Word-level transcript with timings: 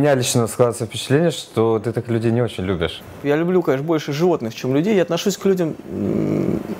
меня 0.00 0.14
лично 0.14 0.46
складывается 0.46 0.86
впечатление, 0.86 1.30
что 1.30 1.78
ты 1.78 1.92
так 1.92 2.08
людей 2.08 2.32
не 2.32 2.42
очень 2.42 2.64
любишь. 2.64 3.02
Я 3.22 3.36
люблю, 3.36 3.62
конечно, 3.62 3.86
больше 3.86 4.12
животных, 4.12 4.54
чем 4.54 4.74
людей. 4.74 4.96
Я 4.96 5.02
отношусь 5.02 5.36
к 5.36 5.44
людям 5.44 5.76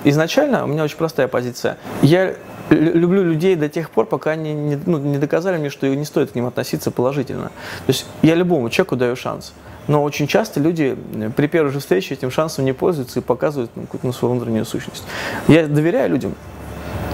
изначально, 0.04 0.64
у 0.64 0.66
меня 0.66 0.85
очень 0.85 0.96
простая 0.96 1.29
позиция. 1.29 1.77
Я 2.03 2.35
люблю 2.71 3.22
людей 3.22 3.57
до 3.57 3.68
тех 3.68 3.91
пор, 3.91 4.07
пока 4.07 4.30
они 4.30 4.54
не, 4.54 4.79
ну, 4.86 4.98
не 4.98 5.18
доказали 5.18 5.59
мне, 5.59 5.71
что 5.71 5.86
не 5.86 6.04
стоит 6.04 6.32
к 6.32 6.35
ним 6.35 6.46
относиться 6.46 6.91
положительно. 6.91 7.48
То 7.86 7.89
есть 7.89 8.07
я 8.22 8.35
любому 8.35 8.71
человеку 8.71 8.96
даю 8.96 9.17
шанс. 9.17 9.52
Но 9.87 10.02
очень 10.02 10.27
часто 10.27 10.61
люди 10.61 10.96
при 11.37 11.46
первой 11.46 11.73
же 11.73 11.80
встрече 11.80 12.14
этим 12.14 12.30
шансом 12.30 12.64
не 12.64 12.73
пользуются 12.73 13.21
и 13.21 13.23
показывают 13.23 13.71
ну, 13.75 13.82
какую-то 13.82 14.16
свою 14.16 14.34
внутреннюю 14.34 14.64
сущность. 14.64 15.05
Я 15.48 15.66
доверяю 15.66 16.11
людям. 16.11 16.34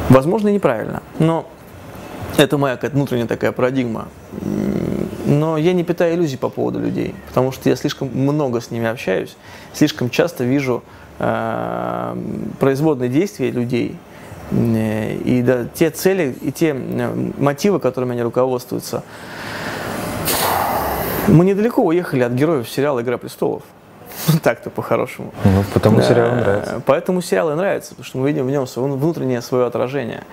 Возможно, 0.09 0.49
неправильно, 0.49 1.03
но 1.19 1.49
это 2.37 2.59
моя 2.59 2.75
какая-то 2.75 2.97
внутренняя 2.97 3.27
такая 3.27 3.51
парадигма. 3.51 4.09
Но 5.27 5.59
я 5.59 5.73
не 5.73 5.83
питаю 5.83 6.15
иллюзий 6.15 6.37
по 6.37 6.49
поводу 6.49 6.79
людей, 6.79 7.15
потому 7.27 7.51
что 7.51 7.69
я 7.69 7.75
слишком 7.75 8.09
много 8.09 8.61
с 8.61 8.71
ними 8.71 8.87
общаюсь, 8.87 9.37
слишком 9.75 10.09
часто 10.09 10.45
вижу 10.45 10.85
э, 11.19 12.17
производные 12.61 13.11
действия 13.11 13.51
людей, 13.51 13.97
и 14.53 15.43
да, 15.45 15.65
те 15.75 15.91
цели 15.91 16.37
и 16.41 16.53
те 16.53 16.73
мотивы, 16.73 17.81
которыми 17.81 18.13
они 18.13 18.23
руководствуются. 18.23 19.03
Мы 21.27 21.45
недалеко 21.45 21.83
уехали 21.83 22.23
от 22.23 22.33
героев 22.33 22.69
сериала 22.69 23.03
«Игра 23.03 23.19
престолов». 23.19 23.65
Так-то 24.43 24.71
по-хорошему. 24.71 25.33
Ну, 25.45 25.65
потому 25.75 25.99
да. 25.99 26.03
сериал 26.03 26.35
нравится. 26.37 26.83
Поэтому 26.87 27.23
сериалы 27.23 27.55
нравятся, 27.55 27.91
потому 27.91 28.05
что 28.05 28.19
мы 28.19 28.29
видим 28.29 28.47
в 28.47 28.51
нем 28.51 28.67
свое 28.67 28.93
внутреннее 28.93 29.43
свое 29.43 29.67
отражение. 29.67 30.25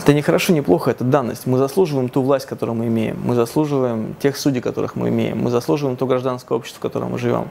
Это 0.00 0.14
не 0.14 0.22
хорошо, 0.22 0.52
не 0.52 0.62
плохо, 0.62 0.90
это 0.90 1.04
данность. 1.04 1.46
Мы 1.46 1.58
заслуживаем 1.58 2.08
ту 2.08 2.22
власть, 2.22 2.46
которую 2.46 2.76
мы 2.76 2.86
имеем. 2.86 3.18
Мы 3.22 3.34
заслуживаем 3.34 4.14
тех 4.20 4.36
судей, 4.36 4.60
которых 4.60 4.96
мы 4.96 5.08
имеем. 5.08 5.38
Мы 5.38 5.50
заслуживаем 5.50 5.96
то 5.96 6.06
гражданское 6.06 6.54
общество, 6.54 6.78
в 6.78 6.82
котором 6.82 7.12
мы 7.12 7.18
живем. 7.18 7.48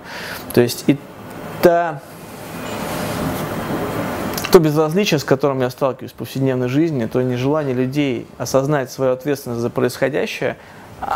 То 0.53 0.61
есть 0.61 0.83
и 0.87 0.97
та 1.61 2.01
то 4.51 4.57
безразличие, 4.57 5.19
с 5.19 5.23
которым 5.23 5.61
я 5.61 5.69
сталкиваюсь 5.69 6.11
в 6.11 6.15
повседневной 6.15 6.69
жизни, 6.69 7.05
то 7.05 7.21
нежелание 7.21 7.75
людей 7.75 8.25
осознать 8.39 8.91
свою 8.91 9.13
ответственность 9.13 9.61
за 9.61 9.69
происходящее– 9.69 10.57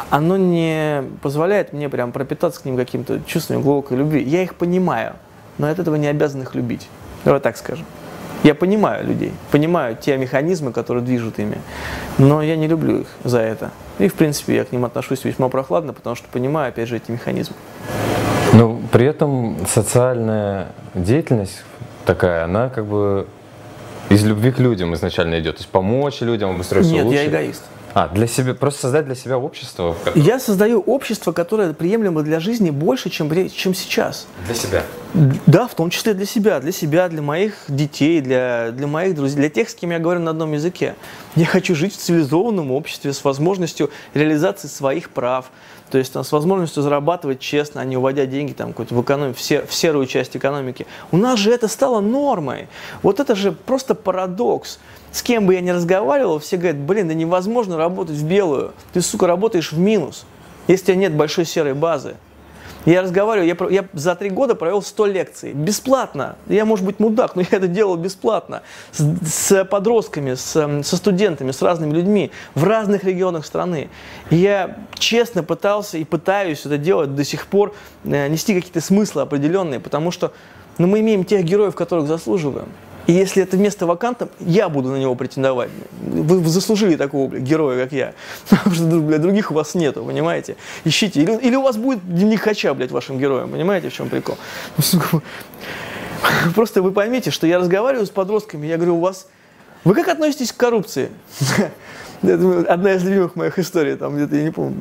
оно 0.09 0.37
не 0.37 1.03
позволяет 1.21 1.73
мне 1.73 1.89
прям 1.89 2.11
пропитаться 2.11 2.61
к 2.61 2.65
ним 2.65 2.77
каким-то 2.77 3.19
чувством 3.25 3.61
глубокой 3.61 3.97
любви. 3.97 4.23
Я 4.23 4.43
их 4.43 4.55
понимаю, 4.55 5.13
но 5.57 5.67
от 5.67 5.79
этого 5.79 5.95
не 5.95 6.07
обязан 6.07 6.41
их 6.41 6.55
любить. 6.55 6.87
Давай 7.25 7.39
так 7.39 7.57
скажем. 7.57 7.85
Я 8.43 8.55
понимаю 8.55 9.07
людей, 9.07 9.31
понимаю 9.51 9.95
те 9.95 10.17
механизмы, 10.17 10.73
которые 10.73 11.03
движут 11.03 11.39
ими, 11.39 11.59
но 12.17 12.41
я 12.41 12.57
не 12.57 12.67
люблю 12.67 13.01
их 13.01 13.07
за 13.23 13.39
это. 13.39 13.71
И, 13.99 14.09
в 14.09 14.15
принципе, 14.15 14.55
я 14.55 14.65
к 14.65 14.73
ним 14.73 14.83
отношусь 14.83 15.23
весьма 15.23 15.47
прохладно, 15.47 15.93
потому 15.93 16.17
что 16.17 16.27
понимаю, 16.27 16.69
опять 16.69 16.89
же, 16.89 16.97
эти 16.97 17.09
механизмы. 17.09 17.55
Но 18.53 18.81
при 18.91 19.05
этом 19.05 19.57
социальная 19.65 20.67
деятельность 20.93 21.63
такая, 22.05 22.43
она 22.43 22.69
как 22.69 22.85
бы 22.85 23.27
из 24.09 24.23
любви 24.25 24.51
к 24.51 24.59
людям 24.59 24.93
изначально 24.93 25.39
идет. 25.39 25.55
То 25.55 25.61
есть 25.61 25.71
помочь 25.71 26.21
людям 26.21 26.51
обустроиться 26.51 26.91
Нет, 26.91 27.05
лучше. 27.05 27.17
я 27.17 27.27
эгоист. 27.27 27.63
А, 27.93 28.07
для 28.07 28.25
себя, 28.25 28.55
просто 28.55 28.81
создать 28.81 29.05
для 29.05 29.15
себя 29.15 29.37
общество? 29.37 29.95
Я 30.15 30.39
создаю 30.39 30.79
общество, 30.79 31.31
которое 31.31 31.73
приемлемо 31.73 32.23
для 32.23 32.39
жизни 32.39 32.71
больше, 32.71 33.09
чем, 33.09 33.29
чем 33.49 33.75
сейчас. 33.75 34.27
Для 34.47 34.55
себя? 34.55 34.83
Да, 35.45 35.67
в 35.67 35.75
том 35.75 35.91
числе 35.91 36.15
для 36.15 36.25
себя, 36.25 36.59
для 36.59 36.71
себя, 36.71 37.07
для 37.07 37.21
моих 37.21 37.53
детей, 37.67 38.19
для, 38.19 38.71
для 38.71 38.87
моих 38.87 39.13
друзей, 39.13 39.37
для 39.37 39.49
тех, 39.49 39.69
с 39.69 39.75
кем 39.75 39.91
я 39.91 39.99
говорю 39.99 40.21
на 40.21 40.31
одном 40.31 40.53
языке. 40.53 40.95
Я 41.35 41.45
хочу 41.45 41.75
жить 41.75 41.93
в 41.93 41.97
цивилизованном 41.97 42.71
обществе 42.71 43.13
с 43.13 43.23
возможностью 43.23 43.91
реализации 44.15 44.67
своих 44.67 45.11
прав, 45.11 45.51
то 45.93 45.99
есть 45.99 46.11
там, 46.11 46.23
с 46.23 46.31
возможностью 46.31 46.81
зарабатывать 46.81 47.39
честно, 47.39 47.79
а 47.79 47.85
не 47.85 47.97
уводя 47.97 48.25
деньги 48.25 48.53
там, 48.53 48.73
в, 48.73 49.01
экономику, 49.03 49.37
в, 49.37 49.41
сер, 49.43 49.67
в 49.67 49.75
серую 49.75 50.07
часть 50.07 50.35
экономики. 50.35 50.87
У 51.11 51.17
нас 51.17 51.37
же 51.37 51.51
это 51.51 51.67
стало 51.67 51.99
нормой. 51.99 52.67
Вот 53.03 53.19
это 53.19 53.35
же 53.35 53.51
просто 53.51 53.93
парадокс. 53.93 54.79
С 55.11 55.21
кем 55.21 55.45
бы 55.45 55.53
я 55.53 55.61
ни 55.61 55.69
разговаривал, 55.69 56.39
все 56.39 56.57
говорят, 56.57 56.77
блин, 56.77 57.09
да 57.09 57.13
невозможно 57.13 57.77
работать 57.77 58.15
в 58.15 58.25
белую. 58.25 58.73
Ты, 58.91 59.01
сука, 59.01 59.27
работаешь 59.27 59.71
в 59.71 59.77
минус, 59.77 60.25
если 60.67 60.81
у 60.81 60.85
тебя 60.87 60.95
нет 60.95 61.13
большой 61.15 61.45
серой 61.45 61.75
базы. 61.75 62.15
Я 62.85 63.01
разговариваю, 63.01 63.47
я, 63.47 63.67
я 63.69 63.85
за 63.93 64.15
три 64.15 64.29
года 64.29 64.55
провел 64.55 64.81
100 64.81 65.05
лекций. 65.05 65.53
Бесплатно. 65.53 66.35
Я, 66.47 66.65
может 66.65 66.85
быть, 66.85 66.99
мудак, 66.99 67.35
но 67.35 67.41
я 67.51 67.57
это 67.57 67.67
делал 67.67 67.95
бесплатно. 67.95 68.61
С, 68.91 69.03
с 69.25 69.65
подростками, 69.65 70.33
с, 70.33 70.83
со 70.83 70.97
студентами, 70.97 71.51
с 71.51 71.61
разными 71.61 71.93
людьми 71.93 72.31
в 72.55 72.63
разных 72.63 73.03
регионах 73.03 73.45
страны. 73.45 73.89
И 74.29 74.35
я 74.35 74.77
честно 74.95 75.43
пытался 75.43 75.97
и 75.97 76.03
пытаюсь 76.03 76.65
это 76.65 76.77
делать 76.77 77.15
до 77.15 77.23
сих 77.23 77.47
пор, 77.47 77.73
э, 78.03 78.27
нести 78.27 78.53
какие-то 78.53 78.81
смыслы 78.81 79.21
определенные, 79.21 79.79
потому 79.79 80.11
что 80.11 80.33
ну, 80.77 80.87
мы 80.87 80.99
имеем 80.99 81.23
тех 81.23 81.43
героев, 81.43 81.75
которых 81.75 82.07
заслуживаем. 82.07 82.67
И 83.07 83.13
если 83.13 83.43
это 83.43 83.57
место 83.57 83.85
вакантно, 83.85 84.29
я 84.39 84.69
буду 84.69 84.89
на 84.89 84.97
него 84.97 85.15
претендовать. 85.15 85.69
Вы, 86.01 86.47
заслужили 86.47 86.95
такого 86.95 87.27
бля, 87.27 87.39
героя, 87.39 87.83
как 87.83 87.91
я. 87.91 88.13
Потому 88.49 88.75
что 88.75 88.83
бля, 88.99 89.17
других 89.17 89.51
у 89.51 89.53
вас 89.53 89.75
нету, 89.75 90.03
понимаете? 90.03 90.55
Ищите. 90.85 91.21
Или, 91.21 91.37
или 91.37 91.55
у 91.55 91.61
вас 91.61 91.77
будет 91.77 91.99
дневник 92.07 92.41
Хача, 92.41 92.73
блядь, 92.73 92.91
вашим 92.91 93.19
героем. 93.19 93.49
Понимаете, 93.49 93.89
в 93.89 93.93
чем 93.93 94.09
прикол? 94.09 94.37
Просто 96.55 96.81
вы 96.81 96.91
поймите, 96.91 97.31
что 97.31 97.47
я 97.47 97.59
разговариваю 97.59 98.05
с 98.05 98.09
подростками, 98.09 98.67
я 98.67 98.77
говорю, 98.77 98.97
у 98.97 98.99
вас... 98.99 99.27
Вы 99.83 99.95
как 99.95 100.07
относитесь 100.07 100.51
к 100.51 100.57
коррупции? 100.57 101.09
одна 102.21 102.93
из 102.93 103.03
любимых 103.03 103.35
моих 103.35 103.59
историй, 103.59 103.97
там 103.97 104.15
где-то, 104.15 104.37
я 104.37 104.43
не 104.43 104.51
помню, 104.51 104.77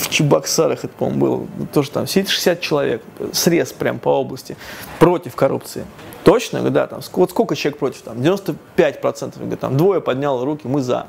в 0.00 0.08
Чебоксарах 0.08 0.80
это, 0.82 0.88
по-моему, 0.88 1.20
было, 1.20 1.66
тоже 1.72 1.92
там 1.92 2.08
сидит 2.08 2.28
60 2.28 2.60
человек, 2.60 3.02
срез 3.32 3.72
прям 3.72 4.00
по 4.00 4.08
области, 4.08 4.56
против 4.98 5.36
коррупции. 5.36 5.84
Точно? 6.24 6.70
Да, 6.70 6.86
там, 6.86 7.00
вот 7.12 7.30
сколько 7.30 7.56
человек 7.56 7.78
против? 7.78 8.02
Там, 8.02 8.18
95%. 8.18 8.56
Я 8.76 9.40
говорю, 9.40 9.56
там, 9.56 9.76
двое 9.76 10.00
подняло 10.00 10.44
руки, 10.44 10.66
мы 10.66 10.80
за. 10.80 11.06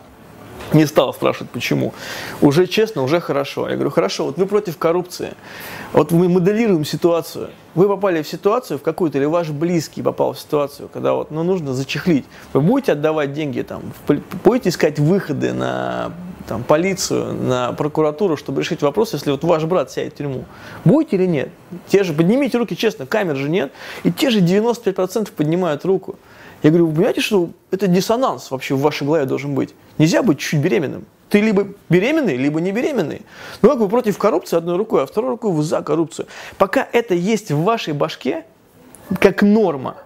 Не 0.72 0.86
стал 0.86 1.14
спрашивать, 1.14 1.52
почему. 1.52 1.94
Уже 2.42 2.68
честно, 2.68 3.04
уже 3.04 3.20
хорошо. 3.20 3.70
Я 3.70 3.76
говорю, 3.76 3.92
хорошо, 3.92 4.26
вот 4.26 4.38
вы 4.38 4.46
против 4.46 4.78
коррупции. 4.78 5.34
Вот 5.92 6.12
мы 6.12 6.30
моделируем 6.30 6.86
ситуацию. 6.86 7.50
Вы 7.76 7.88
попали 7.88 8.24
в 8.24 8.28
ситуацию 8.28 8.80
в 8.80 8.82
какую-то, 8.82 9.18
или 9.18 9.26
ваш 9.26 9.50
близкий 9.50 10.02
попал 10.02 10.34
в 10.34 10.40
ситуацию, 10.40 10.90
когда 10.92 11.14
вот, 11.14 11.32
ну, 11.32 11.44
нужно 11.44 11.74
зачехлить. 11.74 12.26
Вы 12.54 12.62
будете 12.62 12.94
отдавать 12.94 13.34
деньги, 13.34 13.62
там, 13.62 13.82
будете 14.44 14.70
искать 14.70 15.00
выходы 15.00 15.54
на 15.54 16.14
там, 16.48 16.64
полицию, 16.64 17.34
на 17.34 17.74
прокуратуру, 17.74 18.38
чтобы 18.38 18.62
решить 18.62 18.82
вопрос, 18.82 19.14
если 19.14 19.32
вот 19.32 19.44
ваш 19.44 19.64
брат 19.64 19.92
сядет 19.92 20.14
в 20.14 20.18
тюрьму. 20.18 20.46
Будете 20.86 21.16
или 21.16 21.26
нет? 21.26 21.50
Те 21.88 22.04
же, 22.04 22.14
поднимите 22.14 22.58
руки 22.58 22.76
честно, 22.76 23.06
камер 23.06 23.36
же 23.36 23.50
нет. 23.50 23.72
И 24.04 24.12
те 24.12 24.30
же 24.30 24.42
95% 24.42 25.32
поднимают 25.32 25.86
руку. 25.86 26.16
Я 26.64 26.70
говорю, 26.70 26.88
вы 26.88 26.94
понимаете, 26.96 27.22
что 27.22 27.50
это 27.72 27.88
диссонанс 27.88 28.50
вообще 28.52 28.76
в 28.76 28.82
вашей 28.82 29.06
голове 29.06 29.26
должен 29.26 29.54
быть? 29.54 29.74
Нельзя 29.98 30.24
быть 30.24 30.40
чуть 30.40 30.62
беременным. 30.62 31.06
Ты 31.30 31.42
либо 31.42 31.68
беременный, 31.90 32.38
либо 32.38 32.62
не 32.62 32.72
беременный. 32.72 33.24
Ну 33.62 33.70
как 33.70 33.80
вы 33.80 33.90
против 33.90 34.18
коррупции 34.18 34.56
одной 34.56 34.78
рукой, 34.78 35.04
а 35.04 35.06
второй 35.06 35.32
рукой 35.32 35.52
вы 35.52 35.64
за 35.64 35.82
коррупцию. 35.82 36.28
Пока 36.58 36.88
это 36.92 37.16
есть 37.16 37.52
в 37.52 37.64
вашей 37.64 37.94
башке, 37.94 38.46
как 39.20 39.42
норма, 39.42 39.98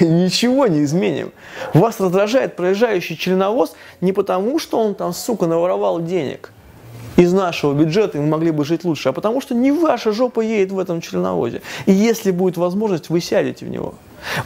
мы 0.00 0.06
ничего 0.06 0.66
не 0.66 0.84
изменим. 0.84 1.32
Вас 1.74 2.00
раздражает 2.00 2.56
проезжающий 2.56 3.16
членовоз 3.16 3.74
не 4.00 4.12
потому, 4.12 4.58
что 4.58 4.78
он 4.78 4.94
там, 4.94 5.12
сука, 5.12 5.46
наворовал 5.46 6.00
денег 6.00 6.52
из 7.16 7.32
нашего 7.32 7.74
бюджета, 7.74 8.18
и 8.18 8.20
мы 8.20 8.28
могли 8.28 8.52
бы 8.52 8.64
жить 8.64 8.84
лучше, 8.84 9.08
а 9.08 9.12
потому 9.12 9.40
что 9.40 9.54
не 9.54 9.72
ваша 9.72 10.12
жопа 10.12 10.40
едет 10.40 10.70
в 10.70 10.78
этом 10.78 11.00
членовозе. 11.00 11.62
И 11.86 11.92
если 11.92 12.30
будет 12.30 12.56
возможность, 12.56 13.10
вы 13.10 13.20
сядете 13.20 13.66
в 13.66 13.70
него. 13.70 13.94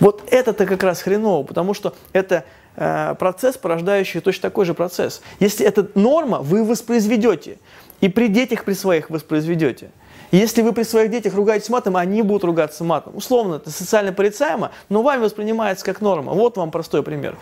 Вот 0.00 0.22
это-то 0.30 0.64
как 0.64 0.82
раз 0.82 1.02
хреново, 1.02 1.44
потому 1.44 1.74
что 1.74 1.94
это 2.14 2.44
э, 2.76 3.14
процесс, 3.18 3.58
порождающий 3.58 4.20
точно 4.20 4.48
такой 4.48 4.64
же 4.64 4.72
процесс. 4.72 5.20
Если 5.38 5.66
это 5.66 5.88
норма, 5.94 6.38
вы 6.38 6.64
воспроизведете. 6.64 7.58
И 8.00 8.08
при 8.08 8.28
детях 8.28 8.64
при 8.64 8.72
своих 8.72 9.10
воспроизведете. 9.10 9.90
Если 10.32 10.62
вы 10.62 10.72
при 10.72 10.82
своих 10.82 11.10
детях 11.10 11.34
ругаетесь 11.34 11.68
матом, 11.68 11.94
они 11.94 12.22
будут 12.22 12.44
ругаться 12.44 12.84
матом. 12.84 13.14
Условно, 13.14 13.56
это 13.56 13.70
социально 13.70 14.14
порицаемо, 14.14 14.72
но 14.88 15.02
вами 15.02 15.20
воспринимается 15.20 15.84
как 15.84 16.00
норма. 16.00 16.32
Вот 16.32 16.56
вам 16.56 16.70
простой 16.70 17.02
пример. 17.02 17.36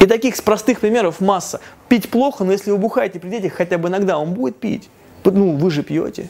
И 0.00 0.06
таких 0.06 0.42
простых 0.42 0.80
примеров 0.80 1.20
масса. 1.20 1.60
Пить 1.88 2.10
плохо, 2.10 2.42
но 2.42 2.50
если 2.50 2.72
вы 2.72 2.78
бухаете 2.78 3.20
при 3.20 3.28
детях, 3.28 3.52
хотя 3.52 3.78
бы 3.78 3.88
иногда 3.88 4.18
он 4.18 4.34
будет 4.34 4.56
пить. 4.58 4.90
Ну, 5.24 5.56
вы 5.56 5.70
же 5.70 5.84
пьете. 5.84 6.28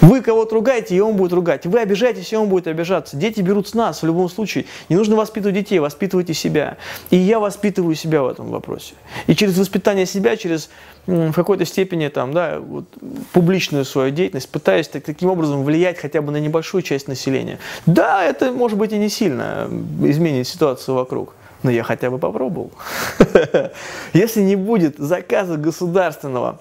Вы 0.00 0.22
кого-то 0.22 0.54
ругаете, 0.54 0.96
и 0.96 1.00
он 1.00 1.16
будет 1.16 1.32
ругать. 1.32 1.66
Вы 1.66 1.80
обижаетесь, 1.80 2.32
и 2.32 2.36
он 2.36 2.48
будет 2.48 2.66
обижаться. 2.66 3.16
Дети 3.16 3.40
берут 3.40 3.68
с 3.68 3.74
нас 3.74 4.02
в 4.02 4.06
любом 4.06 4.28
случае. 4.28 4.64
Не 4.88 4.96
нужно 4.96 5.16
воспитывать 5.16 5.54
детей, 5.54 5.78
воспитывайте 5.78 6.34
себя. 6.34 6.78
И 7.10 7.16
я 7.16 7.38
воспитываю 7.38 7.94
себя 7.94 8.22
в 8.22 8.28
этом 8.28 8.48
вопросе. 8.50 8.94
И 9.26 9.34
через 9.34 9.58
воспитание 9.58 10.06
себя, 10.06 10.36
через 10.36 10.70
в 11.06 11.32
какой-то 11.32 11.64
степени 11.64 12.08
там, 12.08 12.32
да, 12.32 12.60
вот, 12.60 12.84
публичную 13.32 13.84
свою 13.84 14.10
деятельность, 14.10 14.50
пытаюсь 14.50 14.88
так, 14.88 15.02
таким 15.02 15.30
образом 15.30 15.64
влиять 15.64 15.98
хотя 15.98 16.22
бы 16.22 16.32
на 16.32 16.38
небольшую 16.38 16.82
часть 16.82 17.08
населения. 17.08 17.58
Да, 17.86 18.24
это 18.24 18.52
может 18.52 18.78
быть 18.78 18.92
и 18.92 18.98
не 18.98 19.08
сильно 19.08 19.68
изменит 20.02 20.46
ситуацию 20.46 20.94
вокруг. 20.94 21.34
Но 21.62 21.70
я 21.70 21.82
хотя 21.82 22.10
бы 22.10 22.18
попробовал. 22.18 22.72
Если 24.14 24.40
не 24.40 24.56
будет 24.56 24.96
заказа 24.98 25.56
государственного 25.56 26.60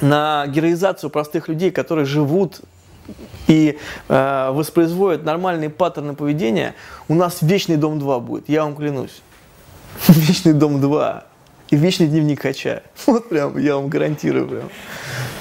на 0.00 0.46
героизацию 0.46 1.10
простых 1.10 1.48
людей, 1.48 1.70
которые 1.70 2.04
живут 2.04 2.60
и 3.48 3.78
э, 4.08 4.50
воспроизводят 4.52 5.24
нормальные 5.24 5.70
паттерны 5.70 6.14
поведения, 6.14 6.74
у 7.08 7.14
нас 7.14 7.42
вечный 7.42 7.76
дом 7.76 7.98
2 7.98 8.20
будет, 8.20 8.48
я 8.48 8.64
вам 8.64 8.76
клянусь. 8.76 9.22
Вечный 10.08 10.54
дом 10.54 10.80
2 10.80 11.24
и 11.70 11.76
вечный 11.76 12.06
дневник 12.06 12.42
Хача. 12.42 12.82
Вот 13.06 13.28
прям, 13.28 13.58
я 13.58 13.76
вам 13.76 13.88
гарантирую 13.88 14.46
прям. 14.46 14.70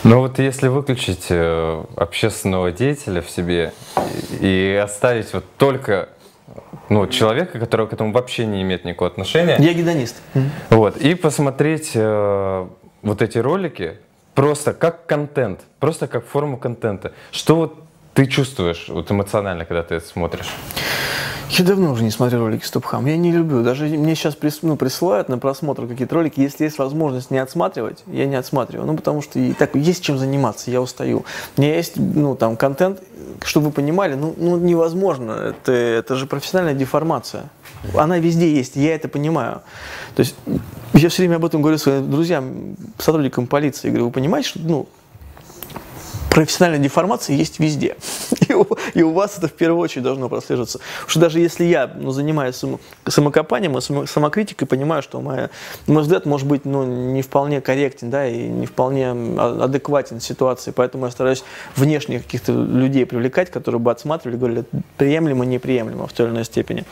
Ну 0.04 0.20
вот 0.20 0.40
если 0.40 0.68
выключить 0.68 1.28
э, 1.30 1.84
общественного 1.96 2.72
деятеля 2.72 3.22
в 3.22 3.30
себе 3.30 3.74
и 4.40 4.80
оставить 4.82 5.34
вот 5.34 5.46
только 5.58 6.10
ну, 6.90 7.08
человека, 7.08 7.60
который 7.60 7.88
к 7.88 7.94
этому 7.94 8.12
вообще 8.12 8.46
не 8.46 8.62
имеет 8.62 8.86
никакого 8.86 9.12
отношения. 9.12 9.58
Я 9.60 9.74
гедонист. 9.74 10.22
Вот, 10.70 10.98
и 10.98 11.16
посмотреть 11.16 11.92
э, 11.96 12.68
вот 13.02 13.22
эти 13.22 13.38
ролики 13.38 13.98
просто 14.34 14.74
как 14.74 15.06
контент, 15.06 15.62
просто 15.80 16.08
как 16.08 16.26
форму 16.26 16.58
контента. 16.58 17.12
Что 17.32 17.56
вот 17.56 17.76
ты 18.14 18.26
чувствуешь 18.26 18.88
вот 18.90 19.12
эмоционально, 19.12 19.66
когда 19.66 19.84
ты 19.84 19.96
это 19.96 20.08
смотришь? 20.08 20.54
Я 21.50 21.66
давно 21.66 21.92
уже 21.92 22.04
не 22.04 22.12
смотрю 22.12 22.40
ролики 22.40 22.64
Стопхам. 22.64 23.06
Я 23.08 23.18
не 23.18 23.30
люблю. 23.30 23.62
Даже 23.62 23.86
мне 23.86 24.16
сейчас 24.16 24.36
прис, 24.36 24.60
ну, 24.62 24.78
присылают 24.78 25.28
на 25.28 25.38
просмотр 25.38 25.86
какие-то 25.86 26.16
ролики. 26.16 26.40
Если 26.40 26.64
есть 26.64 26.78
возможность 26.78 27.30
не 27.30 27.40
отсматривать, 27.40 28.06
я 28.08 28.26
не 28.26 28.36
отсматриваю. 28.36 28.88
Ну, 28.88 28.96
потому 28.96 29.22
что 29.22 29.38
и 29.38 29.52
так 29.52 29.76
есть 29.76 30.02
чем 30.02 30.18
заниматься, 30.18 30.72
я 30.72 30.82
устаю. 30.82 31.26
У 31.58 31.62
меня 31.62 31.76
есть, 31.76 31.98
ну, 31.98 32.38
там, 32.38 32.56
контент, 32.56 33.02
чтобы 33.44 33.66
вы 33.68 33.72
понимали, 33.74 34.14
ну, 34.14 34.34
ну 34.38 34.58
невозможно. 34.58 35.32
Это, 35.32 35.74
это 35.74 36.16
же 36.16 36.26
профессиональная 36.26 36.74
деформация. 36.74 37.50
Она 37.96 38.20
везде 38.20 38.54
есть, 38.54 38.76
я 38.76 38.96
это 38.96 39.08
понимаю. 39.08 39.62
То 40.16 40.22
есть 40.22 40.36
я 40.94 41.10
все 41.10 41.24
время 41.24 41.38
об 41.38 41.46
этом 41.46 41.62
говорю 41.62 41.78
своим 41.78 42.10
друзьям, 42.12 42.76
сотрудникам 42.98 43.48
полиции. 43.48 43.88
Я 43.88 43.92
говорю, 43.92 44.06
вы 44.06 44.12
понимаете, 44.12 44.50
что, 44.50 44.60
ну, 44.60 44.88
профессиональная 46.32 46.80
деформация 46.80 47.36
есть 47.36 47.60
везде. 47.60 47.98
И 48.48 48.54
у, 48.54 48.68
и 48.94 49.02
у 49.02 49.14
вас 49.14 49.38
это 49.38 49.48
в 49.48 49.54
первую 49.54 49.80
очередь 49.80 50.04
должно 50.04 50.28
прослеживаться. 50.28 50.80
Потому 50.80 51.10
что 51.10 51.20
даже 51.22 51.40
если 51.40 51.64
я 51.64 51.88
ну, 51.88 52.12
занимаюсь 52.12 52.56
само, 52.56 52.80
самокопанием 53.08 53.78
и 53.78 54.08
самокритикой, 54.08 54.68
понимаю, 54.68 55.02
что 55.02 55.22
моя, 55.22 55.50
мой 55.88 56.02
взгляд 56.02 56.26
может 56.26 56.48
быть 56.48 56.66
ну, 56.66 56.84
не 56.84 57.22
вполне 57.22 57.62
корректен, 57.62 58.10
да, 58.10 58.28
и 58.28 58.50
не 58.50 58.66
вполне 58.66 59.12
адекватен 59.12 60.20
ситуации. 60.20 60.72
Поэтому 60.72 61.06
я 61.06 61.12
стараюсь 61.12 61.46
внешне 61.78 62.20
каких-то 62.20 62.52
людей 62.52 63.06
привлекать, 63.06 63.52
которые 63.52 63.80
бы 63.80 63.90
отсматривали, 63.90 64.38
говорили, 64.38 64.64
приемлемо, 64.98 65.46
неприемлемо 65.46 66.08
в 66.08 66.14
той 66.14 66.26
или 66.26 66.34
иной 66.34 66.46
степени. 66.46 66.84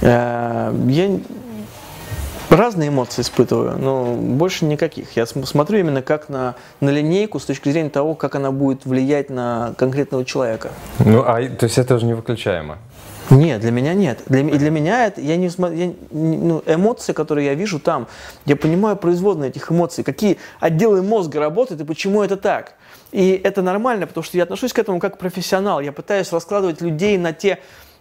Э, 0.00 0.74
я 0.86 1.20
Разные 2.50 2.88
эмоции 2.88 3.20
испытываю, 3.20 3.76
но 3.78 4.14
больше 4.14 4.64
никаких. 4.64 5.14
Я 5.16 5.26
смотрю 5.26 5.80
именно 5.80 6.00
как 6.00 6.30
на, 6.30 6.54
на 6.80 6.88
линейку 6.88 7.38
с 7.38 7.44
точки 7.44 7.68
зрения 7.68 7.90
того, 7.90 8.14
как 8.14 8.36
она 8.36 8.50
будет 8.52 8.86
влиять 8.86 9.28
на 9.28 9.74
конкретного 9.76 10.24
человека. 10.24 10.70
Ну, 10.98 11.20
а 11.20 11.46
то 11.46 11.64
есть 11.64 11.76
это 11.76 11.96
уже 11.96 12.06
не 12.06 12.14
выключаемо? 12.14 12.78
Нет, 13.28 13.60
для 13.60 13.70
меня 13.70 13.92
нет. 13.92 14.22
Для, 14.26 14.40
и 14.40 14.56
для 14.56 14.70
меня 14.70 15.06
это, 15.06 15.20
я 15.20 15.36
не 15.36 15.50
смотрю, 15.50 15.94
ну, 16.10 16.62
эмоции, 16.64 17.12
которые 17.12 17.48
я 17.48 17.54
вижу 17.54 17.78
там, 17.78 18.06
я 18.46 18.56
понимаю 18.56 18.96
производные 18.96 19.50
этих 19.50 19.70
эмоций, 19.70 20.02
какие 20.02 20.38
отделы 20.58 21.02
мозга 21.02 21.40
работают 21.40 21.82
и 21.82 21.84
почему 21.84 22.22
это 22.22 22.38
так. 22.38 22.74
И 23.12 23.38
это 23.44 23.60
нормально, 23.60 24.06
потому 24.06 24.24
что 24.24 24.38
я 24.38 24.44
отношусь 24.44 24.72
к 24.72 24.78
этому 24.78 25.00
как 25.00 25.18
профессионал. 25.18 25.80
Я 25.80 25.92
пытаюсь 25.92 26.32
раскладывать 26.32 26.80
людей 26.80 27.18
на 27.18 27.34
те 27.34 27.58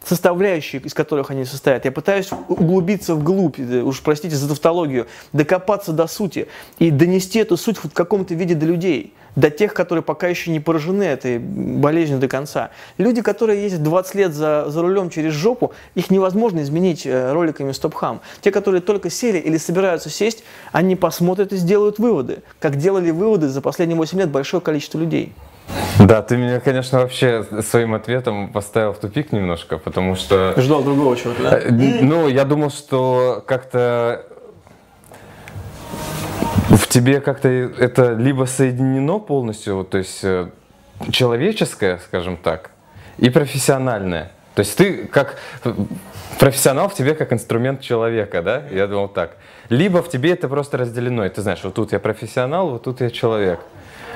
составляющие, 0.08 0.82
из 0.82 0.94
которых 0.94 1.32
они 1.32 1.46
состоят. 1.46 1.86
Я 1.86 1.92
пытаюсь 1.92 2.30
углубиться 2.48 3.16
вглубь, 3.16 3.60
э, 3.60 3.82
уж 3.82 4.02
простите 4.02 4.36
за 4.36 4.48
тавтологию, 4.48 5.08
докопаться 5.34 5.92
до 5.92 6.08
сути 6.08 6.48
и 6.80 6.92
донести 6.92 7.40
эту 7.40 7.58
суть 7.58 7.78
в 7.78 7.92
каком-то 7.92 8.34
виде 8.34 8.56
до 8.56 8.66
людей, 8.66 9.14
до 9.36 9.50
тех, 9.52 9.74
которые 9.74 10.04
пока 10.04 10.28
еще 10.28 10.50
не 10.50 10.60
поражены 10.60 11.04
этой 11.04 11.40
болезнью 11.40 12.20
до 12.20 12.28
конца. 12.28 12.72
Люди, 12.98 13.22
которые 13.22 13.62
ездят 13.62 13.84
20 13.84 14.16
лет 14.16 14.34
за, 14.34 14.66
за 14.70 14.82
рулем 14.82 15.10
через 15.10 15.34
жопу, 15.34 15.74
их 15.94 16.10
невозможно 16.10 16.62
изменить 16.62 17.06
э, 17.06 17.34
роликами 17.34 17.72
стоп-хам. 17.72 18.22
Те, 18.42 18.52
которые 18.52 18.82
только 18.82 19.10
сели 19.10 19.38
или 19.38 19.58
собираются 19.58 20.10
сесть, 20.10 20.44
они 20.72 20.96
посмотрят 20.96 21.54
и 21.54 21.58
сделают 21.58 22.00
выводы, 22.00 22.40
как 22.60 22.78
делали 22.78 23.12
выводы 23.12 23.50
за 23.50 23.62
последние 23.62 23.98
8 23.98 24.20
лет 24.20 24.30
большое 24.30 24.62
количество 24.62 24.98
людей. 24.98 25.34
Да, 26.00 26.22
ты 26.22 26.38
меня, 26.38 26.60
конечно, 26.60 27.00
вообще 27.00 27.46
своим 27.62 27.94
ответом 27.94 28.50
поставил 28.50 28.94
в 28.94 29.00
тупик 29.00 29.32
немножко, 29.32 29.78
потому 29.78 30.16
что... 30.16 30.54
Ждал 30.58 30.84
другого 30.84 31.18
человека, 31.18 31.44
да? 31.44 31.60
Э, 31.60 31.72
ну, 31.72 32.28
я 32.28 32.46
думал, 32.46 32.70
что 32.70 33.44
как-то 33.46 34.26
в 36.70 36.88
тебе 36.88 37.20
как-то 37.22 37.50
это 37.50 38.14
либо 38.14 38.46
соединено 38.46 39.20
полностью, 39.20 39.84
то 39.90 39.98
есть 39.98 40.24
э, 40.24 40.50
человеческое, 41.12 42.00
скажем 42.00 42.38
так, 42.38 42.72
и 43.18 43.30
профессиональное. 43.30 44.32
То 44.56 44.62
есть 44.62 44.78
ты 44.78 45.06
как 45.06 45.38
профессионал 46.40 46.90
в 46.90 46.94
тебе 46.94 47.16
как 47.16 47.34
инструмент 47.34 47.82
человека, 47.82 48.42
да? 48.42 48.64
Я 48.72 48.88
думал 48.88 49.08
так. 49.08 49.38
Либо 49.70 50.02
в 50.02 50.10
тебе 50.10 50.32
это 50.32 50.48
просто 50.48 50.78
разделено, 50.78 51.26
и 51.26 51.30
ты 51.30 51.42
знаешь, 51.42 51.60
вот 51.64 51.74
тут 51.74 51.92
я 51.92 52.00
профессионал, 52.00 52.70
вот 52.70 52.84
тут 52.84 53.02
я 53.02 53.10
человек. 53.10 53.60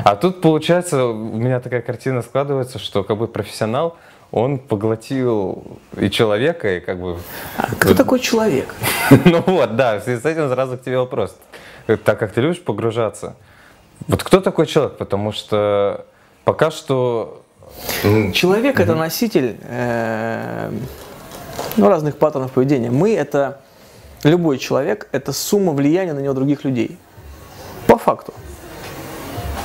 А 0.03 0.15
тут, 0.15 0.42
получается, 0.42 1.06
у 1.06 1.13
меня 1.13 1.59
такая 1.59 1.81
картина 1.81 2.21
складывается, 2.21 2.80
что 2.80 3.03
как 3.03 3.18
бы 3.18 3.27
профессионал, 3.27 3.98
он 4.31 4.59
поглотил 4.59 5.63
и 5.98 6.09
человека, 6.09 6.77
и 6.77 6.80
как 6.80 7.00
бы... 7.00 7.18
А 7.57 7.75
кто 7.75 7.94
такой 7.94 8.19
человек? 8.19 8.74
Ну 9.25 9.44
вот, 9.45 9.75
да, 9.75 10.00
с 10.00 10.07
этим 10.07 10.50
сразу 10.50 10.77
к 10.77 10.83
тебе 10.83 10.98
вопрос. 10.98 11.36
Так 12.03 12.19
как 12.19 12.31
ты 12.31 12.42
любишь 12.42 12.62
погружаться. 12.62 13.36
Вот 14.07 14.24
кто 14.24 14.39
такой 14.39 14.68
человек? 14.68 14.98
Потому 14.98 15.31
что 15.31 16.06
пока 16.44 16.71
что... 16.71 17.44
Человек 18.33 18.80
это 18.80 18.95
носитель 18.95 19.57
э, 19.62 20.71
ну, 21.77 21.89
разных 21.89 22.18
паттернов 22.18 22.51
поведения. 22.51 22.89
Мы 22.89 23.13
это... 23.13 23.62
Любой 24.24 24.59
человек 24.59 25.07
это 25.12 25.33
сумма 25.33 25.74
влияния 25.74 26.13
на 26.13 26.19
него 26.19 26.33
других 26.33 26.63
людей. 26.63 26.98
По 27.88 27.98
факту. 27.98 28.33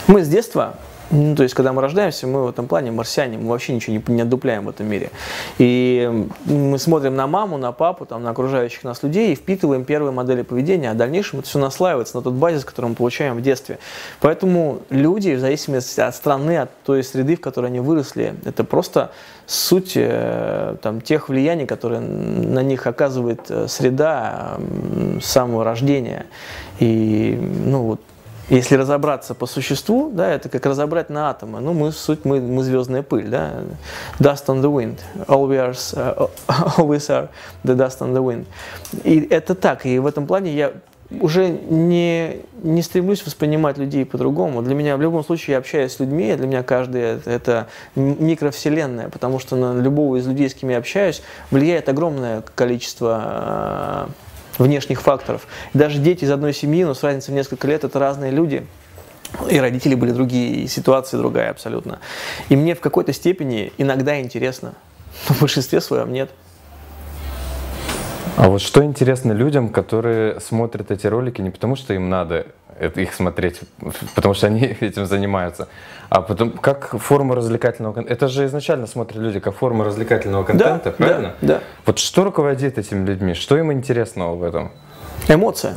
Мы 0.07 0.25
с 0.25 0.29
детства 0.29 0.77
ну, 1.11 1.37
то 1.37 1.45
есть, 1.45 1.55
когда 1.55 1.73
мы 1.73 1.83
рождаемся, 1.83 2.27
мы 2.27 2.45
в 2.45 2.49
этом 2.49 2.67
плане 2.67 2.91
марсиане, 2.91 3.39
мы 3.39 3.51
вообще 3.51 3.73
ничего 3.73 3.97
не, 3.97 4.03
не 4.09 4.23
отдупляем 4.23 4.65
в 4.65 4.69
этом 4.69 4.89
мире. 4.89 5.11
И 5.59 6.27
мы 6.47 6.79
смотрим 6.79 7.15
на 7.15 7.29
маму, 7.29 7.59
на 7.59 7.71
папу, 7.71 8.07
там, 8.07 8.25
на 8.25 8.31
окружающих 8.31 8.83
нас 8.83 9.03
людей 9.05 9.33
и 9.33 9.37
впитываем 9.37 9.85
первые 9.85 10.13
модели 10.13 10.43
поведения, 10.43 10.91
а 10.91 10.95
в 10.95 10.97
дальнейшем 10.97 11.39
это 11.39 11.49
все 11.49 11.61
наслаивается 11.61 12.17
на 12.17 12.23
тот 12.23 12.35
базис, 12.35 12.65
который 12.65 12.87
мы 12.87 12.95
получаем 12.97 13.37
в 13.37 13.43
детстве. 13.43 13.79
Поэтому 14.21 14.81
люди, 14.91 15.35
в 15.35 15.41
зависимости 15.41 16.01
от 16.01 16.15
страны, 16.15 16.59
от 16.59 16.71
той 16.83 17.05
среды, 17.05 17.37
в 17.37 17.41
которой 17.41 17.67
они 17.67 17.79
выросли, 17.79 18.35
это 18.45 18.65
просто 18.65 19.13
суть 19.47 19.93
э, 19.95 20.75
там, 20.83 21.01
тех 21.01 21.29
влияний, 21.29 21.67
которые 21.67 22.01
на 22.01 22.63
них 22.65 22.89
оказывает 22.89 23.43
э, 23.49 23.69
среда 23.69 24.59
с 25.23 25.27
самого 25.27 25.63
рождения. 25.63 26.27
И, 26.81 27.39
ну, 27.65 27.83
вот, 27.83 28.01
если 28.49 28.77
разобраться 28.77 29.35
по 29.35 29.47
существу, 29.47 30.11
да, 30.13 30.31
это 30.31 30.49
как 30.49 30.67
разобрать 30.67 31.11
на 31.11 31.31
атомы. 31.31 31.61
Ну, 31.61 31.73
мы, 31.73 31.93
суть, 31.93 32.25
мы, 32.25 32.41
мы 32.41 32.63
звездная 32.63 33.03
пыль, 33.03 33.29
да. 33.29 33.55
Dust 34.19 34.47
on 34.47 34.63
the 34.63 34.73
wind. 34.73 34.99
Always, 35.27 35.95
uh, 35.95 36.31
always 36.79 37.09
are 37.09 37.29
the 37.65 37.75
dust 37.75 38.01
on 38.01 38.13
the 38.13 38.23
wind. 38.23 38.47
И 39.05 39.27
это 39.31 39.55
так. 39.55 39.85
И 39.87 39.99
в 39.99 40.07
этом 40.07 40.27
плане 40.27 40.55
я 40.55 40.73
уже 41.21 41.49
не, 41.49 42.43
не 42.63 42.83
стремлюсь 42.83 43.25
воспринимать 43.25 43.79
людей 43.79 44.05
по-другому. 44.05 44.63
Для 44.63 44.75
меня 44.75 44.97
в 44.97 45.01
любом 45.01 45.25
случае 45.25 45.53
я 45.53 45.59
общаюсь 45.59 45.93
с 45.93 46.01
людьми, 46.01 46.35
для 46.35 46.47
меня 46.47 46.63
каждый 46.63 47.01
это, 47.03 47.31
это 47.31 47.67
микровселенная, 47.95 49.09
потому 49.09 49.39
что 49.39 49.57
на 49.57 49.81
любого 49.81 50.17
из 50.17 50.27
людей, 50.27 50.49
с 50.51 50.55
кем 50.55 50.71
я 50.71 50.79
общаюсь, 50.79 51.23
влияет 51.51 51.89
огромное 51.89 52.43
количество 52.55 54.09
внешних 54.59 55.01
факторов. 55.01 55.47
Даже 55.75 55.99
дети 55.99 56.25
из 56.25 56.31
одной 56.31 56.53
семьи, 56.53 56.85
но 56.85 56.95
с 56.95 57.03
разницей 57.03 57.33
в 57.33 57.35
несколько 57.35 57.67
лет, 57.69 57.85
это 57.85 57.99
разные 57.99 58.31
люди. 58.31 58.67
И 59.51 59.59
родители 59.59 59.95
были 59.95 60.13
другие, 60.13 60.63
и 60.63 60.67
ситуация 60.67 61.19
другая 61.19 61.51
абсолютно. 61.51 61.99
И 62.49 62.57
мне 62.57 62.75
в 62.75 62.81
какой-то 62.81 63.13
степени 63.13 63.73
иногда 63.77 64.21
интересно, 64.21 64.75
но 65.29 65.35
в 65.37 65.41
большинстве 65.41 65.81
своем 65.81 66.13
нет. 66.13 66.31
А 68.37 68.49
вот 68.49 68.61
что 68.61 68.85
интересно 68.85 69.33
людям, 69.33 69.71
которые 69.71 70.41
смотрят 70.41 70.91
эти 70.91 71.07
ролики 71.07 71.41
не 71.41 71.51
потому, 71.51 71.75
что 71.75 71.95
им 71.95 72.11
надо 72.11 72.47
это, 72.79 73.01
их 73.01 73.15
смотреть, 73.15 73.61
потому 74.15 74.35
что 74.35 74.47
они 74.47 74.61
этим 74.81 75.07
занимаются, 75.07 75.69
а 76.09 76.23
потом 76.23 76.53
как 76.53 76.99
форма 77.01 77.35
развлекательного 77.35 77.93
контента. 77.95 78.13
Это 78.13 78.29
же 78.29 78.47
изначально 78.47 78.87
смотрят 78.87 79.17
люди 79.17 79.41
как 79.41 79.55
форма 79.55 79.85
развлекательного 79.85 80.45
контента, 80.45 80.91
да, 80.91 80.91
правильно? 80.93 81.35
Да, 81.41 81.55
да. 81.55 81.61
Вот 81.85 81.99
что 81.99 82.25
руководит 82.25 82.79
этими 82.79 83.07
людьми? 83.07 83.35
Что 83.35 83.57
им 83.57 83.73
интересного 83.73 84.35
в 84.37 84.43
этом? 84.43 84.73
Эмоция. 85.29 85.75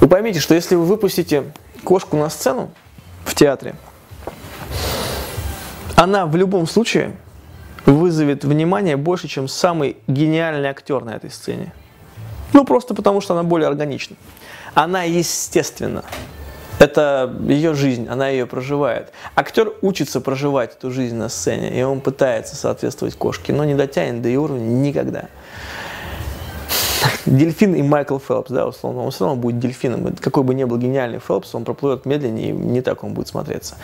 Вы 0.00 0.08
поймите, 0.08 0.40
что 0.40 0.54
если 0.54 0.74
вы 0.74 0.84
выпустите 0.84 1.44
кошку 1.84 2.16
на 2.16 2.28
сцену 2.28 2.70
в 3.24 3.34
театре, 3.34 3.74
она 5.96 6.26
в 6.26 6.36
любом 6.36 6.66
случае 6.66 7.12
вызовет 7.86 8.44
внимание 8.44 8.96
больше, 8.96 9.28
чем 9.28 9.48
самый 9.48 9.96
гениальный 10.06 10.68
актер 10.68 11.04
на 11.04 11.10
этой 11.10 11.30
сцене. 11.30 11.72
Ну, 12.52 12.64
просто 12.64 12.94
потому, 12.94 13.20
что 13.20 13.34
она 13.34 13.42
более 13.42 13.68
органична. 13.68 14.16
Она 14.74 15.02
естественна. 15.02 16.04
Это 16.78 17.32
ее 17.46 17.74
жизнь, 17.74 18.08
она 18.08 18.28
ее 18.28 18.46
проживает. 18.46 19.12
Актер 19.36 19.72
учится 19.82 20.20
проживать 20.20 20.74
эту 20.76 20.90
жизнь 20.90 21.14
на 21.14 21.28
сцене, 21.28 21.78
и 21.78 21.82
он 21.82 22.00
пытается 22.00 22.56
соответствовать 22.56 23.14
кошке, 23.14 23.52
но 23.52 23.64
не 23.64 23.74
дотянет 23.74 24.20
до 24.22 24.28
ее 24.28 24.40
уровня 24.40 24.64
никогда. 24.64 25.26
Дельфин 27.26 27.74
и 27.74 27.82
Майкл 27.82 28.18
Фелпс, 28.18 28.50
да, 28.50 28.66
условно, 28.66 29.02
он 29.02 29.10
все 29.10 29.26
равно 29.26 29.40
будет 29.40 29.60
дельфином. 29.60 30.14
Какой 30.16 30.42
бы 30.42 30.54
ни 30.54 30.64
был 30.64 30.76
гениальный 30.76 31.20
Фелпс, 31.20 31.54
он 31.54 31.64
проплывет 31.64 32.04
медленнее, 32.04 32.50
и 32.50 32.52
не 32.52 32.80
так 32.80 33.04
он 33.04 33.14
будет 33.14 33.28
смотреться. 33.28 33.76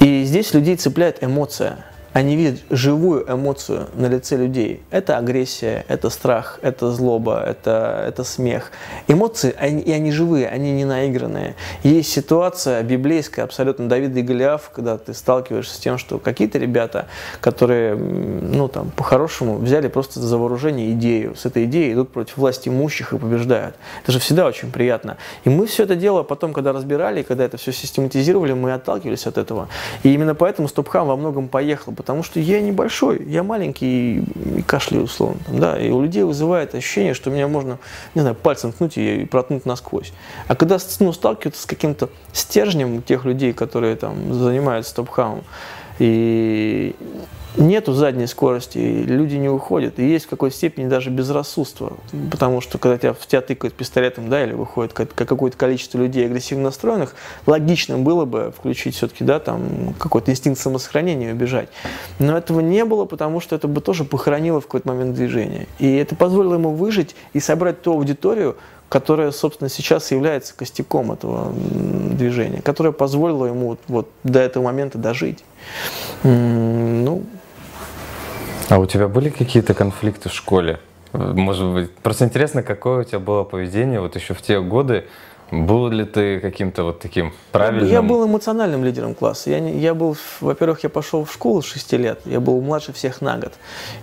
И 0.00 0.24
здесь 0.24 0.52
людей 0.52 0.76
цепляет 0.76 1.22
эмоция 1.24 1.78
они 2.14 2.36
видят 2.36 2.60
живую 2.70 3.24
эмоцию 3.28 3.88
на 3.94 4.06
лице 4.06 4.36
людей. 4.36 4.82
Это 4.90 5.18
агрессия, 5.18 5.84
это 5.88 6.10
страх, 6.10 6.60
это 6.62 6.92
злоба, 6.92 7.42
это, 7.44 8.04
это 8.06 8.22
смех. 8.22 8.70
Эмоции, 9.08 9.52
они, 9.58 9.82
и 9.82 9.90
они 9.90 10.12
живые, 10.12 10.48
они 10.48 10.70
не 10.70 10.84
наигранные. 10.84 11.56
Есть 11.82 12.12
ситуация 12.12 12.84
библейская, 12.84 13.42
абсолютно 13.42 13.88
Давида 13.88 14.20
и 14.20 14.22
Голиаф, 14.22 14.70
когда 14.72 14.96
ты 14.96 15.12
сталкиваешься 15.12 15.74
с 15.74 15.78
тем, 15.78 15.98
что 15.98 16.20
какие-то 16.20 16.58
ребята, 16.58 17.06
которые, 17.40 17.96
ну 17.96 18.68
там, 18.68 18.92
по-хорошему 18.92 19.56
взяли 19.56 19.88
просто 19.88 20.20
за 20.20 20.38
вооружение 20.38 20.92
идею, 20.92 21.34
с 21.34 21.46
этой 21.46 21.64
идеей 21.64 21.94
идут 21.94 22.12
против 22.12 22.36
власти 22.36 22.68
имущих 22.68 23.12
и 23.12 23.18
побеждают. 23.18 23.74
Это 24.04 24.12
же 24.12 24.20
всегда 24.20 24.46
очень 24.46 24.70
приятно. 24.70 25.16
И 25.42 25.50
мы 25.50 25.66
все 25.66 25.82
это 25.82 25.96
дело 25.96 26.22
потом, 26.22 26.52
когда 26.52 26.72
разбирали, 26.72 27.22
когда 27.22 27.44
это 27.44 27.56
все 27.56 27.72
систематизировали, 27.72 28.52
мы 28.52 28.72
отталкивались 28.72 29.26
от 29.26 29.36
этого. 29.36 29.68
И 30.04 30.14
именно 30.14 30.36
поэтому 30.36 30.68
Стопхам 30.68 31.08
во 31.08 31.16
многом 31.16 31.48
поехал, 31.48 31.92
потому 32.04 32.22
что 32.22 32.38
я 32.38 32.60
небольшой, 32.60 33.24
я 33.26 33.42
маленький 33.42 34.18
и 34.18 34.62
кашляю 34.66 35.04
условно. 35.04 35.38
Там, 35.46 35.58
да, 35.58 35.80
и 35.80 35.88
у 35.88 36.02
людей 36.02 36.22
вызывает 36.22 36.74
ощущение, 36.74 37.14
что 37.14 37.30
меня 37.30 37.48
можно, 37.48 37.78
не 38.14 38.20
знаю, 38.20 38.36
пальцем 38.36 38.72
ткнуть 38.72 38.98
и 38.98 39.24
проткнуть 39.24 39.64
насквозь. 39.64 40.12
А 40.46 40.54
когда 40.54 40.76
ну, 41.00 41.14
сталкиваются 41.14 41.62
с 41.62 41.66
каким-то 41.66 42.10
стержнем 42.34 43.00
тех 43.00 43.24
людей, 43.24 43.54
которые 43.54 43.96
там 43.96 44.34
занимаются 44.34 44.90
стопхамом, 44.90 45.44
и 45.98 46.94
нету 47.56 47.92
задней 47.92 48.26
скорости, 48.26 48.78
люди 48.78 49.36
не 49.36 49.48
уходят. 49.48 49.98
И 49.98 50.06
есть 50.06 50.26
в 50.26 50.28
какой-то 50.28 50.56
степени 50.56 50.88
даже 50.88 51.10
безрассудство. 51.10 51.96
Потому 52.30 52.60
что 52.60 52.78
когда 52.78 52.98
тебя, 52.98 53.12
в 53.12 53.26
тебя 53.26 53.40
тыкают 53.40 53.74
пистолетом, 53.74 54.28
да, 54.28 54.42
или 54.44 54.52
выходит 54.52 54.92
какое-то 54.92 55.56
количество 55.56 55.98
людей 55.98 56.26
агрессивно 56.26 56.64
настроенных, 56.64 57.14
логично 57.46 57.98
было 57.98 58.24
бы 58.24 58.52
включить 58.56 58.96
все-таки, 58.96 59.24
да, 59.24 59.38
там, 59.38 59.94
какой-то 59.98 60.30
инстинкт 60.30 60.60
самосохранения 60.60 61.30
и 61.30 61.32
убежать. 61.32 61.68
Но 62.18 62.36
этого 62.36 62.60
не 62.60 62.84
было, 62.84 63.04
потому 63.06 63.40
что 63.40 63.56
это 63.56 63.66
бы 63.66 63.80
тоже 63.80 64.04
похоронило 64.04 64.60
в 64.60 64.64
какой-то 64.64 64.88
момент 64.88 65.14
движения. 65.14 65.66
И 65.78 65.96
это 65.96 66.14
позволило 66.14 66.54
ему 66.54 66.70
выжить 66.70 67.16
и 67.32 67.40
собрать 67.40 67.82
ту 67.82 67.92
аудиторию, 67.92 68.56
которая, 68.88 69.32
собственно, 69.32 69.68
сейчас 69.68 70.12
является 70.12 70.54
костяком 70.54 71.10
этого 71.10 71.52
движения, 71.52 72.62
которая 72.62 72.92
позволила 72.92 73.46
ему 73.46 73.68
вот, 73.68 73.80
вот 73.88 74.10
до 74.22 74.40
этого 74.40 74.64
момента 74.64 74.98
дожить. 74.98 75.44
Ну, 76.22 77.24
а 78.68 78.78
у 78.78 78.86
тебя 78.86 79.08
были 79.08 79.30
какие-то 79.30 79.74
конфликты 79.74 80.28
в 80.28 80.32
школе? 80.32 80.78
Может 81.12 81.66
быть, 81.72 81.92
просто 81.96 82.24
интересно, 82.24 82.62
какое 82.62 83.00
у 83.00 83.04
тебя 83.04 83.18
было 83.18 83.44
поведение 83.44 84.00
вот 84.00 84.16
еще 84.16 84.34
в 84.34 84.42
те 84.42 84.60
годы, 84.60 85.06
был 85.62 85.88
ли 85.88 86.04
ты 86.04 86.40
каким-то 86.40 86.84
вот 86.84 87.00
таким 87.00 87.32
правильным? 87.52 87.90
Я 87.90 88.02
был 88.02 88.26
эмоциональным 88.26 88.84
лидером 88.84 89.14
класса. 89.14 89.50
Я, 89.50 89.58
я 89.58 89.94
был, 89.94 90.16
во-первых, 90.40 90.82
я 90.84 90.90
пошел 90.90 91.24
в 91.24 91.32
школу 91.32 91.62
с 91.62 91.66
6 91.66 91.92
лет, 91.94 92.20
я 92.24 92.40
был 92.40 92.60
младше 92.60 92.92
всех 92.92 93.20
на 93.20 93.38
год. 93.38 93.52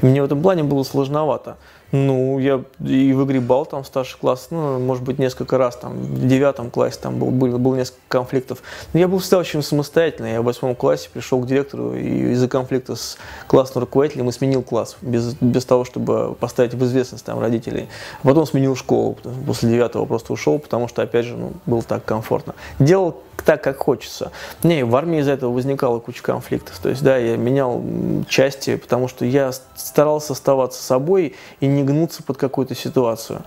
И 0.01 0.05
мне 0.05 0.21
в 0.21 0.25
этом 0.25 0.41
плане 0.41 0.63
было 0.63 0.83
сложновато. 0.83 1.57
Ну, 1.91 2.39
я 2.39 2.63
и 2.85 3.11
выгребал 3.13 3.65
там 3.65 3.83
старший 3.83 4.17
класс, 4.19 4.47
ну, 4.49 4.79
может 4.79 5.03
быть, 5.03 5.19
несколько 5.19 5.57
раз, 5.57 5.75
там, 5.75 5.97
в 5.97 6.25
девятом 6.25 6.69
классе 6.69 6.99
там 7.01 7.19
был, 7.19 7.31
был, 7.31 7.57
был 7.57 7.75
несколько 7.75 7.99
конфликтов. 8.07 8.63
Но 8.93 8.99
я 8.99 9.07
был 9.07 9.19
всегда 9.19 9.39
очень 9.39 9.61
самостоятельный. 9.61 10.33
Я 10.33 10.41
в 10.41 10.45
восьмом 10.45 10.75
классе 10.75 11.09
пришел 11.11 11.41
к 11.41 11.47
директору 11.47 11.93
и 11.93 12.31
из-за 12.31 12.47
конфликта 12.47 12.95
с 12.95 13.17
классным 13.47 13.81
руководителем 13.81 14.29
и 14.29 14.31
сменил 14.31 14.63
класс, 14.63 14.95
без, 15.01 15.33
без 15.41 15.65
того, 15.65 15.83
чтобы 15.83 16.33
поставить 16.35 16.73
в 16.73 16.83
известность 16.85 17.25
там 17.25 17.39
родителей. 17.39 17.89
А 18.23 18.27
потом 18.27 18.45
сменил 18.45 18.75
школу, 18.75 19.17
после 19.45 19.69
девятого 19.69 20.05
просто 20.05 20.31
ушел, 20.31 20.59
потому 20.59 20.87
что, 20.87 21.01
опять 21.01 21.25
же, 21.25 21.35
ну, 21.35 21.51
было 21.65 21.81
так 21.81 22.05
комфортно. 22.05 22.55
Делал 22.79 23.21
так, 23.45 23.63
как 23.63 23.77
хочется. 23.77 24.31
Не, 24.63 24.83
в 24.83 24.95
армии 24.95 25.19
из-за 25.19 25.31
этого 25.31 25.51
возникала 25.51 25.99
куча 25.99 26.21
конфликтов. 26.21 26.77
То 26.79 26.89
есть, 26.89 27.03
да, 27.03 27.17
я 27.17 27.37
менял 27.37 27.83
части, 28.27 28.75
потому 28.75 29.07
что 29.07 29.25
я 29.25 29.51
старался 29.75 30.33
оставаться 30.33 30.81
собой 30.81 31.35
и 31.59 31.67
не 31.67 31.83
гнуться 31.83 32.23
под 32.23 32.37
какую-то 32.37 32.75
ситуацию. 32.75 33.43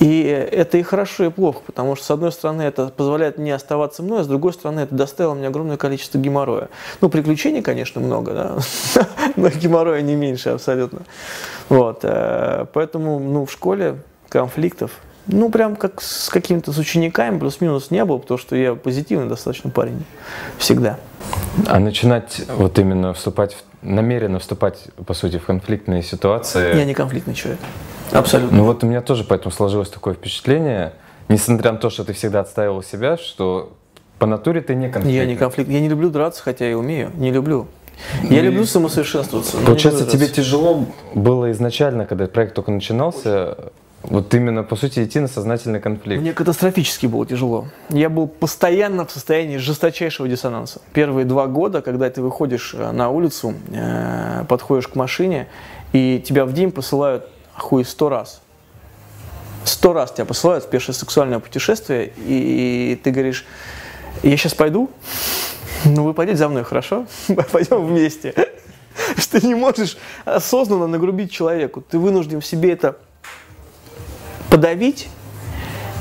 И 0.00 0.22
это 0.22 0.78
и 0.78 0.82
хорошо, 0.82 1.26
и 1.26 1.30
плохо, 1.30 1.60
потому 1.64 1.94
что, 1.94 2.04
с 2.04 2.10
одной 2.10 2.32
стороны, 2.32 2.62
это 2.62 2.88
позволяет 2.88 3.38
мне 3.38 3.54
оставаться 3.54 4.02
мной, 4.02 4.22
а 4.22 4.24
с 4.24 4.26
другой 4.26 4.52
стороны, 4.52 4.80
это 4.80 4.94
доставило 4.94 5.34
мне 5.34 5.46
огромное 5.46 5.76
количество 5.76 6.18
геморроя. 6.18 6.70
Ну, 7.00 7.08
приключений, 7.08 7.62
конечно, 7.62 8.00
много, 8.00 8.32
да, 8.32 9.06
но 9.36 9.48
геморроя 9.48 10.00
не 10.00 10.16
меньше 10.16 10.50
абсолютно. 10.50 11.02
Вот, 11.68 12.00
э, 12.02 12.66
поэтому, 12.72 13.20
ну, 13.20 13.46
в 13.46 13.52
школе 13.52 13.98
конфликтов 14.28 14.90
ну, 15.26 15.50
прям 15.50 15.76
как 15.76 16.00
с 16.00 16.28
какими-то 16.28 16.72
с 16.72 16.78
учениками 16.78 17.38
плюс-минус 17.38 17.90
не 17.90 18.04
было, 18.04 18.18
потому 18.18 18.38
что 18.38 18.56
я 18.56 18.74
позитивный 18.74 19.28
достаточно 19.28 19.70
парень. 19.70 20.04
Всегда. 20.58 20.98
А 21.66 21.78
начинать 21.78 22.42
вот 22.56 22.78
именно 22.78 23.12
вступать, 23.14 23.54
в, 23.54 23.62
намеренно 23.82 24.38
вступать, 24.38 24.88
по 25.06 25.14
сути, 25.14 25.38
в 25.38 25.44
конфликтные 25.44 26.02
ситуации? 26.02 26.76
Я 26.76 26.84
не 26.84 26.94
конфликтный 26.94 27.34
человек. 27.34 27.60
Абсолютно. 28.10 28.56
Ну 28.56 28.64
вот 28.64 28.82
у 28.84 28.86
меня 28.86 29.00
тоже 29.00 29.24
поэтому 29.24 29.52
сложилось 29.52 29.88
такое 29.88 30.14
впечатление, 30.14 30.92
несмотря 31.28 31.72
на 31.72 31.78
то, 31.78 31.88
что 31.88 32.04
ты 32.04 32.12
всегда 32.12 32.40
отстаивал 32.40 32.82
себя, 32.82 33.16
что 33.16 33.72
по 34.18 34.26
натуре 34.26 34.60
ты 34.60 34.74
не 34.74 34.88
конфликтный. 34.88 35.14
Я 35.14 35.24
не 35.24 35.36
конфликт. 35.36 35.70
Я 35.70 35.80
не 35.80 35.88
люблю 35.88 36.10
драться, 36.10 36.42
хотя 36.42 36.70
и 36.70 36.74
умею. 36.74 37.10
Не 37.14 37.30
люблю. 37.30 37.68
Я 38.22 38.40
и... 38.40 38.42
люблю 38.42 38.64
самосовершенствоваться. 38.64 39.56
Получается, 39.58 40.06
тебе 40.06 40.28
тяжело 40.28 40.86
было 41.14 41.50
изначально, 41.52 42.06
когда 42.06 42.26
проект 42.26 42.54
только 42.54 42.70
начинался, 42.70 43.56
вот 44.02 44.34
именно, 44.34 44.64
по 44.64 44.74
сути, 44.74 45.04
идти 45.04 45.20
на 45.20 45.28
сознательный 45.28 45.80
конфликт. 45.80 46.20
Мне 46.20 46.32
катастрофически 46.32 47.06
было 47.06 47.24
тяжело. 47.24 47.68
Я 47.88 48.08
был 48.08 48.26
постоянно 48.26 49.06
в 49.06 49.12
состоянии 49.12 49.58
жесточайшего 49.58 50.28
диссонанса. 50.28 50.80
Первые 50.92 51.24
два 51.24 51.46
года, 51.46 51.82
когда 51.82 52.10
ты 52.10 52.20
выходишь 52.20 52.74
э, 52.74 52.90
на 52.90 53.10
улицу, 53.10 53.54
э, 53.70 54.44
подходишь 54.48 54.88
к 54.88 54.96
машине, 54.96 55.46
и 55.92 56.22
тебя 56.24 56.44
в 56.44 56.52
день 56.52 56.72
посылают 56.72 57.28
хуй 57.54 57.84
сто 57.84 58.08
раз. 58.08 58.42
Сто 59.64 59.92
раз 59.92 60.10
тебя 60.10 60.24
посылают 60.24 60.64
в 60.64 60.68
пешее 60.68 60.94
сексуальное 60.94 61.38
путешествие, 61.38 62.12
и, 62.16 63.00
ты 63.04 63.12
говоришь, 63.12 63.44
я 64.24 64.36
сейчас 64.36 64.54
пойду, 64.54 64.90
ну 65.84 66.02
вы 66.02 66.14
пойдете 66.14 66.38
за 66.38 66.48
мной, 66.48 66.64
хорошо? 66.64 67.06
Пойдем 67.52 67.86
вместе. 67.86 68.34
Ты 69.30 69.46
не 69.46 69.54
можешь 69.54 69.96
осознанно 70.24 70.86
нагрубить 70.86 71.30
человеку. 71.30 71.80
Ты 71.80 71.98
вынужден 71.98 72.40
в 72.40 72.46
себе 72.46 72.72
это 72.72 72.98
подавить 74.52 75.08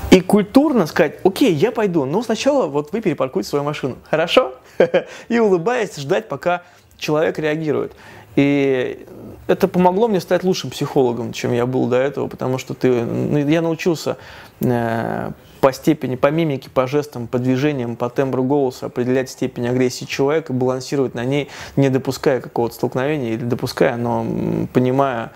и 0.10 0.20
культурно 0.20 0.86
сказать, 0.86 1.20
окей, 1.24 1.54
я 1.54 1.72
пойду, 1.72 2.04
но 2.04 2.22
сначала 2.22 2.68
вот 2.68 2.92
вы 2.92 3.00
перепаркуете 3.00 3.48
свою 3.48 3.64
машину, 3.64 3.96
хорошо? 4.10 4.56
И 5.30 5.40
улыбаясь, 5.40 5.96
ждать, 5.96 6.28
пока 6.28 6.64
человек 6.98 7.40
реагирует. 7.40 7.94
И 8.36 9.06
это 9.48 9.70
помогло 9.70 10.10
мне 10.10 10.20
стать 10.20 10.44
лучшим 10.44 10.70
психологом, 10.70 11.32
чем 11.32 11.54
я 11.54 11.66
был 11.66 11.88
до 11.88 11.96
этого, 11.96 12.28
потому 12.28 12.58
что 12.58 12.74
ты, 12.74 12.90
ну, 12.90 13.38
я 13.38 13.62
научился 13.62 14.18
э, 14.60 15.32
по 15.62 15.72
степени, 15.72 16.16
по 16.18 16.28
мимике, 16.28 16.70
по 16.70 16.88
жестам, 16.88 17.28
по 17.28 17.40
движениям, 17.40 17.96
по 17.96 18.10
тембру 18.10 18.44
голоса 18.44 18.88
определять 18.88 19.30
степень 19.30 19.68
агрессии 19.70 20.04
человека, 20.04 20.52
балансировать 20.52 21.16
на 21.16 21.24
ней, 21.24 21.50
не 21.78 21.88
допуская 21.88 22.42
какого-то 22.42 22.76
столкновения 22.76 23.36
или 23.36 23.46
допуская, 23.46 23.96
но 23.96 24.26
понимая, 24.74 25.32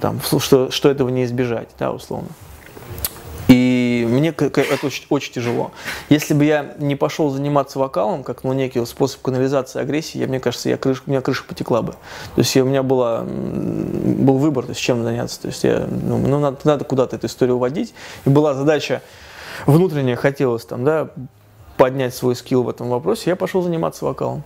там, 0.00 0.20
что, 0.20 0.70
что 0.70 0.90
этого 0.90 1.08
не 1.08 1.24
избежать, 1.24 1.68
да, 1.78 1.92
условно. 1.92 2.28
И 3.48 4.06
мне 4.08 4.30
это 4.30 4.86
очень, 4.86 5.04
очень 5.10 5.32
тяжело. 5.32 5.70
Если 6.08 6.32
бы 6.32 6.44
я 6.44 6.74
не 6.78 6.96
пошел 6.96 7.28
заниматься 7.30 7.78
вокалом, 7.78 8.24
как 8.24 8.42
ну, 8.42 8.52
некий 8.54 8.84
способ 8.86 9.20
канализации 9.20 9.80
агрессии, 9.80 10.18
я, 10.18 10.26
мне 10.26 10.40
кажется, 10.40 10.70
я 10.70 10.78
крыш, 10.78 11.02
у 11.06 11.10
меня 11.10 11.20
крыша 11.20 11.44
потекла 11.44 11.82
бы. 11.82 11.92
То 11.92 12.38
есть 12.38 12.54
я, 12.56 12.64
у 12.64 12.66
меня 12.66 12.82
была, 12.82 13.22
был 13.22 14.38
выбор, 14.38 14.64
то 14.64 14.70
есть 14.70 14.80
чем 14.80 15.02
заняться. 15.02 15.42
То 15.42 15.48
есть 15.48 15.62
я, 15.62 15.86
ну, 15.86 16.18
ну 16.18 16.38
надо, 16.40 16.58
надо 16.64 16.84
куда-то 16.84 17.16
эту 17.16 17.26
историю 17.26 17.56
уводить. 17.56 17.92
И 18.24 18.30
была 18.30 18.54
задача 18.54 19.02
внутренняя, 19.66 20.16
хотелось 20.16 20.64
там, 20.64 20.84
да, 20.84 21.10
поднять 21.76 22.14
свой 22.14 22.36
скилл 22.36 22.62
в 22.62 22.68
этом 22.68 22.88
вопросе, 22.88 23.30
я 23.30 23.36
пошел 23.36 23.62
заниматься 23.62 24.04
вокалом. 24.04 24.42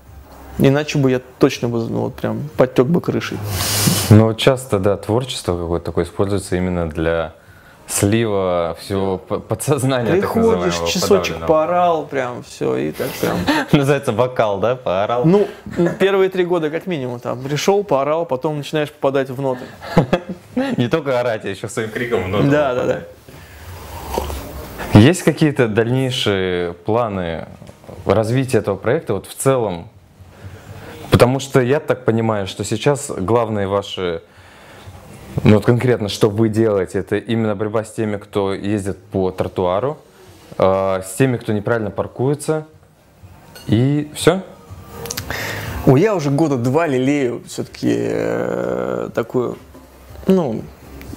Иначе 0.59 0.99
бы 0.99 1.11
я 1.11 1.21
точно 1.39 1.69
бы, 1.69 1.79
ну, 1.89 2.01
вот 2.01 2.15
прям 2.15 2.49
подтек 2.57 2.87
бы 2.87 3.01
крышей. 3.01 3.39
Ну, 4.11 4.35
часто, 4.35 4.79
да, 4.79 4.97
творчество 4.97 5.57
какое-то 5.57 5.87
такое 5.87 6.05
используется 6.05 6.57
именно 6.57 6.89
для 6.89 7.35
слива 7.87 8.77
всего 8.81 9.19
подсознания. 9.19 10.13
Приходишь, 10.13 10.75
часочек 10.91 11.47
поорал, 11.47 12.07
прям 12.07 12.43
все, 12.43 12.77
и 12.77 12.93
так 12.93 13.09
прям. 13.21 13.39
Называется 13.73 14.13
вокал, 14.13 14.59
да, 14.59 14.77
поорал? 14.77 15.25
Ну, 15.25 15.49
первые 15.99 16.29
три 16.29 16.45
года 16.45 16.71
как 16.71 16.87
минимум 16.87 17.21
там. 17.21 17.43
Пришел, 17.43 17.83
поорал, 17.85 18.27
потом 18.27 18.59
начинаешь 18.59 18.93
попадать 18.93 19.31
в 19.31 19.41
ноты. 19.41 19.65
Не 20.77 20.89
только 20.89 21.21
орать, 21.21 21.45
а 21.45 21.49
еще 21.49 21.69
своим 21.69 21.91
криком 21.91 22.25
в 22.25 22.29
ноты. 22.29 22.51
Да, 22.51 22.75
да, 22.75 22.85
да. 22.85 23.01
Есть 24.99 25.23
какие-то 25.23 25.69
дальнейшие 25.69 26.73
планы 26.73 27.47
развитие 28.05 28.61
этого 28.61 28.77
проекта 28.77 29.15
вот 29.15 29.27
в 29.27 29.35
целом? 29.35 29.89
Потому 31.19 31.41
что 31.41 31.61
я 31.61 31.81
так 31.81 32.05
понимаю, 32.05 32.47
что 32.47 32.63
сейчас 32.63 33.11
главные 33.11 33.67
ваши, 33.67 34.23
ну 35.43 35.57
вот 35.57 35.65
конкретно, 35.65 36.09
что 36.09 36.31
вы 36.31 36.49
делаете, 36.49 37.01
это 37.01 37.17
именно 37.17 37.57
борьба 37.57 37.83
с 37.83 37.93
теми, 37.93 38.19
кто 38.19 38.55
ездит 38.55 38.99
по 38.99 39.33
тротуару, 39.33 39.99
э, 40.59 41.03
с 41.05 41.17
теми, 41.19 41.37
кто 41.37 41.53
неправильно 41.53 41.91
паркуется, 41.91 42.69
и 43.67 44.13
все? 44.15 44.43
Ой, 45.87 46.03
я 46.03 46.15
уже 46.15 46.31
года 46.31 46.57
два 46.57 46.87
лелею 46.87 47.43
все-таки 47.49 47.97
э, 47.99 49.11
такую, 49.13 49.59
ну, 50.29 50.63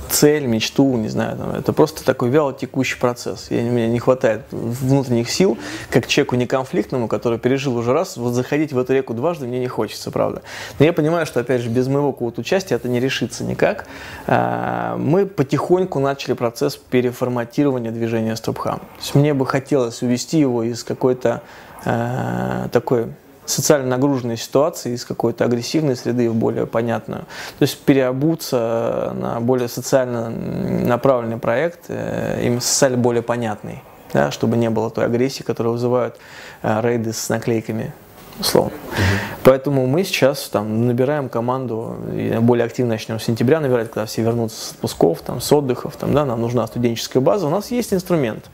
цель, 0.10 0.46
мечту, 0.46 0.98
не 0.98 1.08
знаю, 1.08 1.38
там, 1.38 1.52
это 1.52 1.74
просто 1.74 2.04
такой 2.04 2.30
вяло 2.30 2.54
текущий 2.54 2.98
процесс. 2.98 3.48
Я, 3.50 3.62
мне 3.62 3.88
не 3.88 4.00
хватает 4.00 4.42
внутренних 4.52 5.30
сил, 5.30 5.58
как 5.90 6.08
человеку 6.08 6.36
неконфликтному, 6.36 7.08
который 7.08 7.40
пережил 7.40 7.78
уже 7.78 7.94
раз, 7.94 8.18
вот 8.18 8.34
заходить 8.34 8.74
в 8.74 8.80
эту 8.80 8.94
реку 8.94 9.14
дважды 9.14 9.48
мне 9.48 9.60
не 9.60 9.68
хочется, 9.68 10.12
правда. 10.12 10.42
Но 10.80 10.86
я 10.86 10.94
понимаю, 10.94 11.26
что, 11.26 11.40
опять 11.40 11.62
же, 11.62 11.70
без 11.70 11.88
моего 11.88 12.12
какого-то 12.12 12.42
участия 12.42 12.76
это 12.76 12.90
не 12.90 13.00
решится 13.00 13.44
никак. 13.44 13.86
А, 14.28 14.98
мы 14.98 15.26
потихоньку 15.26 16.00
начали 16.00 16.34
процесс 16.34 16.76
переформатирования 16.76 17.92
движения 17.92 18.36
Стопхам. 18.36 18.80
То 18.80 18.86
есть 19.00 19.16
мне 19.16 19.34
бы 19.34 19.46
хотелось 19.46 20.02
увести 20.02 20.40
его 20.40 20.64
из 20.64 20.84
какой-то 20.84 21.42
а, 21.86 22.68
такой 22.70 23.08
социально 23.46 23.88
нагруженной 23.88 24.38
ситуации 24.38 24.94
из 24.94 25.06
какой-то 25.06 25.46
агрессивной 25.46 25.96
среды 25.96 26.30
в 26.30 26.36
более 26.36 26.66
понятную. 26.66 27.22
То 27.22 27.64
есть 27.64 27.80
переобуться 27.80 29.14
на 29.16 29.40
более 29.40 29.68
социально 29.68 30.30
направленный 30.30 31.38
проект, 31.38 31.86
э, 31.88 32.42
им 32.44 32.62
социально 32.62 32.98
более 32.98 33.24
понятный, 33.24 33.84
да, 34.14 34.32
чтобы 34.32 34.58
не 34.58 34.70
было 34.70 34.90
той 34.90 35.06
агрессии, 35.06 35.44
которую 35.44 35.74
вызывают 35.74 36.18
э, 36.62 36.82
рейды 36.82 37.14
с 37.14 37.30
наклейками 37.30 37.94
условно. 38.40 38.74
Угу. 38.74 39.32
Поэтому 39.44 39.88
мы 39.88 40.04
сейчас 40.04 40.50
там 40.50 40.88
набираем 40.88 41.28
команду, 41.28 41.96
и 42.14 42.38
более 42.40 42.66
активно 42.66 42.92
начнем 42.92 43.20
с 43.20 43.24
сентября 43.24 43.60
набирать, 43.60 43.88
когда 43.88 44.06
все 44.06 44.22
вернутся 44.22 44.68
с 44.68 44.72
отпусков, 44.72 45.22
там, 45.22 45.42
с 45.42 45.52
отдыхов, 45.52 45.96
там, 45.96 46.14
да, 46.14 46.26
нам 46.26 46.42
нужна 46.42 46.68
студенческая 46.68 47.22
база. 47.22 47.48
У 47.48 47.50
нас 47.50 47.72
есть 47.72 47.94
инструмент. 47.94 48.50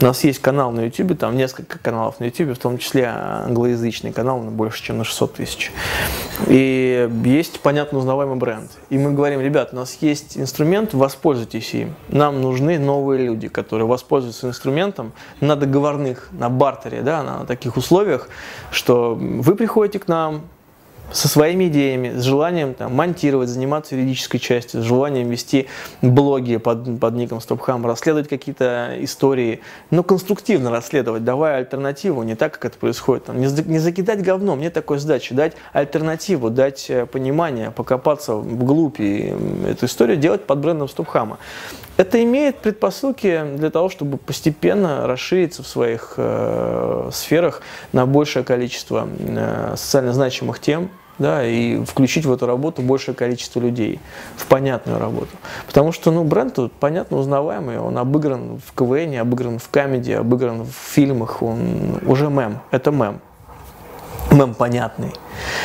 У 0.00 0.04
нас 0.04 0.22
есть 0.24 0.40
канал 0.40 0.72
на 0.72 0.80
YouTube, 0.82 1.18
там 1.18 1.36
несколько 1.36 1.78
каналов 1.78 2.20
на 2.20 2.24
YouTube, 2.24 2.54
в 2.54 2.58
том 2.58 2.76
числе 2.76 3.06
англоязычный 3.06 4.12
канал, 4.12 4.40
больше, 4.40 4.82
чем 4.82 4.98
на 4.98 5.04
600 5.04 5.34
тысяч. 5.34 5.72
И 6.48 7.08
есть, 7.24 7.60
понятно, 7.60 7.98
узнаваемый 7.98 8.36
бренд. 8.36 8.70
И 8.90 8.98
мы 8.98 9.12
говорим, 9.12 9.40
ребят, 9.40 9.70
у 9.72 9.76
нас 9.76 9.96
есть 10.00 10.36
инструмент, 10.36 10.92
воспользуйтесь 10.92 11.72
им. 11.72 11.94
Нам 12.08 12.42
нужны 12.42 12.78
новые 12.78 13.24
люди, 13.24 13.48
которые 13.48 13.86
воспользуются 13.86 14.48
инструментом 14.48 15.12
на 15.40 15.56
договорных, 15.56 16.28
на 16.32 16.50
бартере, 16.50 17.00
да, 17.00 17.22
на 17.22 17.46
таких 17.46 17.76
условиях, 17.78 18.28
что 18.70 19.15
вы 19.16 19.54
приходите 19.56 19.98
к 19.98 20.08
нам, 20.08 20.42
со 21.12 21.28
своими 21.28 21.68
идеями, 21.68 22.18
с 22.18 22.22
желанием 22.22 22.74
там, 22.74 22.94
монтировать, 22.94 23.48
заниматься 23.48 23.94
юридической 23.94 24.38
частью, 24.38 24.82
с 24.82 24.84
желанием 24.84 25.30
вести 25.30 25.68
блоги 26.02 26.56
под, 26.56 26.98
под 26.98 27.14
ником 27.14 27.38
StopHam, 27.38 27.86
расследовать 27.86 28.28
какие-то 28.28 28.96
истории, 29.00 29.60
но 29.90 30.02
конструктивно 30.02 30.70
расследовать, 30.70 31.24
давая 31.24 31.58
альтернативу, 31.58 32.22
не 32.22 32.34
так, 32.34 32.54
как 32.54 32.66
это 32.66 32.78
происходит. 32.78 33.26
Там, 33.26 33.40
не, 33.40 33.46
не 33.46 33.78
закидать 33.78 34.22
говном, 34.22 34.60
нет 34.60 34.72
такой 34.74 34.98
задачи, 34.98 35.34
дать 35.34 35.54
альтернативу, 35.72 36.50
дать 36.50 36.86
э, 36.90 37.06
понимание, 37.06 37.70
покопаться 37.70 38.34
вглубь 38.34 39.00
и 39.00 39.34
эту 39.68 39.86
историю 39.86 40.16
делать 40.16 40.44
под 40.44 40.58
брендом 40.58 40.88
StopHam. 40.88 41.36
Это 41.96 42.22
имеет 42.22 42.58
предпосылки 42.58 43.42
для 43.56 43.70
того, 43.70 43.88
чтобы 43.88 44.18
постепенно 44.18 45.06
расшириться 45.06 45.62
в 45.62 45.66
своих 45.66 46.14
э, 46.18 47.10
сферах 47.12 47.62
на 47.92 48.06
большее 48.06 48.44
количество 48.44 49.08
э, 49.18 49.74
социально 49.76 50.12
значимых 50.12 50.60
тем, 50.60 50.90
да, 51.18 51.46
и 51.46 51.82
включить 51.84 52.26
в 52.26 52.32
эту 52.32 52.46
работу 52.46 52.82
большее 52.82 53.14
количество 53.14 53.60
людей, 53.60 53.98
в 54.36 54.46
понятную 54.46 54.98
работу. 54.98 55.30
Потому 55.66 55.92
что, 55.92 56.10
ну, 56.10 56.24
бренд 56.24 56.54
тут, 56.54 56.72
понятно, 56.72 57.16
узнаваемый, 57.16 57.78
он 57.78 57.96
обыгран 57.96 58.60
в 58.64 58.74
КВН, 58.74 59.18
обыгран 59.18 59.58
в 59.58 59.68
комедии, 59.70 60.12
обыгран 60.12 60.64
в 60.64 60.72
фильмах, 60.72 61.42
он 61.42 62.00
уже 62.06 62.28
мем, 62.28 62.60
это 62.70 62.90
мем 62.90 63.20
мем 64.36 64.54
понятный. 64.54 65.12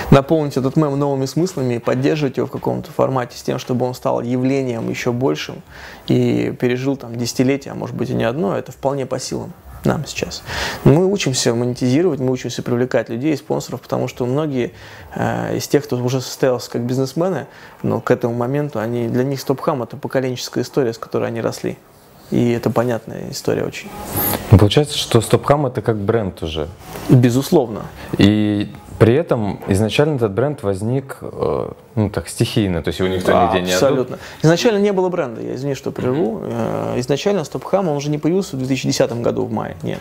Наполнить 0.10 0.58
этот 0.58 0.76
мем 0.76 0.98
новыми 0.98 1.26
смыслами 1.26 1.76
и 1.76 1.80
поддерживать 1.80 2.38
его 2.38 2.48
в 2.48 2.52
каком-то 2.52 2.92
формате 2.92 3.38
с 3.38 3.44
тем, 3.44 3.60
чтобы 3.60 3.86
он 3.86 3.94
стал 3.94 4.22
явлением 4.22 4.90
еще 4.90 5.12
большим 5.12 5.62
и 6.08 6.56
пережил 6.60 6.96
там 6.98 7.16
десятилетия, 7.16 7.72
а 7.72 7.76
может 7.76 7.96
быть 7.96 8.10
и 8.10 8.14
не 8.14 8.24
одно, 8.24 8.58
это 8.58 8.72
вполне 8.72 9.06
по 9.06 9.20
силам 9.20 9.54
нам 9.86 10.06
сейчас. 10.06 10.44
Мы 10.84 11.06
учимся 11.06 11.54
монетизировать, 11.54 12.20
мы 12.20 12.32
учимся 12.32 12.62
привлекать 12.62 13.10
людей 13.10 13.36
спонсоров, 13.36 13.82
потому 13.82 14.08
что 14.08 14.26
многие 14.26 14.74
э, 15.16 15.58
из 15.58 15.68
тех, 15.68 15.84
кто 15.84 15.98
уже 15.98 16.22
состоялся 16.22 16.70
как 16.70 16.82
бизнесмены, 16.82 17.48
но 17.82 18.00
к 18.00 18.12
этому 18.12 18.34
моменту, 18.34 18.80
они, 18.80 19.08
для 19.08 19.24
них 19.24 19.40
Стопхам– 19.42 19.82
это 19.84 19.98
поколенческая 19.98 20.64
история, 20.64 20.94
с 20.94 20.98
которой 20.98 21.28
они 21.28 21.42
росли. 21.42 21.78
И 22.32 22.52
это 22.52 22.70
понятная 22.70 23.30
история 23.30 23.64
очень. 23.64 23.90
Получается, 24.50 24.98
что 24.98 25.22
Стопхам 25.22 25.66
это 25.66 25.82
как 25.82 25.98
бренд 25.98 26.42
уже. 26.44 26.68
Безусловно. 27.10 27.84
И 28.18 28.70
при 29.02 29.16
этом 29.16 29.60
изначально 29.68 30.18
этот 30.18 30.32
бренд 30.32 30.62
возник, 30.62 31.18
э, 31.22 31.72
ну 31.96 32.10
так, 32.12 32.30
стихийно, 32.30 32.84
то 32.84 32.90
есть 32.90 33.00
его 33.00 33.10
никто 33.10 33.32
да, 33.32 33.48
нигде 33.48 33.62
не 33.62 33.74
Абсолютно. 33.74 34.18
Отдал. 34.18 34.28
Изначально 34.44 34.78
не 34.78 34.94
было 34.94 35.10
бренда, 35.10 35.42
я 35.42 35.56
извини, 35.56 35.74
что 35.74 35.92
прерву. 35.92 36.38
Mm-hmm. 36.38 37.00
Изначально 37.00 37.44
Стопхам, 37.44 37.90
он 37.90 37.98
уже 37.98 38.12
не 38.12 38.20
появился 38.20 38.56
в 38.56 38.60
2010 38.60 39.12
году 39.24 39.46
в 39.46 39.52
мае, 39.52 39.76
нет. 39.82 40.00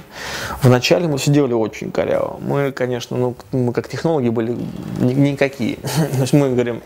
Вначале 0.63 1.09
мы 1.09 1.17
все 1.17 1.31
делали 1.31 1.55
очень 1.55 1.91
коряво. 1.91 2.39
Мы, 2.47 2.73
конечно, 2.73 3.17
ну, 3.17 3.37
мы 3.53 3.73
как 3.73 3.89
технологи 3.89 4.29
были 4.29 4.55
никакие. 5.01 5.77
То 6.13 6.21
есть 6.21 6.35
мы 6.35 6.51
говорим, 6.51 6.83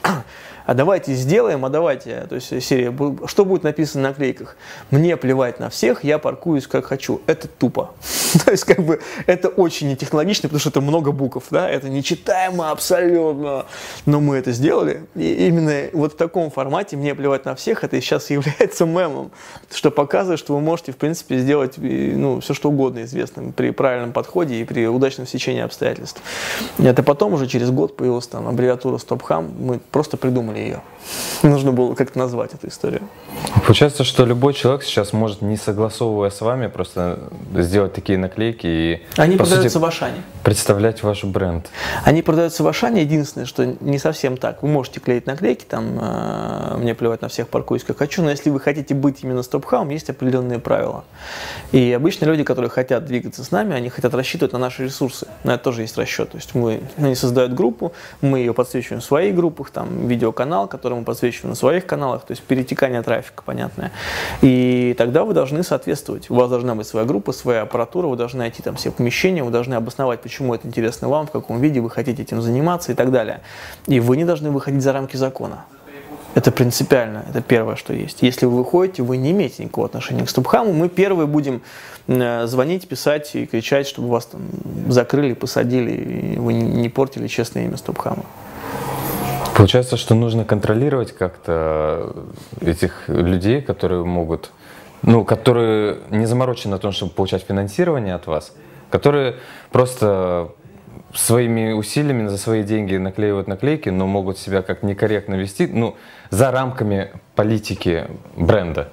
а 0.67 0.75
давайте 0.75 1.15
сделаем, 1.15 1.65
а 1.65 1.69
давайте, 1.69 2.27
то 2.29 2.35
есть 2.37 2.63
серия, 2.63 2.95
что 3.27 3.45
будет 3.45 3.65
написано 3.65 4.09
на 4.09 4.15
клейках? 4.15 4.57
Мне 4.91 5.17
плевать 5.17 5.61
на 5.61 5.69
всех, 5.69 6.05
я 6.05 6.19
паркуюсь 6.19 6.67
как 6.67 6.87
хочу. 6.87 7.21
Это 7.27 7.49
тупо. 7.49 7.95
то 8.45 8.51
есть 8.51 8.65
как 8.65 8.81
бы 8.81 9.01
это 9.27 9.49
очень 9.49 9.89
нетехнологично, 9.89 10.49
потому 10.49 10.61
что 10.61 10.71
это 10.71 10.81
много 10.81 11.13
букв, 11.13 11.45
да, 11.51 11.69
это 11.69 11.89
нечитаемо 11.89 12.71
абсолютно. 12.71 13.67
Но 14.07 14.21
мы 14.21 14.37
это 14.37 14.53
сделали, 14.53 15.05
и 15.15 15.47
именно 15.47 15.91
вот 15.93 16.15
в 16.15 16.17
таком 16.17 16.51
формате 16.51 16.97
мне 16.97 17.15
плевать 17.15 17.45
на 17.45 17.55
всех, 17.55 17.85
это 17.85 18.01
сейчас 18.01 18.31
является 18.31 18.87
мемом, 18.87 19.31
что 19.71 19.91
показывает, 19.91 20.41
что 20.41 20.55
вы 20.55 20.61
можете, 20.61 20.93
в 20.93 20.97
принципе, 20.97 21.39
сделать 21.39 21.75
ну, 21.77 22.41
все 22.41 22.55
что 22.55 22.71
угодно 22.71 23.03
известным 23.05 23.53
при 23.53 23.71
правильном 23.71 24.13
подходе 24.13 24.57
и 24.57 24.65
при 24.65 24.87
удачном 24.87 25.27
сечении 25.27 25.63
обстоятельств. 25.63 26.23
Это 26.79 27.03
потом 27.03 27.35
уже 27.35 27.47
через 27.47 27.71
год 27.71 27.97
появилась 27.97 28.27
там 28.27 28.49
аббревиатура 28.49 28.97
StopHam, 28.97 29.51
мы 29.59 29.79
просто 29.79 30.17
придумали 30.17 30.54
придумали 30.55 30.59
ее. 30.59 30.83
Нужно 31.43 31.73
было 31.73 31.95
как-то 31.95 32.19
назвать 32.19 32.55
эту 32.55 32.69
историю. 32.69 33.03
Получается, 33.67 34.05
что 34.05 34.25
любой 34.25 34.55
человек 34.55 34.83
сейчас 34.83 35.13
может, 35.13 35.43
не 35.43 35.57
согласовывая 35.57 36.31
с 36.31 36.41
вами, 36.41 36.69
просто 36.69 37.19
сделать 37.55 37.93
такие 37.93 38.19
наклейки 38.19 38.67
и... 38.67 39.03
Они 39.17 39.37
продаются 39.37 39.69
сути, 39.69 39.83
в 39.83 39.85
Ашане. 39.85 40.23
Представлять 40.43 41.03
ваш 41.03 41.25
бренд. 41.25 41.69
Они 42.05 42.23
продаются 42.23 42.63
в 42.63 42.69
Ашане. 42.69 43.03
Единственное, 43.03 43.47
что 43.47 43.67
не 43.67 43.99
совсем 43.99 44.37
так. 44.39 44.63
Вы 44.63 44.69
можете 44.69 45.01
клеить 45.01 45.27
наклейки, 45.27 45.65
там, 45.65 45.99
э, 46.01 46.77
мне 46.79 46.95
плевать 46.95 47.21
на 47.21 47.29
всех, 47.29 47.49
паркуюсь 47.49 47.85
как 47.85 47.99
хочу, 47.99 48.23
но 48.23 48.31
если 48.31 48.49
вы 48.49 48.61
хотите 48.61 48.95
быть 48.95 49.23
именно 49.23 49.43
стоп-хаум, 49.43 49.91
есть 49.91 50.09
определенные 50.09 50.59
правила. 50.59 51.05
И 51.73 51.93
обычно 51.93 52.25
люди, 52.25 52.45
которые 52.45 52.71
хотят 52.71 53.05
двигаться 53.05 53.45
с 53.45 53.51
нами, 53.51 53.75
они 53.75 53.91
хотят 53.91 54.15
рассчитывать 54.15 54.53
на 54.53 54.59
наши 54.59 54.85
ресурсы. 54.85 55.27
На 55.45 55.55
это 55.55 55.65
тоже 55.65 55.83
есть 55.83 55.99
расчет. 55.99 56.31
То 56.31 56.37
есть 56.39 56.55
мы, 56.55 56.83
они 56.97 57.15
создают 57.15 57.53
группу, 57.53 57.93
мы 58.23 58.39
ее 58.39 58.55
подсвечиваем 58.55 59.01
в 59.01 59.05
своих 59.05 59.35
группах, 59.35 59.71
там, 59.71 60.09
видеоканал, 60.09 60.44
канал, 60.45 60.69
который 60.69 60.99
мы 60.99 61.05
подсвечиваем 61.05 61.51
на 61.51 61.55
своих 61.57 61.87
каналах, 61.87 62.27
то 62.27 62.33
есть 62.33 62.43
перетекание 62.43 63.01
трафика, 63.01 63.43
понятное. 63.43 63.93
И 64.43 64.95
тогда 64.99 65.25
вы 65.25 65.33
должны 65.33 65.63
соответствовать. 65.63 66.29
У 66.31 66.35
вас 66.35 66.51
должна 66.51 66.75
быть 66.75 66.87
своя 66.87 67.07
группа, 67.07 67.33
своя 67.33 67.63
аппаратура, 67.63 68.09
вы 68.09 68.17
должны 68.17 68.41
найти 68.41 68.63
там 68.63 68.75
все 68.77 68.91
помещения, 68.91 69.43
вы 69.43 69.51
должны 69.51 69.73
обосновать, 69.75 70.21
почему 70.21 70.55
это 70.55 70.69
интересно 70.69 71.09
вам, 71.09 71.27
в 71.27 71.31
каком 71.31 71.61
виде 71.61 71.81
вы 71.81 71.89
хотите 71.89 72.23
этим 72.23 72.43
заниматься 72.43 72.93
и 72.93 72.95
так 72.95 73.11
далее. 73.11 73.41
И 73.87 74.01
вы 74.01 74.19
не 74.19 74.27
должны 74.27 74.51
выходить 74.51 74.83
за 74.83 74.93
рамки 74.93 75.17
закона. 75.17 75.65
Это 76.35 76.51
принципиально, 76.51 77.25
это 77.31 77.41
первое, 77.41 77.77
что 77.77 77.95
есть. 77.95 78.19
Если 78.21 78.45
вы 78.45 78.59
выходите, 78.59 79.03
вы 79.03 79.17
не 79.17 79.31
имеете 79.31 79.63
никакого 79.63 79.87
отношения 79.87 80.27
к 80.27 80.29
Ступхаму, 80.29 80.75
мы 80.75 80.91
первые 80.91 81.27
будем 81.27 81.63
э, 82.07 82.47
звонить, 82.47 82.87
писать 82.87 83.35
и 83.35 83.47
кричать, 83.47 83.87
чтобы 83.87 84.09
вас 84.09 84.27
там 84.27 84.43
закрыли, 84.89 85.33
посадили, 85.33 86.35
и 86.35 86.39
вы 86.39 86.53
не 86.53 86.91
портили 86.91 87.29
честное 87.29 87.65
имя 87.65 87.79
Ступхама. 87.79 88.25
Получается, 89.55 89.97
что 89.97 90.15
нужно 90.15 90.45
контролировать 90.45 91.13
как-то 91.13 92.15
этих 92.61 93.09
людей, 93.09 93.63
которые 93.63 94.05
могут, 94.05 94.51
ну, 95.03 95.25
которые 95.25 95.99
не 96.11 96.27
заморочены 96.27 96.73
на 96.73 96.79
том, 96.79 96.91
чтобы 96.91 97.13
получать 97.13 97.45
финансирование 97.45 98.15
от 98.15 98.27
вас, 98.27 98.53
которые 98.91 99.37
просто 99.71 100.51
своими 101.15 101.73
усилиями 101.73 102.27
за 102.27 102.37
свои 102.37 102.65
деньги 102.65 102.97
наклеивают 102.97 103.47
наклейки, 103.47 103.91
но 103.91 104.07
могут 104.09 104.39
себя 104.39 104.63
как 104.63 104.83
некорректно 104.83 105.35
вести, 105.37 105.69
ну, 105.69 105.97
за 106.31 106.51
рамками 106.51 107.13
политики 107.37 108.09
бренда. 108.37 108.89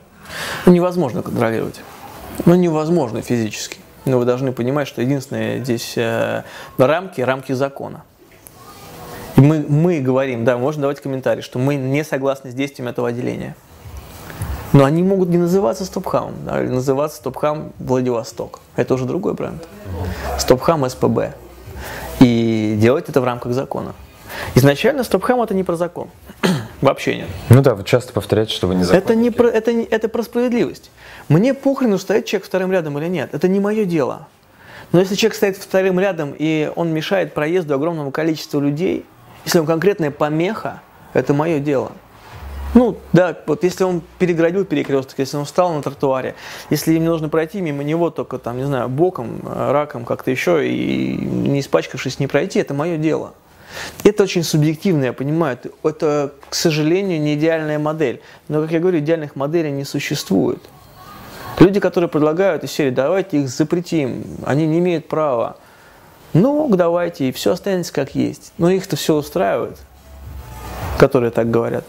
Невозможно 0.67 1.24
контролировать. 1.24 1.82
Ну, 2.45 2.54
невозможно 2.54 3.24
физически. 3.24 3.80
Но 4.06 4.19
вы 4.19 4.26
должны 4.26 4.52
понимать, 4.52 4.88
что 4.88 5.02
единственное 5.02 5.60
здесь 5.60 5.93
э, 5.97 6.43
рамки, 6.78 7.21
рамки 7.21 7.52
закона. 7.52 8.04
И 9.38 9.41
мы, 9.41 9.65
мы 9.67 10.00
говорим, 10.00 10.46
да, 10.46 10.58
можно 10.58 10.84
давать 10.84 11.02
комментарий, 11.02 11.41
что 11.41 11.60
мы 11.60 11.76
не 11.76 12.04
согласны 12.04 12.52
с 12.52 12.54
действием 12.54 12.88
этого 12.88 13.10
отделения. 13.10 13.56
Но 14.74 14.86
они 14.86 15.04
могут 15.04 15.30
не 15.30 15.38
называться 15.38 15.84
Стопхамом, 15.86 16.36
да, 16.46 16.62
или 16.62 16.70
называться 16.70 17.17
Стопхам 17.17 17.74
Владивосток. 17.78 18.60
Это 18.76 18.94
уже 18.94 19.06
другой 19.06 19.34
бренд. 19.34 19.67
Стопхам 20.38 20.89
СПБ. 20.89 21.34
И 22.20 22.78
делать 22.80 23.10
это 23.10 23.20
в 23.20 23.24
рамках 23.24 23.54
закона. 23.54 23.94
Изначально 24.56 25.04
Стопхам 25.04 25.41
это 25.41 25.54
не 25.54 25.63
про 25.63 25.76
закон. 25.76 26.10
Вообще 26.82 27.17
нет. 27.17 27.28
Ну 27.50 27.62
да, 27.62 27.76
вы 27.76 27.84
часто 27.84 28.13
повторяете, 28.13 28.54
что 28.54 28.67
вы 28.67 28.76
не 28.76 28.84
Это, 28.84 29.13
не 29.13 29.30
про, 29.30 29.48
это, 29.48 29.74
не, 29.74 29.84
это 29.84 30.08
про 30.08 30.24
справедливость. 30.24 30.89
Мне 31.28 31.54
похрену, 31.54 31.98
стоит 31.98 32.26
человек 32.26 32.48
вторым 32.48 32.72
рядом 32.72 32.98
или 32.98 33.08
нет. 33.08 33.34
Это 33.34 33.48
не 33.48 33.60
мое 33.60 33.86
дело. 33.86 34.28
Но 34.91 35.00
если 35.00 35.15
человек 35.15 35.36
стоит 35.36 35.58
вторым 35.58 36.00
рядом, 36.00 36.34
и 36.38 36.72
он 36.76 36.94
мешает 36.94 37.34
проезду 37.34 37.76
огромному 37.76 38.12
количеству 38.12 38.60
людей, 38.60 39.06
если 39.45 39.60
он 39.60 39.65
конкретная 39.65 40.12
помеха, 40.12 40.82
это 41.13 41.34
мое 41.34 41.60
дело. 41.60 41.91
Ну, 42.73 42.97
да, 43.12 43.38
вот 43.47 43.65
если 43.65 43.84
он 43.84 44.01
переградил 44.17 44.63
перекресток, 44.63 45.19
если 45.19 45.36
он 45.36 45.43
встал 45.43 45.73
на 45.73 45.82
тротуаре, 45.82 46.36
если 46.69 46.93
им 46.93 47.04
нужно 47.04 47.27
пройти 47.27 47.60
мимо 47.60 47.84
него 47.84 48.10
только 48.12 48.38
там, 48.38 48.58
не 48.58 48.63
знаю, 48.63 48.88
боком, 48.88 49.41
э, 49.43 49.71
раком, 49.71 50.06
как-то 50.06 50.32
еще, 50.32 50.65
и 50.65 51.17
не 51.17 51.60
испачкавшись 51.60 52.19
не 52.19 52.27
пройти, 52.27 52.60
это 52.60 52.73
мое 52.73 52.97
дело. 52.97 53.34
Это 54.04 54.23
очень 54.23 54.43
субъективно, 54.43 55.06
я 55.06 55.13
понимаю. 55.13 55.58
Это, 55.84 56.34
к 56.49 56.56
сожалению, 56.56 57.19
не 57.21 57.36
идеальная 57.36 57.80
модель. 57.80 58.21
Но, 58.47 58.62
как 58.62 58.71
я 58.71 58.80
говорю, 58.80 58.99
идеальных 58.99 59.36
моделей 59.36 59.71
не 59.71 59.86
существует. 59.86 60.62
Люди, 61.60 61.80
которые 61.80 62.10
предлагают 62.10 62.63
из 62.63 62.71
серии, 62.71 62.89
давайте 62.91 63.41
их 63.41 63.49
запретим, 63.49 64.23
они 64.45 64.65
не 64.65 64.80
имеют 64.80 65.08
права. 65.08 65.58
Ну, 66.34 66.70
давайте, 66.76 67.30
и 67.30 67.32
все 67.32 67.52
останется 67.52 67.91
как 67.91 68.15
есть. 68.15 68.54
Но 68.58 68.70
их-то 68.70 68.96
все 68.96 69.15
устраивает, 69.15 69.78
которые 70.98 71.32
так 71.32 71.52
говорят. 71.52 71.84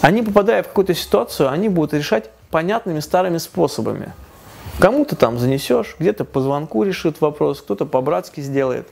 Они, 0.00 0.22
попадая 0.22 0.62
в 0.62 0.68
какую-то 0.68 0.94
ситуацию, 0.94 1.50
они 1.50 1.68
будут 1.68 1.94
решать 1.94 2.30
понятными 2.50 3.00
старыми 3.00 3.38
способами. 3.38 4.12
Кому-то 4.78 5.14
там 5.14 5.38
занесешь, 5.38 5.96
где-то 5.98 6.24
по 6.24 6.40
звонку 6.40 6.82
решит 6.82 7.20
вопрос, 7.20 7.60
кто-то 7.60 7.86
по-братски 7.86 8.40
сделает. 8.40 8.88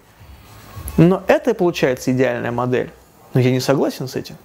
Но 0.96 1.22
это 1.26 1.54
получается 1.54 2.12
идеальная 2.12 2.52
модель. 2.52 2.90
Но 3.34 3.40
я 3.40 3.50
не 3.50 3.60
согласен 3.60 4.06
с 4.08 4.16
этим. 4.16 4.36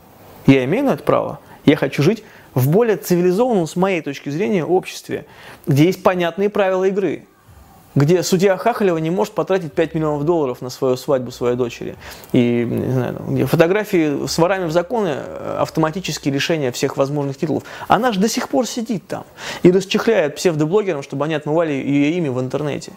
Я 0.46 0.64
имею 0.64 0.86
на 0.86 0.92
это 0.92 1.04
право. 1.04 1.40
Я 1.66 1.76
хочу 1.76 2.02
жить 2.02 2.24
в 2.54 2.70
более 2.70 2.96
цивилизованном, 2.96 3.68
с 3.68 3.76
моей 3.76 4.02
точки 4.02 4.30
зрения, 4.30 4.64
обществе, 4.64 5.26
где 5.68 5.86
есть 5.86 6.02
понятные 6.02 6.50
правила 6.50 6.86
игры 6.86 7.26
где 7.96 8.22
судья 8.24 8.58
Хахалева 8.58 8.98
не 8.98 9.10
может 9.10 9.34
потратить 9.34 9.74
5 9.74 9.96
миллионов 9.96 10.24
долларов 10.24 10.62
на 10.62 10.70
свою 10.70 10.98
свадьбу 10.98 11.32
своей 11.32 11.56
дочери. 11.56 11.96
И 12.32 12.64
не 12.66 12.92
знаю, 12.92 13.22
где 13.28 13.46
фотографии 13.46 14.28
с 14.28 14.38
ворами 14.38 14.66
в 14.66 14.72
законы, 14.72 15.16
э, 15.16 15.58
автоматические 15.60 16.34
решения 16.34 16.72
всех 16.72 16.98
возможных 16.98 17.38
титулов. 17.38 17.64
Она 17.88 18.12
же 18.12 18.20
до 18.20 18.30
сих 18.30 18.50
пор 18.50 18.68
сидит 18.68 19.08
там 19.08 19.26
и 19.64 19.72
расчехляет 19.72 20.36
псевдоблогерам, 20.36 21.02
чтобы 21.02 21.26
они 21.26 21.34
отмывали 21.34 21.74
ее 21.74 22.12
имя 22.12 22.32
в 22.32 22.40
интернете. 22.40 22.92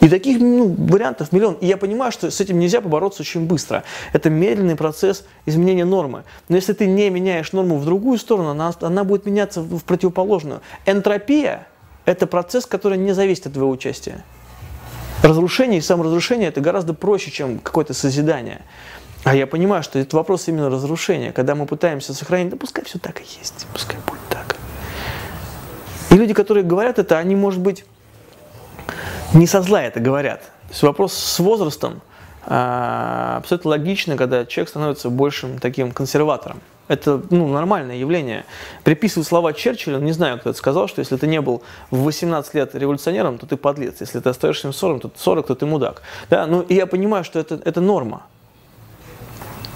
И 0.00 0.08
таких 0.08 0.38
ну, 0.38 0.72
вариантов 0.78 1.32
миллион. 1.32 1.54
И 1.54 1.66
я 1.66 1.76
понимаю, 1.76 2.12
что 2.12 2.30
с 2.30 2.40
этим 2.40 2.60
нельзя 2.60 2.80
побороться 2.80 3.22
очень 3.22 3.46
быстро. 3.46 3.82
Это 4.12 4.30
медленный 4.30 4.76
процесс 4.76 5.24
изменения 5.44 5.84
нормы. 5.84 6.22
Но 6.48 6.54
если 6.54 6.72
ты 6.72 6.86
не 6.86 7.10
меняешь 7.10 7.52
норму 7.52 7.78
в 7.78 7.84
другую 7.84 8.18
сторону, 8.18 8.50
она, 8.50 8.72
она 8.80 9.02
будет 9.02 9.26
меняться 9.26 9.60
в 9.60 9.82
противоположную. 9.82 10.60
Энтропия– 10.86 11.66
это 12.10 12.26
процесс, 12.26 12.64
который 12.64 12.96
не 12.96 13.12
зависит 13.12 13.46
от 13.46 13.52
твоего 13.52 13.70
участия. 13.70 14.24
Разрушение 15.22 15.78
и 15.78 15.82
саморазрушение– 15.82 16.48
это 16.50 16.60
гораздо 16.60 16.94
проще, 16.94 17.30
чем 17.30 17.58
какое-то 17.58 17.92
созидание. 17.92 18.62
А 19.24 19.34
я 19.34 19.46
понимаю, 19.46 19.82
что 19.82 19.98
это 19.98 20.16
вопрос 20.16 20.48
именно 20.48 20.70
разрушения, 20.70 21.32
когда 21.32 21.54
мы 21.54 21.66
пытаемся 21.66 22.14
сохранить, 22.14 22.50
да 22.50 22.56
пускай 22.56 22.84
все 22.84 22.98
так 22.98 23.20
и 23.20 23.24
есть, 23.24 23.66
пускай 23.72 23.98
будет 24.06 24.20
так. 24.30 24.56
И 26.10 26.14
люди, 26.14 26.32
которые 26.32 26.64
говорят 26.64 26.98
это, 26.98 27.18
они, 27.18 27.36
может 27.36 27.60
быть, 27.60 27.84
не 29.34 29.46
со 29.46 29.60
зла 29.60 29.82
это 29.82 30.00
говорят. 30.00 30.40
То 30.40 30.70
есть 30.70 30.82
вопрос 30.82 31.12
с 31.12 31.38
возрастом 31.40 32.00
а, 32.46 33.36
абсолютно 33.38 33.70
логично, 33.70 34.16
когда 34.16 34.46
человек 34.46 34.70
становится 34.70 35.10
большим 35.10 35.58
таким 35.58 35.92
консерватором. 35.92 36.60
Это 36.88 37.22
ну, 37.30 37.48
нормальное 37.48 37.96
явление. 37.96 38.44
Приписывать 38.82 39.28
слова 39.28 39.52
Черчилля, 39.52 39.98
не 39.98 40.12
знаю, 40.12 40.38
кто 40.38 40.50
это 40.50 40.58
сказал, 40.58 40.88
что 40.88 41.00
если 41.00 41.16
ты 41.16 41.26
не 41.26 41.40
был 41.40 41.62
в 41.90 42.02
18 42.02 42.54
лет 42.54 42.74
революционером, 42.74 43.38
то 43.38 43.46
ты 43.46 43.56
подлец. 43.56 43.96
Если 44.00 44.20
ты 44.20 44.28
остаешься 44.28 44.68
в 44.68 44.76
40, 44.76 45.02
то, 45.02 45.10
40, 45.14 45.46
то 45.46 45.54
ты 45.54 45.66
мудак. 45.66 46.02
Да, 46.30 46.46
ну, 46.46 46.62
и 46.62 46.74
я 46.74 46.86
понимаю, 46.86 47.24
что 47.24 47.38
это, 47.38 47.60
это 47.64 47.80
норма. 47.80 48.22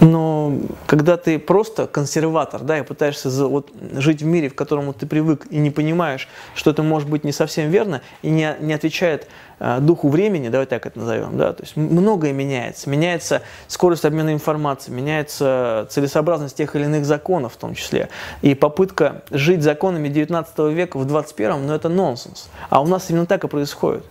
Но 0.03 0.53
когда 0.87 1.17
ты 1.17 1.39
просто 1.39 1.87
консерватор, 1.87 2.61
да, 2.63 2.79
и 2.81 2.83
пытаешься 2.83 3.31
за, 3.31 3.47
вот, 3.47 3.71
жить 3.93 4.21
в 4.21 4.27
мире, 4.27 4.49
в 4.49 4.55
котором 4.57 4.93
ты 4.95 5.07
привык, 5.07 5.47
и 5.49 5.59
не 5.59 5.71
понимаешь, 5.71 6.29
что 6.57 6.73
это 6.73 6.83
может 6.83 7.09
быть 7.09 7.23
не 7.23 7.31
совсем 7.31 7.71
верно, 7.71 8.03
и 8.23 8.29
не, 8.29 8.57
не 8.59 8.73
отвечает 8.73 9.29
э, 9.61 9.79
духу 9.79 10.09
времени, 10.09 10.49
давай 10.49 10.67
так 10.67 10.87
это 10.87 10.99
назовем, 10.99 11.39
да, 11.39 11.53
то 11.53 11.63
есть 11.63 11.77
многое 11.77 12.33
меняется. 12.33 12.91
Меняется 12.91 13.43
скорость 13.69 14.05
обмена 14.05 14.33
информацией, 14.33 14.97
меняется 14.97 15.87
целесообразность 15.89 16.57
тех 16.57 16.75
или 16.75 16.83
иных 16.83 17.05
законов 17.05 17.53
в 17.53 17.57
том 17.57 17.77
числе. 17.77 18.09
И 18.43 18.57
попытка 18.57 19.23
жить 19.31 19.63
законами 19.63 20.09
19 20.09 20.59
века 20.75 20.97
в 20.99 21.05
21, 21.05 21.65
ну 21.65 21.75
это 21.75 21.89
нонсенс. 21.89 22.49
А 22.71 22.83
у 22.83 22.89
нас 22.89 23.09
именно 23.09 23.27
так 23.27 23.45
и 23.45 23.49
происходит. 23.49 24.05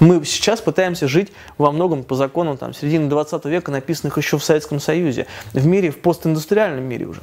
Мы 0.00 0.24
сейчас 0.24 0.60
пытаемся 0.60 1.08
жить 1.08 1.32
во 1.58 1.72
многом 1.72 2.04
по 2.04 2.14
законам 2.14 2.56
там, 2.58 2.74
середины 2.74 3.08
20 3.08 3.44
века, 3.46 3.70
написанных 3.70 4.18
еще 4.18 4.38
в 4.38 4.44
Советском 4.44 4.80
Союзе, 4.80 5.26
в 5.52 5.66
мире, 5.66 5.90
в 5.90 5.98
постиндустриальном 5.98 6.84
мире 6.84 7.06
уже. 7.06 7.22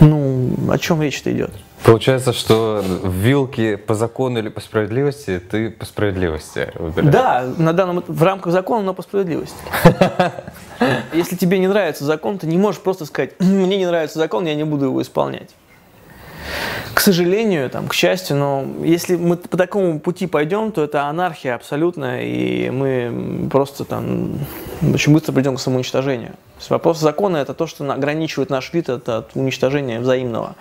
Ну, 0.00 0.50
о 0.70 0.78
чем 0.78 1.00
речь-то 1.00 1.32
идет? 1.32 1.50
Получается, 1.82 2.32
что 2.32 2.82
в 2.84 3.12
вилке 3.12 3.76
по 3.76 3.94
закону 3.94 4.38
или 4.40 4.48
по 4.48 4.60
справедливости 4.60 5.38
ты 5.38 5.70
по 5.70 5.86
справедливости 5.86 6.72
выбираешь. 6.74 7.12
Да, 7.12 7.44
на 7.58 7.72
данном, 7.72 8.02
в 8.06 8.22
рамках 8.22 8.52
закона, 8.52 8.82
но 8.84 8.94
по 8.94 9.02
справедливости. 9.02 9.56
Если 11.14 11.36
тебе 11.36 11.58
не 11.58 11.68
нравится 11.68 12.04
закон, 12.04 12.38
ты 12.38 12.46
не 12.46 12.58
можешь 12.58 12.80
просто 12.80 13.06
сказать, 13.06 13.38
мне 13.40 13.78
не 13.78 13.86
нравится 13.86 14.18
закон, 14.18 14.46
я 14.46 14.54
не 14.54 14.64
буду 14.64 14.86
его 14.86 15.00
исполнять 15.00 15.50
сожалению, 17.06 17.70
там, 17.70 17.86
к 17.86 17.94
счастью, 17.94 18.36
но 18.36 18.66
если 18.82 19.14
мы 19.14 19.36
по 19.36 19.56
такому 19.56 20.00
пути 20.00 20.26
пойдем, 20.26 20.72
то 20.72 20.82
это 20.82 21.04
анархия 21.04 21.54
абсолютно, 21.54 22.20
и 22.20 22.68
мы 22.70 23.48
просто 23.48 23.84
там 23.84 24.40
очень 24.92 25.12
быстро 25.12 25.32
придем 25.32 25.54
к 25.54 25.60
самоуничтожению. 25.60 26.30
То 26.30 26.58
есть 26.58 26.70
вопрос 26.70 26.98
закона– 26.98 27.36
это 27.38 27.54
то, 27.54 27.68
что 27.68 27.88
ограничивает 27.92 28.50
наш 28.50 28.72
вид 28.72 28.88
от, 28.88 29.08
от 29.08 29.36
уничтожения 29.36 30.00
взаимного. 30.00 30.56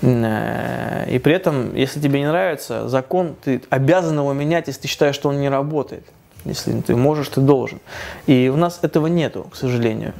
Э, 0.00 1.04
и 1.10 1.18
при 1.18 1.34
этом, 1.34 1.74
если 1.74 2.00
тебе 2.00 2.20
не 2.20 2.26
нравится 2.26 2.88
закон, 2.88 3.34
ты 3.44 3.60
обязан 3.68 4.18
его 4.18 4.32
менять, 4.32 4.68
если 4.68 4.82
ты 4.82 4.88
считаешь, 4.88 5.14
что 5.14 5.28
он 5.28 5.40
не 5.40 5.50
работает. 5.50 6.06
Если 6.46 6.80
ты 6.80 6.96
можешь, 6.96 7.28
ты 7.28 7.42
должен. 7.42 7.80
И 8.26 8.50
у 8.52 8.56
нас 8.56 8.78
этого 8.80 9.08
нету, 9.08 9.46
к 9.52 9.56
сожалению. 9.56 10.14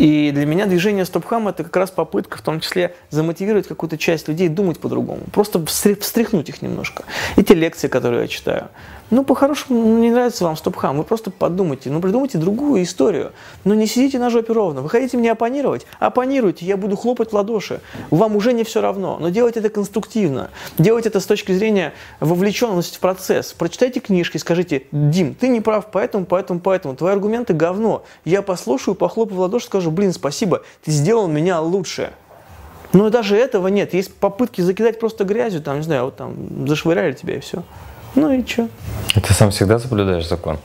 И 0.00 0.30
для 0.32 0.46
меня 0.46 0.64
движение 0.64 1.04
Стопхам 1.04 1.46
это 1.48 1.62
как 1.62 1.76
раз 1.76 1.90
попытка 1.90 2.38
в 2.38 2.40
том 2.40 2.60
числе 2.60 2.94
замотивировать 3.10 3.68
какую-то 3.68 3.98
часть 3.98 4.28
людей 4.28 4.48
думать 4.48 4.80
по-другому. 4.80 5.20
Просто 5.30 5.62
встряхнуть 5.66 6.48
их 6.48 6.62
немножко. 6.62 7.04
И 7.36 7.42
те 7.42 7.52
лекции, 7.52 7.86
которые 7.86 8.22
я 8.22 8.28
читаю. 8.28 8.68
Ну, 9.10 9.24
по-хорошему, 9.24 9.80
ну, 9.80 9.98
не 9.98 10.10
нравится 10.10 10.44
вам 10.44 10.56
стоп-хам, 10.56 10.96
вы 10.96 11.04
просто 11.04 11.32
подумайте, 11.32 11.90
ну, 11.90 12.00
придумайте 12.00 12.38
другую 12.38 12.84
историю. 12.84 13.32
Но 13.64 13.74
не 13.74 13.86
сидите 13.86 14.18
на 14.18 14.30
жопе 14.30 14.52
ровно. 14.52 14.82
Вы 14.82 14.88
хотите 14.88 15.16
мне 15.16 15.32
оппонировать? 15.32 15.86
Оппонируйте, 15.98 16.64
я 16.64 16.76
буду 16.76 16.96
хлопать 16.96 17.30
в 17.30 17.34
ладоши. 17.34 17.80
Вам 18.10 18.36
уже 18.36 18.52
не 18.52 18.62
все 18.62 18.80
равно, 18.80 19.18
но 19.20 19.28
делайте 19.30 19.60
это 19.60 19.68
конструктивно. 19.68 20.50
Делайте 20.78 21.08
это 21.08 21.18
с 21.18 21.26
точки 21.26 21.50
зрения 21.52 21.92
вовлеченности 22.20 22.96
в 22.96 23.00
процесс. 23.00 23.52
Прочитайте 23.52 23.98
книжки, 23.98 24.38
скажите, 24.38 24.84
Дим, 24.92 25.34
ты 25.34 25.48
не 25.48 25.60
прав, 25.60 25.90
поэтому, 25.90 26.24
поэтому, 26.24 26.60
поэтому. 26.60 26.94
Твои 26.94 27.12
аргументы 27.12 27.52
говно. 27.52 28.04
Я 28.24 28.42
послушаю, 28.42 28.94
похлопаю 28.94 29.38
в 29.38 29.40
ладоши, 29.40 29.66
скажу, 29.66 29.90
блин, 29.90 30.12
спасибо, 30.12 30.62
ты 30.84 30.92
сделал 30.92 31.26
меня 31.26 31.60
лучше. 31.60 32.12
Но 32.92 33.10
даже 33.10 33.36
этого 33.36 33.68
нет. 33.68 33.94
Есть 33.94 34.14
попытки 34.14 34.60
закидать 34.60 34.98
просто 34.98 35.24
грязью, 35.24 35.62
там, 35.62 35.76
не 35.78 35.82
знаю, 35.82 36.06
вот 36.06 36.16
там 36.16 36.66
зашвыряли 36.66 37.12
тебя 37.12 37.36
и 37.36 37.40
все. 37.40 37.62
Ну 38.14 38.32
и 38.32 38.46
что? 38.46 38.68
Ты 39.14 39.32
сам 39.32 39.50
всегда 39.50 39.78
соблюдаешь 39.78 40.28
закон? 40.28 40.58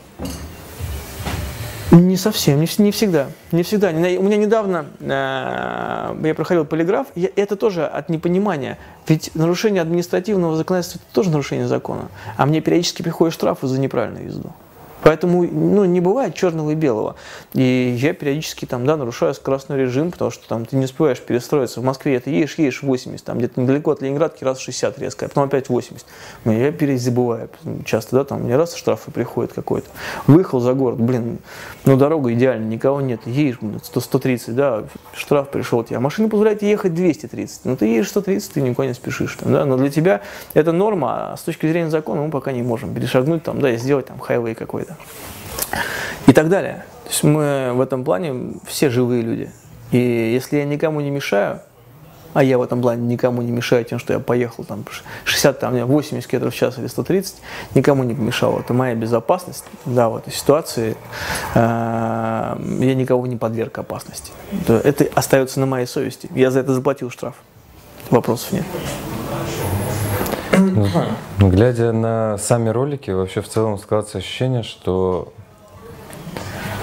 Не 1.92 2.16
совсем, 2.16 2.60
не, 2.60 2.68
не 2.78 2.90
всегда. 2.90 3.28
Не 3.52 3.62
всегда. 3.62 3.90
У 3.90 3.92
меня 3.94 4.36
недавно 4.36 4.86
э, 5.00 6.16
я 6.24 6.34
проходил 6.34 6.64
полиграф, 6.64 7.06
я, 7.14 7.28
это 7.36 7.56
тоже 7.56 7.86
от 7.86 8.08
непонимания. 8.08 8.76
Ведь 9.06 9.30
нарушение 9.34 9.82
административного 9.82 10.56
законодательства 10.56 10.98
это 10.98 11.14
тоже 11.14 11.30
нарушение 11.30 11.68
закона. 11.68 12.08
А 12.36 12.44
мне 12.44 12.60
периодически 12.60 13.02
приходят 13.02 13.32
штрафы 13.32 13.68
за 13.68 13.78
неправильную 13.78 14.26
езду. 14.26 14.52
Поэтому 15.02 15.44
ну, 15.44 15.84
не 15.84 16.00
бывает 16.00 16.34
черного 16.34 16.70
и 16.70 16.74
белого. 16.74 17.16
И 17.52 17.96
я 17.98 18.12
периодически 18.12 18.64
там, 18.64 18.86
да, 18.86 18.96
нарушаю 18.96 19.34
скоростной 19.34 19.78
режим, 19.78 20.10
потому 20.10 20.30
что 20.30 20.48
там 20.48 20.64
ты 20.64 20.76
не 20.76 20.86
успеваешь 20.86 21.20
перестроиться. 21.20 21.80
В 21.80 21.84
Москве 21.84 22.18
ты 22.18 22.30
едешь, 22.30 22.54
едешь 22.58 22.82
80, 22.82 23.24
там 23.24 23.38
где-то 23.38 23.60
недалеко 23.60 23.92
от 23.92 24.02
Ленинградки 24.02 24.42
раз 24.44 24.58
60 24.58 24.98
резко, 24.98 25.26
а 25.26 25.28
потом 25.28 25.44
опять 25.44 25.68
80. 25.68 26.04
Но 26.44 26.52
я 26.52 26.72
перезабываю 26.72 27.50
часто, 27.84 28.16
да, 28.16 28.24
там 28.24 28.42
мне 28.42 28.56
раз 28.56 28.74
штрафы 28.74 29.10
приходят 29.10 29.52
какой-то. 29.52 29.88
Выехал 30.26 30.60
за 30.60 30.74
город, 30.74 30.98
блин, 30.98 31.38
ну 31.84 31.96
дорога 31.96 32.32
идеальная, 32.32 32.68
никого 32.68 33.00
нет, 33.00 33.20
едешь 33.26 33.58
100, 33.84 34.00
130, 34.00 34.56
да, 34.56 34.84
штраф 35.14 35.50
пришел 35.50 35.84
тебе, 35.84 35.98
а 35.98 36.00
машина 36.00 36.28
позволяет 36.28 36.62
ехать 36.62 36.94
230. 36.94 37.60
Ну 37.64 37.76
ты 37.76 37.86
едешь 37.86 38.08
130, 38.08 38.52
ты 38.52 38.60
никуда 38.60 38.88
не 38.88 38.94
спешишь. 38.94 39.36
Там, 39.36 39.52
да? 39.52 39.64
Но 39.64 39.76
для 39.76 39.90
тебя 39.90 40.22
это 40.54 40.72
норма, 40.72 41.32
а 41.32 41.36
с 41.36 41.42
точки 41.42 41.66
зрения 41.66 41.90
закона 41.90 42.22
мы 42.22 42.30
пока 42.30 42.52
не 42.52 42.62
можем 42.62 42.94
перешагнуть 42.94 43.42
там, 43.42 43.60
да, 43.60 43.70
и 43.70 43.76
сделать 43.76 44.06
там 44.06 44.18
хайвей 44.18 44.54
какой-то 44.54 44.85
и 46.26 46.32
так 46.32 46.48
далее. 46.48 46.84
То 47.04 47.10
есть 47.10 47.22
мы 47.22 47.72
в 47.74 47.80
этом 47.80 48.04
плане 48.04 48.54
все 48.66 48.90
живые 48.90 49.22
люди. 49.22 49.50
И 49.92 49.98
если 49.98 50.58
я 50.58 50.64
никому 50.64 51.00
не 51.00 51.10
мешаю, 51.10 51.60
а 52.36 52.42
я 52.42 52.58
в 52.58 52.62
этом 52.62 52.82
плане 52.82 53.06
никому 53.06 53.40
не 53.40 53.50
мешаю 53.50 53.82
тем, 53.86 53.98
что 53.98 54.12
я 54.12 54.18
поехал 54.18 54.64
там 54.64 54.84
60, 55.24 55.58
там, 55.58 55.74
80 55.74 56.28
км 56.28 56.50
в 56.50 56.54
час 56.54 56.76
или 56.78 56.86
130, 56.86 57.36
никому 57.74 58.04
не 58.04 58.12
помешал. 58.12 58.58
Это 58.60 58.74
моя 58.74 58.94
безопасность, 58.94 59.64
да, 59.86 60.10
в 60.10 60.16
этой 60.16 60.34
ситуации 60.34 60.98
э, 61.54 61.58
я 61.58 62.94
никого 62.94 63.26
не 63.26 63.36
подверг 63.36 63.78
опасности. 63.78 64.32
Это 64.68 65.06
остается 65.14 65.60
на 65.60 65.66
моей 65.66 65.86
совести. 65.86 66.28
Я 66.34 66.50
за 66.50 66.60
это 66.60 66.74
заплатил 66.74 67.08
штраф. 67.08 67.36
Вопросов 68.10 68.52
нет. 68.52 68.64
Ну, 71.38 71.50
глядя 71.50 71.92
на 71.92 72.38
сами 72.38 72.68
ролики, 72.68 73.10
вообще 73.10 73.40
в 73.40 73.48
целом 73.48 73.78
складывается 73.78 74.18
ощущение, 74.18 74.62
что 74.62 75.32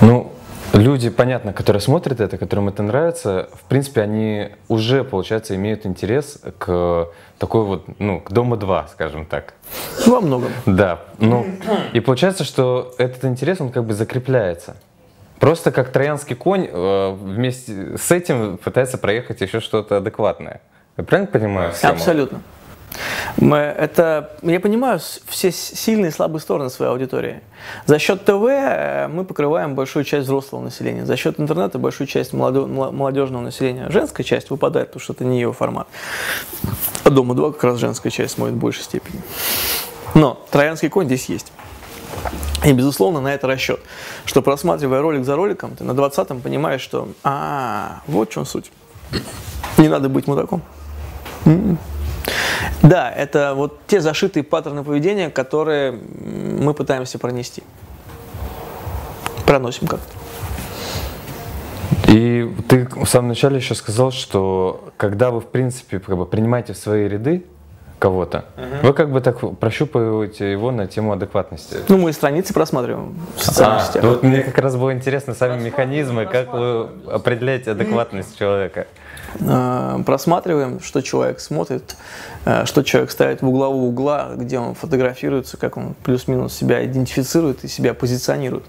ну, 0.02 0.32
люди, 0.74 1.10
понятно, 1.10 1.54
которые 1.54 1.82
смотрят 1.82 2.20
это, 2.20 2.38
которым 2.38 2.70
это 2.70 2.84
нравится, 2.84 3.50
в 3.54 3.64
принципе, 3.70 4.02
они 4.02 4.50
уже, 4.68 5.04
получается, 5.04 5.56
имеют 5.56 5.86
интерес 5.86 6.40
к 6.58 7.10
такой 7.38 7.64
вот, 7.64 7.86
ну, 8.00 8.20
к 8.20 8.32
Дома 8.32 8.58
2, 8.58 8.88
скажем 8.92 9.26
так. 9.26 9.54
Во 10.06 10.22
многом. 10.22 10.52
Да. 10.66 11.02
Ну, 11.20 11.46
и 11.94 12.00
получается, 12.00 12.44
что 12.44 12.94
этот 12.98 13.26
интерес, 13.26 13.62
он 13.62 13.70
как 13.70 13.86
бы 13.86 13.94
закрепляется. 13.94 14.76
Просто 15.40 15.72
как 15.72 15.92
троянский 15.92 16.36
конь 16.36 16.70
э, 16.72 17.12
вместе 17.12 17.98
с 17.98 18.12
этим 18.12 18.58
пытается 18.58 18.98
проехать 18.98 19.42
еще 19.42 19.60
что-то 19.60 19.98
адекватное. 19.98 20.62
Я 20.96 21.04
правильно 21.04 21.30
понимаю 21.30 21.74
схему? 21.74 21.94
Абсолютно. 21.94 22.42
Мы, 23.38 23.58
это, 23.58 24.32
я 24.42 24.60
понимаю 24.60 25.00
все 25.28 25.52
сильные 25.52 26.10
и 26.10 26.14
слабые 26.14 26.42
стороны 26.42 26.70
своей 26.70 26.92
аудитории. 26.92 27.42
За 27.86 28.00
счет 28.00 28.26
ТВ 28.26 28.46
э, 28.48 29.08
мы 29.08 29.24
покрываем 29.26 29.76
большую 29.76 30.06
часть 30.06 30.26
взрослого 30.26 30.62
населения, 30.62 31.06
за 31.06 31.18
счет 31.18 31.40
интернета 31.40 31.80
большую 31.80 32.08
часть 32.08 32.34
молодежного 32.34 33.42
населения. 33.42 33.88
Женская 33.90 34.24
часть 34.24 34.50
выпадает, 34.50 34.88
потому 34.90 35.02
что 35.02 35.14
это 35.14 35.26
не 35.26 35.40
ее 35.40 35.54
формат. 35.54 35.88
А 37.04 37.10
дома 37.10 37.36
2 37.36 37.54
как 37.54 37.64
раз 37.64 37.78
женская 37.78 38.10
часть 38.10 38.36
смотрит 38.36 38.56
в 38.56 38.60
большей 38.60 38.84
степени. 38.84 39.22
Но 40.14 40.40
троянский 40.52 40.90
конь 40.90 41.08
здесь 41.08 41.26
есть. 41.26 41.52
И, 42.64 42.72
безусловно, 42.72 43.20
на 43.20 43.34
это 43.34 43.48
расчет, 43.48 43.80
что 44.26 44.42
просматривая 44.42 45.02
ролик 45.02 45.26
за 45.26 45.36
роликом, 45.36 45.76
ты 45.76 45.84
на 45.84 45.92
20-м 45.92 46.42
понимаешь, 46.42 46.82
что 46.82 47.10
а, 47.24 48.02
вот 48.08 48.30
в 48.30 48.34
чем 48.34 48.46
суть. 48.46 48.72
Не 49.78 49.90
надо 49.90 50.08
быть 50.08 50.28
мудаком. 50.28 50.62
М-м. 51.46 51.78
Да, 52.82 53.12
это 53.12 53.54
вот 53.56 53.80
те 53.88 54.02
зашитые 54.02 54.44
паттерны 54.44 54.84
поведения, 54.84 55.30
которые 55.30 55.92
мы 55.94 56.74
пытаемся 56.74 57.20
пронести. 57.20 57.64
Проносим 59.46 59.88
как-то. 59.88 60.08
И 62.08 62.54
ты 62.68 62.88
в 62.88 63.06
самом 63.06 63.30
начале 63.30 63.58
еще 63.58 63.76
сказал, 63.76 64.12
что 64.12 64.92
когда 64.98 65.32
вы, 65.32 65.40
в 65.42 65.48
принципе, 65.48 66.00
как 66.00 66.18
бы 66.18 66.26
принимаете 66.26 66.74
в 66.74 66.78
свои 66.78 67.08
ряды 67.08 67.46
кого-то, 68.04 68.44
uh-huh. 68.58 68.88
вы 68.88 68.94
как 68.94 69.12
бы 69.12 69.22
так 69.22 69.39
прощупываете 69.58 70.52
его 70.52 70.72
на 70.72 70.88
тему 70.88 71.13
адекватности. 71.13 71.78
Ну, 71.88 71.98
мы 71.98 72.12
страницы 72.12 72.54
просматриваем 72.54 73.16
в 73.38 73.42
социальных 73.42 73.84
а, 73.84 73.86
сетях. 73.86 74.04
Вот 74.04 74.24
мне 74.24 74.42
как 74.42 74.58
раз 74.58 74.76
было 74.76 74.92
интересно 74.92 75.34
сами 75.34 75.63
механизмы, 75.63 76.26
как 76.26 76.52
вы 76.52 76.89
определяете 77.10 77.72
адекватность 77.72 78.38
человека. 78.38 78.88
Э, 79.39 80.00
просматриваем, 80.06 80.80
что 80.80 81.02
человек 81.02 81.39
смотрит, 81.39 81.96
э, 82.46 82.66
что 82.66 82.84
человек 82.84 83.12
ставит 83.12 83.42
в 83.42 83.48
углового 83.48 83.86
угла, 83.86 84.32
где 84.36 84.60
он 84.60 84.76
фотографируется, 84.76 85.58
как 85.58 85.78
он 85.78 85.96
плюс-минус 86.04 86.54
себя 86.54 86.86
идентифицирует 86.86 87.63
и 87.63 87.68
себя 87.68 87.94
позиционирует. 87.94 88.66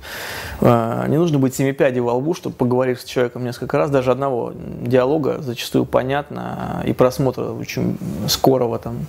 Э, 0.61 1.05
не 1.09 1.17
нужно 1.17 1.39
быть 1.39 1.55
семипядей 1.55 2.01
во 2.01 2.15
лбу, 2.15 2.35
чтобы 2.35 2.57
поговорить 2.57 3.01
с 3.01 3.05
человеком 3.05 3.45
несколько 3.45 3.79
раз, 3.79 3.91
даже 3.91 4.11
одного 4.11 4.53
диалога 4.55 5.39
зачастую 5.41 5.85
понятно, 5.85 6.83
и 6.87 6.93
просмотра 6.93 7.51
очень 7.51 7.99
скорого 8.29 8.79
там 8.79 9.07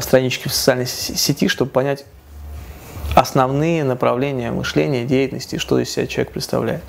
странички 0.00 0.48
в 0.48 0.52
социальной 0.52 0.86
сети, 0.86 1.48
чтобы 1.48 1.70
понять 1.70 2.04
основные 3.14 3.84
направления 3.84 4.50
мышления, 4.50 5.04
деятельности, 5.04 5.58
что 5.58 5.78
из 5.78 5.90
себя 5.90 6.06
человек 6.06 6.32
представляет. 6.32 6.82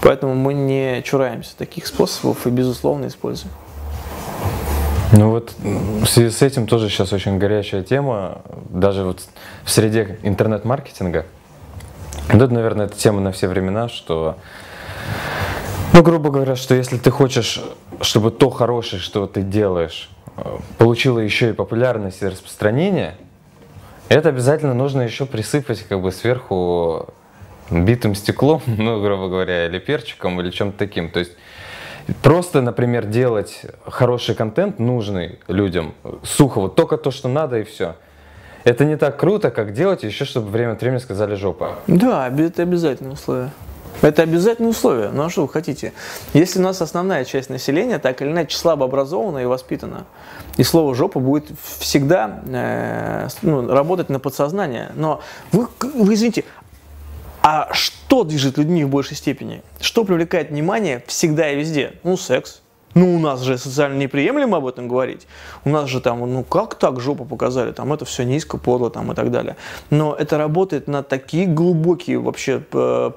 Поэтому 0.00 0.34
мы 0.34 0.54
не 0.54 1.02
чураемся 1.02 1.56
таких 1.56 1.86
способов 1.86 2.46
и, 2.46 2.50
безусловно, 2.50 3.06
используем. 3.06 3.52
Ну 5.12 5.30
вот 5.30 5.54
в 5.60 6.06
связи 6.06 6.30
с 6.30 6.42
этим 6.42 6.66
тоже 6.66 6.88
сейчас 6.88 7.12
очень 7.12 7.38
горячая 7.38 7.82
тема, 7.82 8.42
даже 8.68 9.04
вот 9.04 9.22
в 9.64 9.70
среде 9.70 10.18
интернет-маркетинга. 10.22 11.26
Вот 12.28 12.42
это, 12.42 12.52
наверное, 12.52 12.86
это 12.86 12.96
тема 12.96 13.20
на 13.20 13.30
все 13.30 13.46
времена, 13.46 13.88
что, 13.88 14.36
ну, 15.92 16.02
грубо 16.02 16.30
говоря, 16.30 16.56
что 16.56 16.74
если 16.74 16.98
ты 16.98 17.12
хочешь, 17.12 17.62
чтобы 18.00 18.32
то 18.32 18.50
хорошее, 18.50 19.00
что 19.00 19.26
ты 19.28 19.42
делаешь, 19.42 20.10
получило 20.78 21.18
еще 21.18 21.50
и 21.50 21.52
популярность 21.52 22.22
и 22.22 22.26
распространение, 22.26 23.16
это 24.08 24.28
обязательно 24.28 24.74
нужно 24.74 25.02
еще 25.02 25.26
присыпать 25.26 25.82
как 25.82 26.00
бы 26.00 26.12
сверху 26.12 27.08
битым 27.70 28.14
стеклом, 28.14 28.62
ну, 28.66 29.02
грубо 29.02 29.28
говоря, 29.28 29.66
или 29.66 29.78
перчиком, 29.78 30.40
или 30.40 30.50
чем-то 30.50 30.78
таким. 30.78 31.10
То 31.10 31.20
есть 31.20 31.32
просто, 32.22 32.60
например, 32.60 33.06
делать 33.06 33.66
хороший 33.86 34.34
контент, 34.34 34.78
нужный 34.78 35.38
людям, 35.48 35.94
сухо, 36.22 36.60
вот 36.60 36.76
только 36.76 36.96
то, 36.96 37.10
что 37.10 37.28
надо, 37.28 37.58
и 37.58 37.64
все. 37.64 37.96
Это 38.64 38.84
не 38.84 38.96
так 38.96 39.16
круто, 39.16 39.50
как 39.50 39.72
делать 39.72 40.02
еще, 40.02 40.24
чтобы 40.24 40.50
время 40.50 40.72
от 40.72 40.80
времени 40.80 40.98
сказали 40.98 41.36
жопа. 41.36 41.76
Да, 41.86 42.28
это 42.28 42.62
обязательное 42.62 43.12
условие. 43.12 43.50
Это 44.02 44.22
обязательное 44.22 44.70
условие. 44.70 45.10
Ну 45.10 45.24
а 45.24 45.30
что 45.30 45.42
вы 45.42 45.48
хотите? 45.48 45.92
Если 46.34 46.58
у 46.58 46.62
нас 46.62 46.82
основная 46.82 47.24
часть 47.24 47.50
населения 47.50 47.98
так 47.98 48.20
или 48.22 48.30
иначе 48.30 48.56
слабо 48.56 48.84
образована 48.84 49.38
и 49.38 49.44
воспитана, 49.46 50.06
и 50.56 50.62
слово 50.62 50.94
жопа 50.94 51.20
будет 51.20 51.46
всегда 51.78 52.42
э, 52.46 53.28
ну, 53.42 53.68
работать 53.68 54.08
на 54.08 54.20
подсознание. 54.20 54.92
Но 54.94 55.22
вы, 55.52 55.68
вы 55.94 56.14
извините, 56.14 56.44
а 57.42 57.72
что 57.72 58.24
движет 58.24 58.58
людьми 58.58 58.84
в 58.84 58.88
большей 58.88 59.16
степени? 59.16 59.62
Что 59.80 60.04
привлекает 60.04 60.50
внимание 60.50 61.02
всегда 61.06 61.50
и 61.50 61.56
везде? 61.56 61.94
Ну, 62.02 62.16
секс. 62.16 62.60
Ну, 62.96 63.14
у 63.14 63.18
нас 63.18 63.42
же 63.42 63.58
социально 63.58 63.98
неприемлемо 63.98 64.56
об 64.56 64.66
этом 64.66 64.88
говорить. 64.88 65.26
У 65.66 65.68
нас 65.68 65.86
же 65.90 66.00
там, 66.00 66.20
ну 66.20 66.42
как 66.42 66.76
так 66.76 66.98
жопу 66.98 67.26
показали, 67.26 67.72
там 67.72 67.92
это 67.92 68.06
все 68.06 68.22
низко, 68.24 68.56
подло 68.56 68.88
там 68.88 69.12
и 69.12 69.14
так 69.14 69.30
далее. 69.30 69.56
Но 69.90 70.16
это 70.18 70.38
работает 70.38 70.88
на 70.88 71.02
такие 71.02 71.44
глубокие 71.44 72.18
вообще 72.18 72.62
э, 72.72 73.10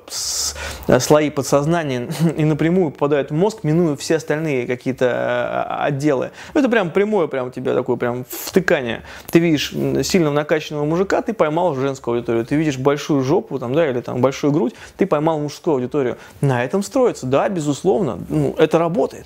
э, 0.90 1.00
слои 1.00 1.30
подсознания 1.30 2.10
и 2.38 2.44
напрямую 2.44 2.92
попадает 2.92 3.32
в 3.32 3.34
мозг, 3.34 3.64
минуя 3.64 3.96
все 3.96 4.18
остальные 4.18 4.68
какие-то 4.68 5.06
э, 5.06 5.86
отделы. 5.86 6.32
Это 6.54 6.68
прям 6.68 6.92
прямое, 6.92 7.28
прям 7.28 7.48
у 7.48 7.52
тебя 7.52 7.74
такое 7.74 7.96
прям 7.96 8.26
втыкание. 8.30 9.04
Ты 9.32 9.40
видишь 9.40 9.70
сильно 10.04 10.30
накачанного 10.30 10.84
мужика, 10.84 11.22
ты 11.22 11.32
поймал 11.32 11.76
женскую 11.76 12.16
аудиторию. 12.16 12.46
Ты 12.46 12.58
видишь 12.58 12.78
большую 12.78 13.24
жопу 13.24 13.58
там, 13.60 13.74
да, 13.74 13.90
или 13.90 14.02
там 14.02 14.20
большую 14.20 14.52
грудь, 14.52 14.76
ты 14.98 15.06
поймал 15.06 15.40
мужскую 15.40 15.76
аудиторию. 15.76 16.18
На 16.42 16.66
этом 16.66 16.84
строится, 16.84 17.26
да, 17.26 17.48
безусловно. 17.48 18.20
Ну, 18.28 18.54
это 18.58 18.78
работает 18.78 19.26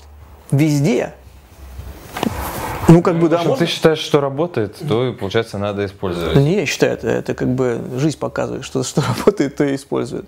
везде. 0.54 1.14
Ну, 2.88 3.02
как 3.02 3.18
бы, 3.18 3.28
да. 3.28 3.38
Если 3.38 3.50
можно... 3.50 3.66
ты 3.66 3.72
считаешь, 3.72 4.00
что 4.00 4.22
работает, 4.22 4.76
то, 4.88 5.16
получается, 5.20 5.58
надо 5.58 5.86
использовать. 5.86 6.36
Не, 6.36 6.58
я 6.58 6.66
считаю, 6.66 6.94
это, 6.94 7.08
это 7.08 7.34
как 7.34 7.48
бы 7.48 7.82
жизнь 7.98 8.20
показывает, 8.20 8.64
что, 8.64 8.84
что 8.84 9.02
работает, 9.18 9.56
то 9.56 9.64
и 9.64 9.76
использует. 9.76 10.26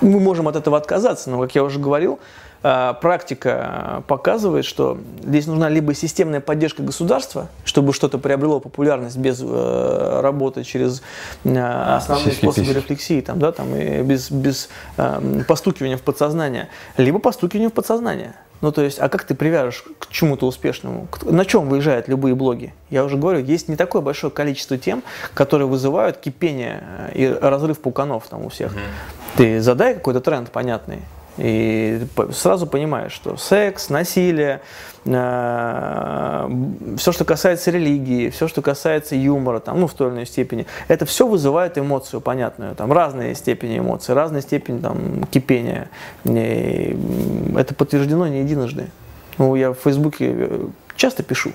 Мы 0.00 0.20
можем 0.20 0.46
от 0.48 0.56
этого 0.56 0.76
отказаться, 0.76 1.30
но, 1.30 1.40
как 1.40 1.54
я 1.54 1.64
уже 1.64 1.78
говорил, 1.78 2.18
а, 2.66 2.94
практика 2.94 4.02
показывает, 4.06 4.64
что 4.64 4.98
здесь 5.22 5.46
нужна 5.46 5.68
либо 5.68 5.94
системная 5.94 6.40
поддержка 6.40 6.82
государства, 6.82 7.48
чтобы 7.64 7.92
что-то 7.92 8.18
приобрело 8.18 8.58
популярность 8.58 9.18
без 9.18 9.40
э, 9.42 10.20
работы 10.22 10.64
через 10.64 11.02
э, 11.44 11.58
основные 11.58 12.30
Сиськи, 12.30 12.44
способы 12.44 12.66
письки. 12.66 12.78
рефлексии, 12.78 13.20
там, 13.20 13.38
да, 13.38 13.52
там, 13.52 13.74
и 13.76 14.02
без, 14.02 14.30
без 14.30 14.70
э, 14.96 15.42
постукивания 15.46 15.98
в 15.98 16.02
подсознание, 16.02 16.68
либо 16.96 17.18
постукивания 17.18 17.68
в 17.68 17.74
подсознание. 17.74 18.34
Ну, 18.64 18.72
то 18.72 18.80
есть, 18.80 18.98
а 18.98 19.10
как 19.10 19.24
ты 19.24 19.34
привяжешь 19.34 19.84
к 19.98 20.08
чему-то 20.08 20.46
успешному? 20.46 21.06
На 21.20 21.44
чем 21.44 21.68
выезжают 21.68 22.08
любые 22.08 22.34
блоги? 22.34 22.72
Я 22.88 23.04
уже 23.04 23.18
говорю, 23.18 23.44
есть 23.44 23.68
не 23.68 23.76
такое 23.76 24.00
большое 24.00 24.32
количество 24.32 24.78
тем, 24.78 25.02
которые 25.34 25.68
вызывают 25.68 26.16
кипение 26.16 26.82
э, 26.82 27.12
и 27.14 27.26
разрыв 27.28 27.78
пуканов 27.78 28.26
там 28.26 28.46
у 28.46 28.48
всех. 28.48 28.72
Угу. 28.72 28.80
Ты 29.36 29.60
задай 29.60 29.92
какой-то 29.92 30.22
тренд 30.22 30.50
понятный, 30.50 31.02
и 31.36 32.06
сразу 32.32 32.66
понимаешь, 32.66 33.12
что 33.12 33.36
секс, 33.36 33.90
насилие, 33.90 34.62
все, 35.04 36.48
что 37.12 37.24
касается 37.26 37.70
религии, 37.70 38.30
все, 38.30 38.48
что 38.48 38.62
касается 38.62 39.14
юмора, 39.14 39.60
там, 39.60 39.80
ну, 39.80 39.86
в 39.86 39.92
той 39.92 40.08
или 40.08 40.14
иной 40.14 40.26
степени, 40.26 40.66
это 40.88 41.04
все 41.04 41.26
вызывает 41.26 41.76
эмоцию 41.76 42.22
понятную, 42.22 42.74
там, 42.74 42.90
разные 42.90 43.34
степени 43.34 43.78
эмоций, 43.78 44.14
разные 44.14 44.40
степени 44.40 44.78
там, 44.80 45.24
кипения. 45.30 45.90
И 46.24 46.96
это 47.56 47.74
подтверждено 47.74 48.26
не 48.28 48.40
единожды. 48.40 48.86
Ну, 49.36 49.54
я 49.56 49.72
в 49.72 49.78
Фейсбуке 49.80 50.32
э, 50.32 50.66
часто 50.96 51.22
пишу, 51.22 51.52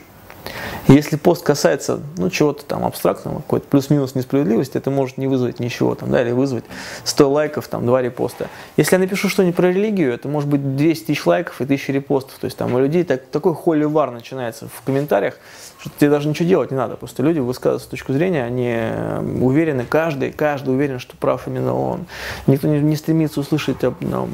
если 0.93 1.17
пост 1.17 1.43
касается 1.43 1.99
ну, 2.17 2.31
чего-то 2.31 2.65
там 2.65 2.83
абстрактного, 2.83 3.37
какой-то 3.37 3.67
плюс-минус 3.67 4.15
несправедливости, 4.15 4.77
это 4.77 4.89
может 4.89 5.17
не 5.17 5.27
вызвать 5.27 5.59
ничего, 5.59 5.93
там, 5.93 6.09
да, 6.09 6.21
или 6.21 6.31
вызвать 6.31 6.63
100 7.03 7.29
лайков, 7.29 7.67
там, 7.67 7.85
2 7.85 8.01
репоста. 8.01 8.49
Если 8.75 8.95
я 8.95 8.99
напишу 8.99 9.29
что-нибудь 9.29 9.55
про 9.55 9.67
религию, 9.67 10.11
это 10.11 10.27
может 10.27 10.49
быть 10.49 10.75
200 10.75 11.05
тысяч 11.05 11.25
лайков 11.27 11.61
и 11.61 11.65
1000 11.65 11.91
репостов. 11.93 12.39
То 12.39 12.45
есть 12.45 12.57
там 12.57 12.73
у 12.73 12.79
людей 12.79 13.03
так, 13.03 13.25
такой 13.27 13.53
холивар 13.53 14.09
начинается 14.09 14.67
в 14.67 14.81
комментариях, 14.83 15.35
что 15.79 15.91
тебе 15.97 16.09
даже 16.09 16.27
ничего 16.27 16.49
делать 16.49 16.71
не 16.71 16.77
надо. 16.77 16.97
Просто 16.97 17.23
люди 17.23 17.39
высказывают 17.39 17.83
с 17.83 17.85
точку 17.85 18.11
зрения, 18.11 18.43
они 18.43 18.69
э, 18.69 19.21
уверены, 19.41 19.85
каждый, 19.87 20.31
каждый 20.31 20.73
уверен, 20.73 20.99
что 20.99 21.15
прав 21.15 21.47
именно 21.47 21.73
он. 21.73 22.05
Никто 22.47 22.67
не, 22.67 22.79
не 22.79 22.95
стремится 22.95 23.39
услышать 23.39 23.77
ну, 24.01 24.27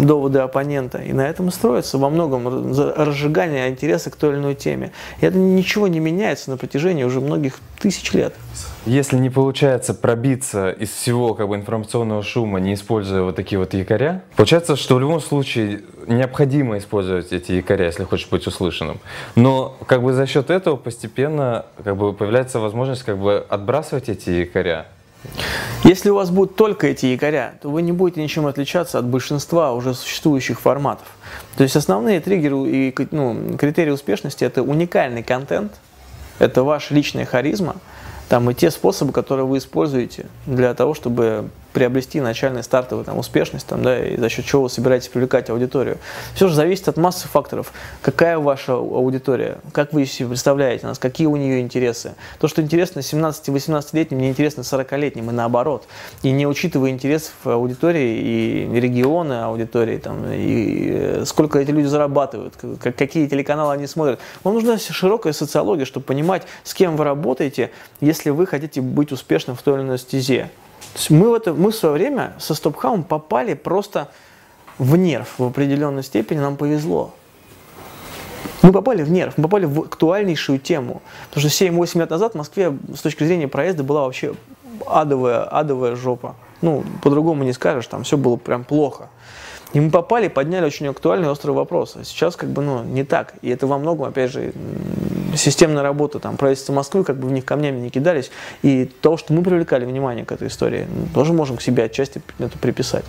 доводы 0.00 0.40
оппонента. 0.40 0.98
И 0.98 1.12
на 1.12 1.26
этом 1.26 1.50
строится 1.50 1.98
во 1.98 2.08
многом 2.08 2.46
разжигание 2.76 3.68
интереса 3.68 4.10
к 4.10 4.16
той 4.16 4.34
или 4.34 4.38
иной 4.38 4.54
теме. 4.54 4.92
И 5.20 5.26
это 5.26 5.38
ничего 5.38 5.85
не 5.88 6.00
меняется 6.00 6.50
на 6.50 6.56
протяжении 6.56 7.04
уже 7.04 7.20
многих 7.20 7.58
тысяч 7.78 8.12
лет. 8.12 8.34
Если 8.84 9.16
не 9.16 9.30
получается 9.30 9.94
пробиться 9.94 10.70
из 10.70 10.90
всего 10.90 11.34
как 11.34 11.48
бы, 11.48 11.56
информационного 11.56 12.22
шума, 12.22 12.60
не 12.60 12.74
используя 12.74 13.22
вот 13.22 13.36
такие 13.36 13.58
вот 13.58 13.74
якоря, 13.74 14.22
получается, 14.36 14.76
что 14.76 14.96
в 14.96 15.00
любом 15.00 15.20
случае 15.20 15.82
необходимо 16.06 16.78
использовать 16.78 17.32
эти 17.32 17.52
якоря, 17.52 17.86
если 17.86 18.04
хочешь 18.04 18.28
быть 18.28 18.46
услышанным. 18.46 19.00
Но 19.34 19.76
как 19.86 20.02
бы 20.02 20.12
за 20.12 20.26
счет 20.26 20.50
этого 20.50 20.76
постепенно 20.76 21.66
как 21.82 21.96
бы, 21.96 22.12
появляется 22.12 22.60
возможность 22.60 23.02
как 23.02 23.18
бы, 23.18 23.44
отбрасывать 23.48 24.08
эти 24.08 24.30
якоря. 24.30 24.86
Если 25.84 26.10
у 26.10 26.14
вас 26.14 26.30
будут 26.30 26.56
только 26.56 26.88
эти 26.88 27.06
якоря, 27.06 27.54
то 27.60 27.70
вы 27.70 27.82
не 27.82 27.92
будете 27.92 28.22
ничем 28.22 28.46
отличаться 28.46 28.98
от 28.98 29.06
большинства 29.06 29.72
уже 29.72 29.94
существующих 29.94 30.60
форматов. 30.60 31.06
То 31.56 31.62
есть 31.62 31.76
основные 31.76 32.20
триггеры 32.20 32.56
и 32.68 32.94
ну, 33.10 33.56
критерии 33.56 33.90
успешности– 33.90 34.44
это 34.44 34.62
уникальный 34.62 35.22
контент, 35.22 35.72
это 36.38 36.62
ваша 36.62 36.94
личная 36.94 37.24
харизма, 37.24 37.76
там 38.28 38.50
и 38.50 38.54
те 38.54 38.70
способы, 38.70 39.12
которые 39.12 39.46
вы 39.46 39.58
используете 39.58 40.26
для 40.46 40.74
того, 40.74 40.94
чтобы 40.94 41.50
приобрести 41.76 42.22
начальный 42.22 42.62
стартовый 42.62 43.04
там, 43.04 43.18
успешность, 43.18 43.66
там, 43.66 43.82
да, 43.82 44.02
и 44.02 44.16
за 44.16 44.30
счет 44.30 44.46
чего 44.46 44.62
вы 44.62 44.70
собираетесь 44.70 45.08
привлекать 45.08 45.50
аудиторию. 45.50 45.98
Все 46.34 46.48
же 46.48 46.54
зависит 46.54 46.88
от 46.88 46.96
массы 46.96 47.28
факторов. 47.28 47.70
Какая 48.00 48.38
ваша 48.38 48.72
аудитория, 48.72 49.58
как 49.72 49.92
вы 49.92 50.06
себе 50.06 50.30
представляете 50.30 50.86
нас, 50.86 50.98
какие 50.98 51.26
у 51.26 51.36
нее 51.36 51.60
интересы. 51.60 52.14
То, 52.38 52.48
что 52.48 52.62
интересно 52.62 53.00
17-18-летним, 53.00 54.18
не 54.18 54.30
интересно 54.30 54.62
40-летним, 54.62 55.28
и 55.28 55.34
наоборот. 55.34 55.86
И 56.22 56.30
не 56.30 56.46
учитывая 56.46 56.88
интересов 56.88 57.34
аудитории 57.44 58.22
и 58.72 58.80
региона 58.80 59.44
аудитории, 59.44 59.98
там, 59.98 60.24
и 60.32 60.88
э, 60.94 61.24
сколько 61.26 61.58
эти 61.58 61.72
люди 61.72 61.88
зарабатывают, 61.88 62.54
какие 62.80 63.26
телеканалы 63.26 63.74
они 63.74 63.86
смотрят. 63.86 64.18
Вам 64.44 64.54
нужна 64.54 64.78
широкая 64.78 65.34
социология, 65.34 65.84
чтобы 65.84 66.06
понимать, 66.06 66.44
с 66.64 66.72
кем 66.72 66.96
вы 66.96 67.04
работаете, 67.04 67.70
если 68.00 68.30
вы 68.30 68.46
хотите 68.46 68.80
быть 68.80 69.12
успешным 69.12 69.56
в 69.56 69.62
той 69.62 69.74
или 69.74 69.82
иной 69.82 69.98
стезе 69.98 70.48
мы 71.10 71.30
в, 71.30 71.34
это, 71.34 71.52
мы 71.54 71.70
в 71.70 71.74
свое 71.74 71.94
время 71.94 72.34
со 72.38 72.54
Стопхаум 72.54 73.04
попали 73.04 73.54
просто 73.54 74.08
в 74.78 74.96
нерв 74.96 75.34
в 75.38 75.44
определенной 75.44 76.02
степени, 76.02 76.38
нам 76.38 76.56
повезло. 76.56 77.14
Мы 78.62 78.72
попали 78.72 79.02
в 79.02 79.10
нерв, 79.10 79.34
мы 79.36 79.44
попали 79.44 79.64
в 79.64 79.80
актуальнейшую 79.80 80.58
тему. 80.58 81.02
Потому 81.28 81.48
что 81.48 81.64
7-8 81.64 81.98
лет 82.00 82.10
назад 82.10 82.32
в 82.32 82.36
Москве 82.36 82.76
с 82.94 83.00
точки 83.00 83.24
зрения 83.24 83.48
проезда 83.48 83.84
была 83.84 84.04
вообще 84.04 84.34
адовая, 84.86 85.44
адовая 85.44 85.96
жопа. 85.96 86.34
Ну, 86.62 86.84
по-другому 87.02 87.44
не 87.44 87.52
скажешь, 87.52 87.86
там 87.86 88.02
все 88.02 88.16
было 88.16 88.36
прям 88.36 88.64
плохо. 88.64 89.08
И 89.72 89.80
мы 89.80 89.90
попали, 89.90 90.28
подняли 90.28 90.64
очень 90.64 90.86
актуальный 90.86 91.28
острый 91.28 91.50
вопрос. 91.50 91.96
А 91.96 92.04
сейчас 92.04 92.36
как 92.36 92.50
бы, 92.50 92.62
ну, 92.62 92.82
не 92.84 93.04
так. 93.04 93.34
И 93.42 93.50
это 93.50 93.66
во 93.66 93.78
многом, 93.78 94.08
опять 94.08 94.30
же, 94.30 94.52
системная 95.36 95.82
работа, 95.82 96.18
там, 96.18 96.36
правительства 96.36 96.72
Москвы, 96.72 97.04
как 97.04 97.18
бы 97.18 97.28
в 97.28 97.32
них 97.32 97.44
камнями 97.44 97.80
не 97.80 97.90
кидались. 97.90 98.30
И 98.62 98.84
то, 98.84 99.16
что 99.16 99.32
мы 99.32 99.42
привлекали 99.42 99.84
внимание 99.84 100.24
к 100.24 100.32
этой 100.32 100.48
истории, 100.48 100.86
тоже 101.14 101.32
можем 101.32 101.56
к 101.56 101.62
себе 101.62 101.84
отчасти 101.84 102.22
это 102.38 102.56
приписать. 102.58 103.04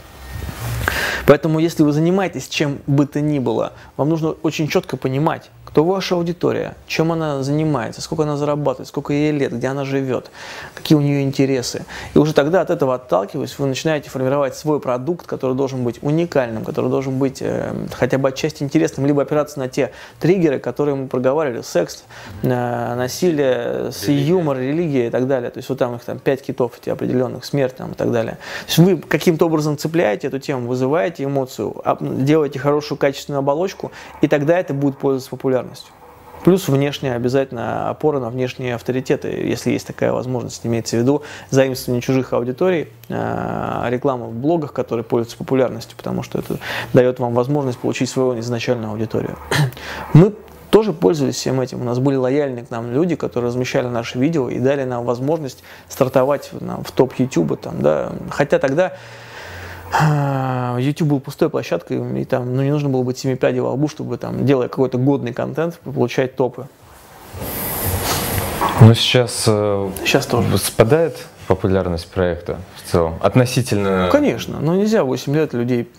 Поэтому, 1.25 1.59
если 1.59 1.83
вы 1.83 1.91
занимаетесь 1.91 2.47
чем 2.47 2.79
бы 2.87 3.05
то 3.05 3.21
ни 3.21 3.39
было, 3.39 3.73
вам 3.97 4.09
нужно 4.09 4.29
очень 4.43 4.67
четко 4.67 4.97
понимать, 4.97 5.51
кто 5.77 5.83
ваша 5.83 6.15
аудитория, 6.15 6.73
чем 6.87 7.11
она 7.11 7.43
занимается, 7.43 8.01
сколько 8.01 8.23
она 8.23 8.35
зарабатывает, 8.35 8.87
сколько 8.87 9.13
ей 9.13 9.31
лет, 9.31 9.53
где 9.53 9.67
она 9.67 9.85
живет, 9.85 10.31
какие 10.73 10.97
у 10.97 11.01
нее 11.01 11.21
интересы. 11.21 11.85
И 12.15 12.17
уже 12.17 12.33
тогда 12.33 12.61
от 12.61 12.71
этого 12.71 12.95
отталкиваясь, 12.95 13.59
вы 13.59 13.67
начинаете 13.67 14.09
формировать 14.09 14.55
свой 14.55 14.79
продукт, 14.79 15.27
который 15.27 15.55
должен 15.55 15.83
быть 15.83 16.01
уникальным, 16.01 16.65
который 16.65 16.89
должен 16.89 17.19
быть 17.19 17.43
э, 17.43 17.75
хотя 17.93 18.17
бы 18.17 18.29
отчасти 18.29 18.63
интересным, 18.63 19.05
либо 19.05 19.21
опираться 19.21 19.59
на 19.59 19.67
те 19.67 19.91
триггеры, 20.19 20.57
которые 20.57 20.95
мы 20.95 21.05
проговаривали, 21.05 21.61
секс, 21.61 22.05
э, 22.41 22.47
насилие, 22.47 23.91
религия. 24.07 24.27
юмор, 24.29 24.57
религия 24.57 25.07
и 25.07 25.09
так 25.11 25.27
далее. 25.27 25.51
То 25.51 25.59
есть 25.59 25.69
вот 25.69 25.77
там 25.77 25.93
их 25.93 26.03
там 26.03 26.17
пять 26.17 26.41
китов 26.41 26.71
эти 26.81 26.89
определенных, 26.89 27.45
смерть 27.45 27.75
там, 27.75 27.91
и 27.91 27.95
так 27.95 28.11
далее. 28.11 28.39
То 28.65 28.67
есть 28.67 28.77
вы 28.79 28.97
каким-то 28.97 29.45
образом 29.45 29.77
цепляете 29.77 30.25
эту 30.25 30.39
тему, 30.39 30.69
вызываете 30.69 31.25
эмоцию, 31.25 31.75
делаете 32.01 32.57
хорошую 32.57 32.97
качественную 32.97 33.41
оболочку, 33.41 33.91
и 34.21 34.27
тогда 34.27 34.57
это 34.57 34.73
будет 34.73 34.97
пользоваться 34.97 35.29
популярностью 35.29 35.66
популярностью. 35.67 35.93
Плюс 36.43 36.67
внешняя 36.67 37.15
обязательно 37.15 37.89
опора 37.89 38.19
на 38.19 38.29
внешние 38.29 38.75
авторитеты, 38.75 39.27
если 39.27 39.71
есть 39.71 39.87
такая 39.87 40.11
возможность, 40.13 40.65
имеется 40.65 40.95
в 40.95 40.99
виду 40.99 41.23
заимствование 41.49 42.01
чужих 42.01 42.31
аудиторий, 42.31 42.89
э, 43.09 43.85
реклама 43.89 44.27
в 44.27 44.33
блогах, 44.33 44.71
которые 44.71 45.03
пользуются 45.03 45.37
популярностью, 45.37 45.97
потому 45.97 46.23
что 46.23 46.39
это 46.39 46.57
дает 46.93 47.19
вам 47.19 47.33
возможность 47.33 47.79
получить 47.79 48.09
свою 48.09 48.39
изначальную 48.39 48.91
аудиторию. 48.91 49.35
Мы 50.13 50.33
тоже 50.69 50.93
пользовались 50.93 51.35
всем 51.35 51.59
этим. 51.59 51.81
У 51.81 51.83
нас 51.83 51.97
были 51.97 52.15
лояльны 52.15 52.63
к 52.63 52.69
нам 52.69 52.91
люди, 52.91 53.15
которые 53.15 53.47
размещали 53.47 53.87
наши 53.87 54.19
видео 54.19 54.47
и 54.47 54.59
дали 54.59 54.83
нам 54.83 55.05
возможность 55.05 55.63
стартовать 55.89 56.51
в 56.51 56.91
топ 56.91 57.13
YouTube. 57.17 57.59
Там, 57.59 57.81
да. 57.81 58.11
Хотя 58.29 58.59
тогда 58.59 58.93
YouTube 60.79 61.09
был 61.09 61.19
пустой 61.19 61.49
площадкой, 61.49 62.21
и 62.21 62.25
там 62.25 62.55
ну, 62.55 62.61
не 62.61 62.71
нужно 62.71 62.89
было 62.89 63.03
быть 63.03 63.17
семи 63.17 63.35
пядей 63.35 63.61
во 63.61 63.71
лбу, 63.71 63.87
чтобы 63.87 64.17
там, 64.17 64.45
делая 64.45 64.67
какой-то 64.67 64.97
годный 64.97 65.33
контент, 65.33 65.79
получать 65.79 66.35
топы. 66.35 66.67
Но 68.81 68.93
сейчас, 68.93 69.45
э, 69.47 69.89
сейчас 70.03 70.25
тоже. 70.27 70.57
спадает 70.57 71.17
популярность 71.47 72.11
проекта 72.11 72.59
в 72.75 72.91
целом? 72.91 73.15
Относительно... 73.21 74.05
Ну, 74.05 74.11
конечно, 74.11 74.59
но 74.59 74.75
нельзя 74.75 75.03
8 75.03 75.33
лет 75.35 75.53
людей 75.53 75.89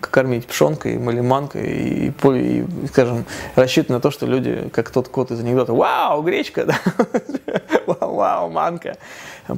кормить 0.00 0.46
пшенкой, 0.46 0.98
малиманкой 0.98 1.62
и, 1.62 2.08
и, 2.08 2.58
и, 2.60 2.86
скажем, 2.88 3.24
рассчитывать 3.54 3.90
на 3.90 4.00
то, 4.00 4.10
что 4.10 4.26
люди, 4.26 4.68
как 4.72 4.90
тот 4.90 5.08
кот 5.08 5.30
из 5.30 5.40
анекдота, 5.40 5.72
вау, 5.72 6.22
гречка, 6.22 6.64
да? 6.66 6.78
вау, 7.86 8.14
вау, 8.14 8.50
манка. 8.50 8.96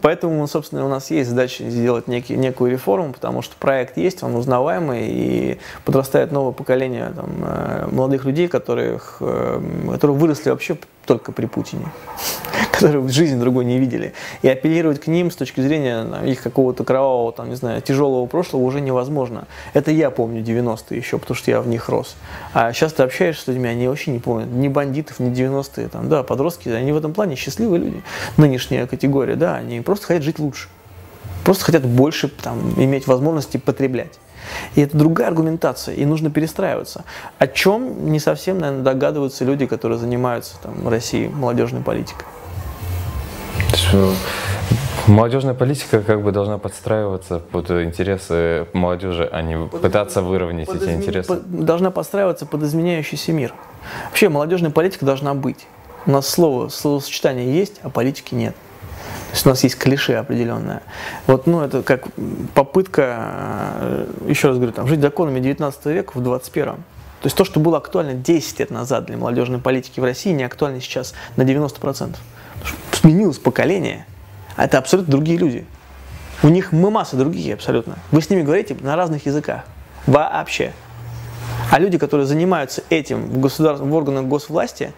Поэтому, 0.03 0.46
собственно, 0.46 0.85
у 0.85 0.88
нас 0.88 1.11
есть 1.11 1.31
задача 1.31 1.64
сделать 1.68 2.09
некий, 2.09 2.37
некую 2.37 2.72
реформу, 2.72 3.12
потому 3.12 3.42
что 3.42 3.55
проект 3.59 3.96
есть, 3.96 4.22
он 4.22 4.35
узнаваемый, 4.35 5.09
и 5.09 5.59
подрастает 5.85 6.33
новое 6.33 6.53
поколение 6.53 7.12
там, 7.14 7.31
э, 7.42 7.88
молодых 7.90 8.25
людей, 8.25 8.49
которых, 8.49 9.18
э, 9.20 9.61
которые 9.92 10.16
выросли 10.16 10.51
вообще 10.51 10.77
только 11.07 11.33
при 11.33 11.46
Путине, 11.46 11.87
которые 12.72 13.01
в 13.01 13.11
жизни 13.11 13.38
другой 13.38 13.64
не 13.64 13.79
видели. 13.79 14.12
И 14.42 14.49
апеллировать 14.49 15.01
к 15.01 15.07
ним 15.07 15.31
с 15.31 15.37
точки 15.37 15.61
зрения 15.61 16.05
там, 16.05 16.25
их 16.25 16.42
какого-то 16.42 16.85
кровавого, 16.85 17.33
там, 17.33 17.49
не 17.49 17.55
знаю, 17.55 17.81
тяжелого 17.81 18.27
прошлого 18.27 18.62
уже 18.62 18.81
невозможно. 18.81 19.46
Это 19.72 19.90
я 19.90 20.11
помню 20.11 20.43
90-е 20.43 20.99
еще, 20.99 21.18
потому 21.18 21.37
что 21.37 21.51
я 21.51 21.61
в 21.61 21.68
них 21.68 21.89
рос. 21.89 22.16
А 22.53 22.72
сейчас 22.72 22.93
ты 22.93 23.03
общаешься 23.05 23.45
с 23.45 23.47
людьми, 23.47 23.68
они 23.68 23.89
вообще 23.89 24.11
не 24.11 24.18
помнят 24.18 24.49
ни 24.49 24.68
бандитов, 24.68 25.20
ни 25.20 25.30
90-е. 25.30 25.89
Там, 25.89 26.09
да, 26.09 26.22
подростки, 26.22 26.68
они 26.68 26.93
в 26.93 26.97
этом 26.97 27.14
плане 27.14 27.37
счастливые 27.37 27.80
люди. 27.80 28.03
Нынешняя 28.37 28.87
категория, 28.87 29.37
да, 29.37 29.55
они 29.55 29.76
просто 29.83 30.07
хотят 30.07 30.22
жить 30.22 30.39
лучше. 30.39 30.68
Просто 31.45 31.64
хотят 31.64 31.85
больше 31.85 32.29
там, 32.29 32.74
иметь 32.77 33.07
возможности 33.07 33.57
потреблять. 33.57 34.18
И 34.74 34.81
это 34.81 34.97
другая 34.97 35.29
аргументация, 35.29 35.95
и 35.95 36.05
нужно 36.05 36.31
перестраиваться. 36.31 37.05
О 37.39 37.47
чем 37.47 38.11
не 38.11 38.20
совсем, 38.20 38.59
наверное, 38.59 38.83
догадываются 38.83 39.45
люди, 39.45 39.66
которые 39.66 39.99
занимаются 39.99 40.57
там, 40.62 40.74
в 40.74 40.89
России 40.89 41.29
молодежной 41.29 41.83
политикой. 41.83 42.27
Молодежная 45.07 45.55
политика 45.55 46.03
как 46.03 46.22
бы 46.22 46.33
должна 46.33 46.59
подстраиваться 46.59 47.39
под 47.39 47.70
интересы 47.70 48.66
молодежи, 48.72 49.29
а 49.31 49.41
не 49.41 49.57
под, 49.57 49.81
пытаться 49.83 50.20
выровнять 50.20 50.66
под 50.66 50.77
эти 50.77 50.85
измен... 50.85 51.01
интересы. 51.01 51.29
Под, 51.29 51.64
должна 51.64 51.93
подстраиваться 51.93 52.45
под 52.45 52.64
изменяющийся 52.64 53.33
мир. 53.33 53.55
Вообще 54.07 54.29
молодежная 54.29 54.70
политика 54.70 55.07
должна 55.07 55.35
быть. 55.35 55.64
У 56.07 56.11
нас 56.11 56.29
слово, 56.29 56.68
словосочетание 56.70 57.57
есть, 57.57 57.79
а 57.83 57.91
политики 57.91 58.35
нет. 58.35 58.57
То 59.29 59.33
есть 59.33 59.47
у 59.47 59.49
нас 59.49 59.64
есть 59.64 59.77
клише 59.77 60.14
определенное. 60.14 60.83
Вот, 61.27 61.47
ну, 61.47 61.61
это 61.62 61.83
как 61.83 62.07
попытка, 62.55 63.72
э, 63.81 64.07
еще 64.29 64.49
раз 64.49 64.57
говорю, 64.57 64.72
там, 64.72 64.87
жить 64.87 65.01
законами 65.01 65.41
19 65.41 65.87
века 65.87 66.12
в 66.14 66.22
21. 66.22 66.74
То 66.74 67.27
есть 67.27 67.37
то, 67.37 67.45
что 67.45 67.61
было 67.61 67.79
актуально 67.79 68.14
10 68.14 68.61
лет 68.61 68.70
назад 68.70 69.07
для 69.07 69.16
молодежной 69.16 69.59
политики 69.59 70.01
в 70.01 70.05
России, 70.05 70.31
не 70.31 70.45
актуально 70.45 70.81
сейчас 70.81 71.14
на 71.37 71.43
90%. 71.43 72.16
Сменилось 72.93 73.39
поколение, 73.39 74.07
а 74.55 74.64
это 74.64 74.79
абсолютно 74.79 75.11
другие 75.11 75.39
люди. 75.39 75.66
У 76.43 76.49
них 76.49 76.72
мы 76.72 76.91
масса 76.91 77.16
другие 77.16 77.55
абсолютно. 77.55 77.97
Вы 78.12 78.22
с 78.22 78.31
ними 78.31 78.43
говорите 78.43 78.77
на 78.81 78.97
разных 78.97 79.27
языках. 79.27 79.64
Вообще. 80.07 80.72
А 81.70 81.79
люди, 81.79 81.99
которые 81.99 82.27
занимаются 82.27 82.85
этим 82.91 83.29
в, 83.29 83.41
государств, 83.41 83.85
в 83.85 83.95
органах 83.95 84.27
госвласти, 84.27 84.93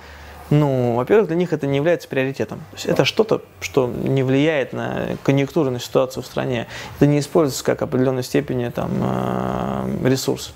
ну, 0.50 0.94
во-первых, 0.94 1.28
для 1.28 1.36
них 1.36 1.52
это 1.52 1.66
не 1.66 1.76
является 1.76 2.08
приоритетом. 2.08 2.58
То 2.70 2.76
есть 2.76 2.86
это 2.86 3.04
что-то, 3.04 3.42
что 3.60 3.86
не 3.86 4.22
влияет 4.22 4.72
на 4.72 5.16
конъюнктурную 5.22 5.80
ситуацию 5.80 6.22
в 6.22 6.26
стране. 6.26 6.66
Это 6.96 7.06
не 7.06 7.18
используется 7.18 7.64
как 7.64 7.82
определенной 7.82 8.22
степени 8.22 8.68
там, 8.70 8.90
э, 8.98 10.08
ресурс. 10.08 10.54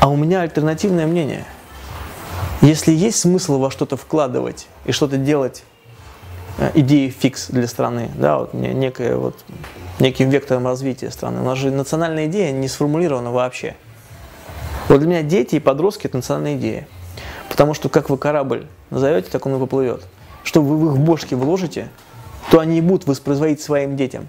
А 0.00 0.08
у 0.08 0.16
меня 0.16 0.42
альтернативное 0.42 1.06
мнение. 1.06 1.46
Если 2.60 2.92
есть 2.92 3.18
смысл 3.18 3.58
во 3.58 3.70
что-то 3.70 3.96
вкладывать 3.96 4.66
и 4.84 4.92
что-то 4.92 5.16
делать, 5.16 5.64
э, 6.58 6.70
идеи 6.74 7.08
фикс 7.08 7.48
для 7.48 7.66
страны, 7.66 8.10
да, 8.16 8.38
вот 8.38 8.52
некое 8.52 9.16
вот, 9.16 9.44
неким 9.98 10.28
вектором 10.28 10.66
развития 10.66 11.10
страны. 11.10 11.40
У 11.40 11.44
нас 11.44 11.56
же 11.56 11.70
национальная 11.70 12.26
идея 12.26 12.52
не 12.52 12.68
сформулирована 12.68 13.30
вообще. 13.30 13.76
Вот 14.88 15.00
для 15.00 15.08
меня 15.08 15.22
дети 15.22 15.56
и 15.56 15.60
подростки– 15.60 16.06
это 16.08 16.18
национальная 16.18 16.56
идея. 16.56 16.86
Потому 17.48 17.74
что 17.74 17.88
как 17.88 18.10
вы 18.10 18.18
корабль 18.18 18.66
назовете, 18.90 19.30
так 19.30 19.46
он 19.46 19.56
и 19.56 19.58
поплывет. 19.58 20.06
Что 20.44 20.62
вы 20.62 20.76
в 20.76 20.92
их 20.92 20.98
бошки 20.98 21.34
вложите, 21.34 21.88
то 22.50 22.60
они 22.60 22.78
и 22.78 22.80
будут 22.80 23.06
воспроизводить 23.06 23.60
своим 23.60 23.96
детям. 23.96 24.28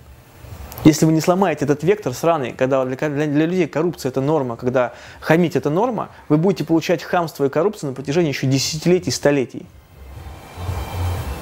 Если 0.83 1.05
вы 1.05 1.11
не 1.11 1.21
сломаете 1.21 1.65
этот 1.65 1.83
вектор 1.83 2.13
сраный, 2.13 2.53
когда 2.53 2.85
для, 2.85 2.95
для, 2.95 3.27
для 3.27 3.45
людей 3.45 3.67
коррупция 3.67 4.09
это 4.09 4.21
норма, 4.21 4.55
когда 4.55 4.93
хамить 5.19 5.55
это 5.55 5.69
норма, 5.69 6.09
вы 6.29 6.37
будете 6.37 6.63
получать 6.63 7.03
хамство 7.03 7.45
и 7.45 7.49
коррупцию 7.49 7.89
на 7.89 7.95
протяжении 7.95 8.29
еще 8.29 8.47
десятилетий, 8.47 9.11
столетий. 9.11 9.65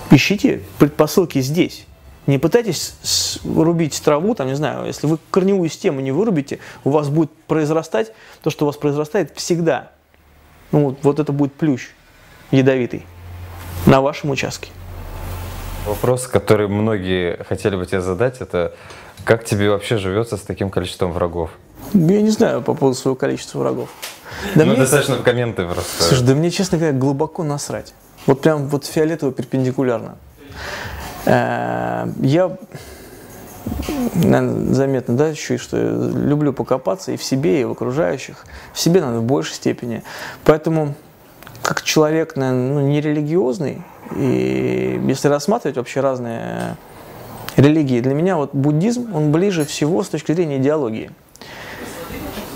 Ищите 0.10 0.62
предпосылки 0.80 1.42
здесь. 1.42 1.86
Не 2.28 2.40
пытайтесь 2.40 3.40
рубить 3.44 4.02
траву, 4.02 4.34
там, 4.34 4.48
не 4.48 4.56
знаю, 4.56 4.88
если 4.88 5.06
вы 5.06 5.20
корневую 5.30 5.70
систему 5.70 6.00
не 6.00 6.12
вырубите, 6.12 6.60
у 6.84 6.90
вас 6.90 7.10
будет 7.10 7.32
произрастать 7.48 8.14
то, 8.42 8.50
что 8.50 8.66
у 8.66 8.68
вас 8.68 8.78
произрастает 8.78 9.32
всегда– 9.36 9.92
ну, 10.72 10.86
вот, 10.86 11.00
вот 11.04 11.20
это 11.20 11.32
будет 11.32 11.54
плющ 11.54 11.90
ядовитый 12.52 13.06
на 13.86 14.02
вашем 14.02 14.32
участке. 14.32 14.72
Вопрос, 15.86 16.28
который 16.28 16.68
многие 16.68 17.44
хотели 17.44 17.76
бы 17.76 17.86
тебе 17.86 18.02
задать, 18.02 18.42
это 18.42 18.74
как 19.24 19.46
тебе 19.46 19.70
вообще 19.70 19.98
живется 19.98 20.38
с 20.38 20.42
таким 20.42 20.70
количеством 20.70 21.12
врагов? 21.12 21.52
Я 21.94 22.22
не 22.22 22.32
знаю 22.32 22.62
по 22.62 22.74
поводу 22.74 22.98
своего 22.98 23.16
количества 23.16 23.60
врагов. 23.60 23.90
Да 24.56 24.66
ну, 24.66 24.72
мне... 24.72 24.82
достаточно 24.82 25.16
в 25.16 25.24
комменты 25.24 25.66
просто. 25.66 26.04
Слушай, 26.04 26.24
да 26.26 26.36
мне, 26.36 26.52
честно 26.52 26.78
говоря, 26.78 26.98
глубоко 26.98 27.44
насрать. 27.44 27.94
Вот 28.26 28.42
прям 28.42 28.68
вот 28.68 28.86
фиолетово 28.86 29.32
перпендикулярно. 29.32 30.18
Э, 31.26 32.08
я 32.22 32.58
наверное, 34.16 34.74
заметно, 34.74 35.16
да, 35.16 35.28
еще, 35.28 35.58
что 35.58 35.78
я 35.78 35.90
люблю 36.28 36.54
покопаться 36.54 37.12
и 37.12 37.18
в 37.18 37.24
себе, 37.24 37.62
и 37.62 37.64
в 37.64 37.72
окружающих. 37.72 38.46
В 38.74 38.80
себе 38.80 39.02
надо 39.02 39.20
в 39.20 39.24
большей 39.24 39.56
степени. 39.56 40.04
Поэтому, 40.44 40.96
как 41.62 41.82
человек, 41.84 42.36
наверное, 42.36 42.74
ну, 42.74 42.88
нерелигиозный, 42.88 43.82
и 44.16 45.02
если 45.08 45.28
рассматривать 45.28 45.78
вообще 45.78 46.00
разные 46.00 46.78
религии, 47.56 48.02
для 48.02 48.14
меня 48.14 48.38
вот 48.38 48.54
буддизм, 48.54 49.14
он 49.16 49.32
ближе 49.32 49.66
всего 49.66 50.04
с 50.04 50.10
точки 50.10 50.32
зрения 50.34 50.58
идеологии. 50.58 51.12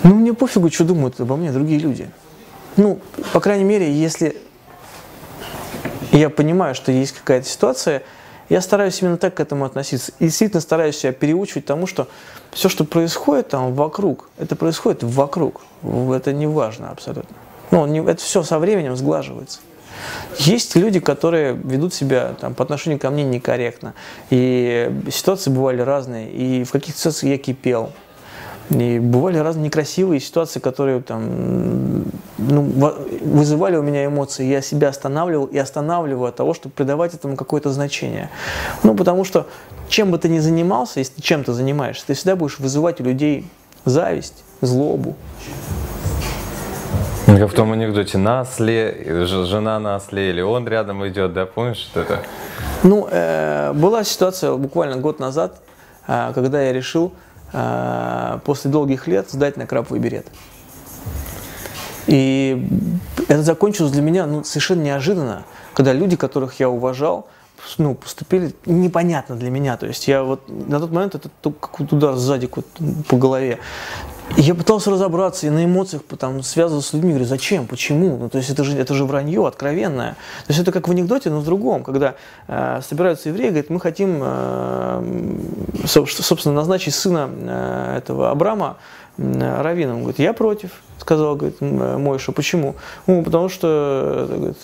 Ну, 0.03 0.16
мне 0.16 0.34
пофигу, 0.34 0.70
что 0.70 0.86
думают 0.86 1.20
обо 1.20 1.36
мне 1.36 1.51
другие 1.51 1.80
люди. 1.80 2.10
Ну, 2.78 2.99
по 3.34 3.39
крайней 3.39 3.66
мере, 3.66 3.91
если 3.91 4.38
я 6.12 6.30
понимаю, 6.30 6.76
что 6.76 6.91
есть 6.91 7.14
какая-то 7.14 7.47
ситуация– 7.47 8.03
я 8.50 8.62
стараюсь 8.62 9.02
именно 9.02 9.18
так 9.18 9.36
к 9.36 9.39
этому 9.39 9.66
относиться. 9.66 10.12
И 10.20 10.26
действительно 10.26 10.62
стараюсь 10.62 10.97
себя 10.97 11.14
переучивать 11.14 11.66
тому, 11.66 11.88
что 11.88 12.08
все, 12.52 12.68
что 12.68 12.84
происходит 12.84 13.50
там 13.50 13.74
вокруг, 13.74 14.30
это 14.38 14.56
происходит 14.56 15.04
вокруг. 15.04 15.62
Это 15.84 16.34
не 16.34 16.47
важно 16.47 16.89
абсолютно. 16.89 17.36
Ну, 17.72 18.08
это 18.08 18.22
все 18.22 18.43
со 18.43 18.58
временем 18.58 18.95
сглаживается. 18.95 19.60
Есть 20.38 20.76
люди, 20.76 21.00
которые 21.00 21.54
ведут 21.54 21.93
себя 21.93 22.34
там, 22.39 22.56
по 22.56 22.64
отношению 22.64 23.00
ко 23.00 23.10
мне 23.10 23.24
некорректно. 23.24 23.93
И 24.30 24.91
ситуации 25.12 25.52
бывали 25.52 25.82
разные. 25.82 26.32
И 26.32 26.64
в 26.64 26.72
каких-то 26.72 27.00
ситуациях 27.00 27.32
я 27.34 27.38
кипел. 27.38 27.91
И 28.70 29.00
бывали 29.00 29.40
разные 29.40 29.66
некрасивые 29.66 30.20
ситуации, 30.20 30.60
которые 30.60 31.02
там, 31.02 32.04
ну, 32.38 32.94
вызывали 33.22 33.78
у 33.78 33.82
меня 33.82 34.06
эмоции. 34.06 34.46
Я 34.46 34.62
себя 34.62 34.90
останавливал 34.90 35.46
и 35.46 35.58
останавливаю 35.58 36.30
от 36.30 36.36
того, 36.36 36.54
чтобы 36.54 36.74
придавать 36.74 37.16
этому 37.16 37.36
какое-то 37.36 37.72
значение. 37.72 38.30
Ну, 38.84 38.94
потому 38.96 39.24
что 39.24 39.48
чем 39.88 40.12
бы 40.12 40.20
ты 40.20 40.30
ни 40.30 40.38
занимался, 40.38 41.00
если 41.00 41.16
ты 41.16 41.22
чем-то 41.24 41.54
занимаешься, 41.54 42.06
ты 42.06 42.14
всегда 42.14 42.36
будешь 42.36 42.60
вызывать 42.60 43.02
у 43.02 43.04
людей 43.04 43.48
зависть, 43.86 44.44
злобу. 44.62 45.16
Как 47.26 47.52
в 47.52 47.54
том 47.54 47.72
анекдоте, 47.72 48.18
на 48.18 48.42
осле, 48.42 49.26
жена 49.26 49.80
на 49.80 49.96
осле, 49.96 50.30
или 50.30 50.42
он 50.42 50.68
рядом 50.68 51.08
идет, 51.08 51.34
да, 51.34 51.46
помнишь 51.46 51.78
что 51.78 52.02
это? 52.02 52.20
Ну, 52.84 53.08
э, 53.10 53.72
была 53.74 54.04
ситуация 54.04 54.54
буквально 54.56 54.98
год 54.98 55.20
назад, 55.20 55.62
э, 56.08 56.32
когда 56.34 56.62
я 56.62 56.74
решил, 56.74 57.14
после 57.52 58.72
долгих 58.72 59.08
лет 59.08 59.30
сдать 59.30 59.58
на 59.58 59.66
краповый 59.66 60.00
берет. 60.00 60.28
И 62.08 62.68
это 63.28 63.43
закончилось 63.43 63.91
для 63.91 64.02
меня 64.02 64.26
ну, 64.26 64.43
совершенно 64.43 64.82
неожиданно, 64.82 65.43
когда 65.74 65.93
люди, 65.93 66.16
которых 66.16 66.60
я 66.60 66.70
уважал, 66.70 67.28
ну, 67.78 67.93
поступили 67.93 68.56
непонятно 68.66 69.36
для 69.36 69.52
меня. 69.52 69.78
То 69.78 69.86
есть 69.86 70.08
я 70.08 70.24
вот 70.24 70.41
на 70.47 70.80
тот 70.80 70.91
момент 70.91 71.16
это 71.16 71.30
как 71.41 71.80
удар 71.80 72.16
сзади 72.16 72.50
вот, 72.56 72.66
по 73.08 73.18
голове. 73.18 73.60
Я 74.38 74.56
пытался 74.56 74.92
разобраться 74.92 75.48
и 75.48 75.50
на 75.50 75.66
эмоциях 75.66 76.04
там, 76.18 76.44
связывался 76.44 76.90
с 76.90 76.94
людьми, 76.94 77.10
говорю, 77.12 77.26
зачем, 77.26 77.68
почему? 77.68 78.18
Ну, 78.18 78.30
то 78.30 78.38
есть 78.38 78.50
это 78.50 78.64
же, 78.64 78.78
это 78.78 78.94
же 78.94 79.06
вранье 79.06 79.46
откровенное. 79.46 80.12
То 80.46 80.54
есть 80.54 80.60
это 80.62 80.72
как 80.72 80.88
в 80.88 80.92
анекдоте, 80.92 81.30
но 81.30 81.40
в 81.40 81.46
другом, 81.46 81.84
когда 81.84 82.16
э, 82.48 82.80
собираются 82.88 83.30
евреи, 83.30 83.50
говорят, 83.50 83.70
мы 83.70 83.80
хотим, 83.80 84.20
э, 84.22 85.38
собственно, 85.86 86.56
назначить 86.56 86.94
сына 86.94 87.30
э, 87.30 87.98
этого 87.98 88.32
Абрама 88.32 88.78
э, 89.18 89.62
раввином. 89.62 89.98
Он 89.98 90.02
говорит, 90.04 90.20
я 90.20 90.34
против, 90.34 90.72
сказал, 91.10 91.36
говорит, 91.36 91.60
Мойша. 91.60 92.32
Почему? 92.32 92.76
Ну, 93.07 93.24
потому 93.24 93.49
что 93.49 94.28
говорит, 94.30 94.57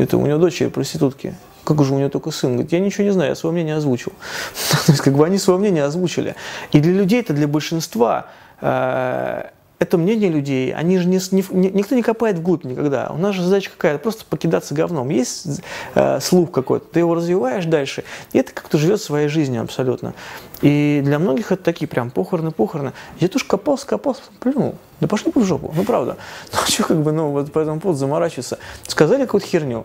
это, 0.00 0.16
у 0.16 0.26
него 0.26 0.38
дочери 0.38 0.68
проститутки 0.68 1.34
как 1.64 1.84
же 1.84 1.94
у 1.94 1.98
него 1.98 2.08
только 2.08 2.30
сын? 2.30 2.52
Говорит, 2.52 2.72
я 2.72 2.80
ничего 2.80 3.04
не 3.04 3.12
знаю, 3.12 3.30
я 3.30 3.34
свое 3.34 3.52
мнение 3.52 3.76
озвучил. 3.76 4.12
То 4.86 4.92
есть, 4.92 5.00
как 5.00 5.14
бы 5.14 5.24
они 5.24 5.38
свое 5.38 5.58
мнение 5.58 5.84
озвучили. 5.84 6.34
И 6.72 6.80
для 6.80 6.92
людей 6.92 7.20
это, 7.20 7.32
для 7.32 7.46
большинства, 7.46 8.26
э, 8.60 9.44
это 9.82 9.98
мнение 9.98 10.30
людей, 10.30 10.72
они 10.72 10.96
же 10.98 11.08
не, 11.08 11.20
не, 11.32 11.70
никто 11.70 11.96
не 11.96 12.02
копает 12.02 12.38
вглубь 12.38 12.64
никогда. 12.64 13.10
У 13.10 13.18
нас 13.18 13.34
же 13.34 13.42
задача 13.42 13.68
какая-то, 13.70 13.98
просто 13.98 14.24
покидаться 14.24 14.74
говном. 14.74 15.10
Есть 15.10 15.60
э, 15.96 16.20
слух 16.20 16.52
какой-то, 16.52 16.86
ты 16.86 17.00
его 17.00 17.16
развиваешь 17.16 17.64
дальше, 17.64 18.04
и 18.32 18.38
это 18.38 18.52
как-то 18.52 18.78
живет 18.78 19.02
своей 19.02 19.26
жизнью 19.26 19.60
абсолютно. 19.62 20.14
И 20.60 21.02
для 21.04 21.18
многих 21.18 21.50
это 21.50 21.64
такие 21.64 21.88
прям 21.88 22.10
похороны-похороны. 22.10 22.92
Я 23.18 23.26
тоже 23.26 23.44
копался, 23.44 23.86
копался, 23.86 24.22
плюнул. 24.38 24.76
Да 25.00 25.08
пошли 25.08 25.32
в 25.34 25.44
жопу, 25.44 25.72
ну 25.76 25.84
правда. 25.84 26.16
Ну 26.52 26.58
что 26.66 26.84
как 26.84 27.02
бы, 27.02 27.10
ну 27.10 27.30
вот 27.30 27.52
по 27.52 27.58
этому 27.58 27.80
поводу 27.80 27.98
заморачиваться. 27.98 28.58
Сказали 28.86 29.22
какую-то 29.22 29.48
херню, 29.48 29.84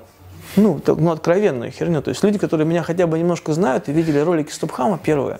ну, 0.56 0.80
ну, 0.86 1.12
откровенную 1.12 1.72
херню. 1.72 2.04
То 2.04 2.10
есть 2.10 2.24
люди, 2.24 2.38
которые 2.38 2.68
меня 2.68 2.84
хотя 2.84 3.08
бы 3.08 3.18
немножко 3.18 3.54
знают 3.54 3.89
и 3.89 3.91
видели 3.91 4.20
ролики 4.20 4.52
Стопхама 4.52 5.00
первые, 5.00 5.39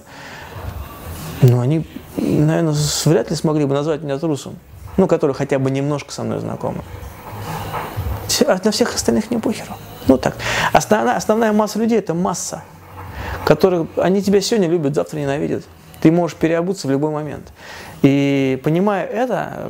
ну, 1.42 1.60
они, 1.60 1.86
наверное, 2.18 2.76
вряд 3.06 3.30
ли 3.30 3.36
смогли 3.36 3.66
бы 3.66 3.76
назвать 3.76 4.02
меня 4.02 4.18
трусом. 4.18 4.56
Ну, 4.98 5.08
которые 5.08 5.36
хотя 5.36 5.60
бы 5.60 5.70
немножко 5.70 6.12
со 6.12 6.24
мной 6.24 6.40
знакомы. 6.40 6.82
А 8.48 8.60
на 8.64 8.72
всех 8.72 8.96
остальных 8.96 9.30
не 9.30 9.38
похеру. 9.38 9.74
Ну 10.08 10.18
так. 10.18 10.36
Основная, 10.74 11.16
основная 11.16 11.52
масса 11.54 11.80
людей 11.80 12.00
это 12.00 12.14
масса, 12.14 12.64
которые 13.46 13.88
они 13.98 14.22
тебя 14.22 14.42
сегодня 14.42 14.68
любят, 14.68 14.96
завтра 14.96 15.20
ненавидят. 15.20 15.64
Ты 16.02 16.12
можешь 16.12 16.38
переобуться 16.38 16.88
в 16.88 16.92
любой 16.92 17.12
момент. 17.12 17.52
И 18.02 18.60
понимая 18.64 19.06
это, 19.06 19.70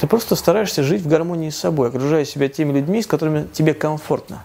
ты 0.00 0.06
просто 0.06 0.36
стараешься 0.36 0.82
жить 0.82 1.02
в 1.02 1.08
гармонии 1.08 1.50
с 1.50 1.58
собой, 1.58 1.88
окружая 1.88 2.24
себя 2.24 2.48
теми 2.48 2.72
людьми, 2.72 3.02
с 3.02 3.06
которыми 3.06 3.46
тебе 3.52 3.74
комфортно. 3.74 4.42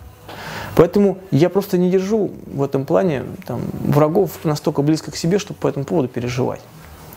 Поэтому 0.75 1.19
я 1.31 1.49
просто 1.49 1.77
не 1.77 1.89
держу 1.89 2.31
в 2.47 2.63
этом 2.63 2.85
плане 2.85 3.23
там, 3.45 3.61
врагов 3.85 4.31
настолько 4.43 4.81
близко 4.81 5.11
к 5.11 5.15
себе, 5.15 5.37
чтобы 5.37 5.59
по 5.59 5.67
этому 5.67 5.85
поводу 5.85 6.07
переживать. 6.07 6.61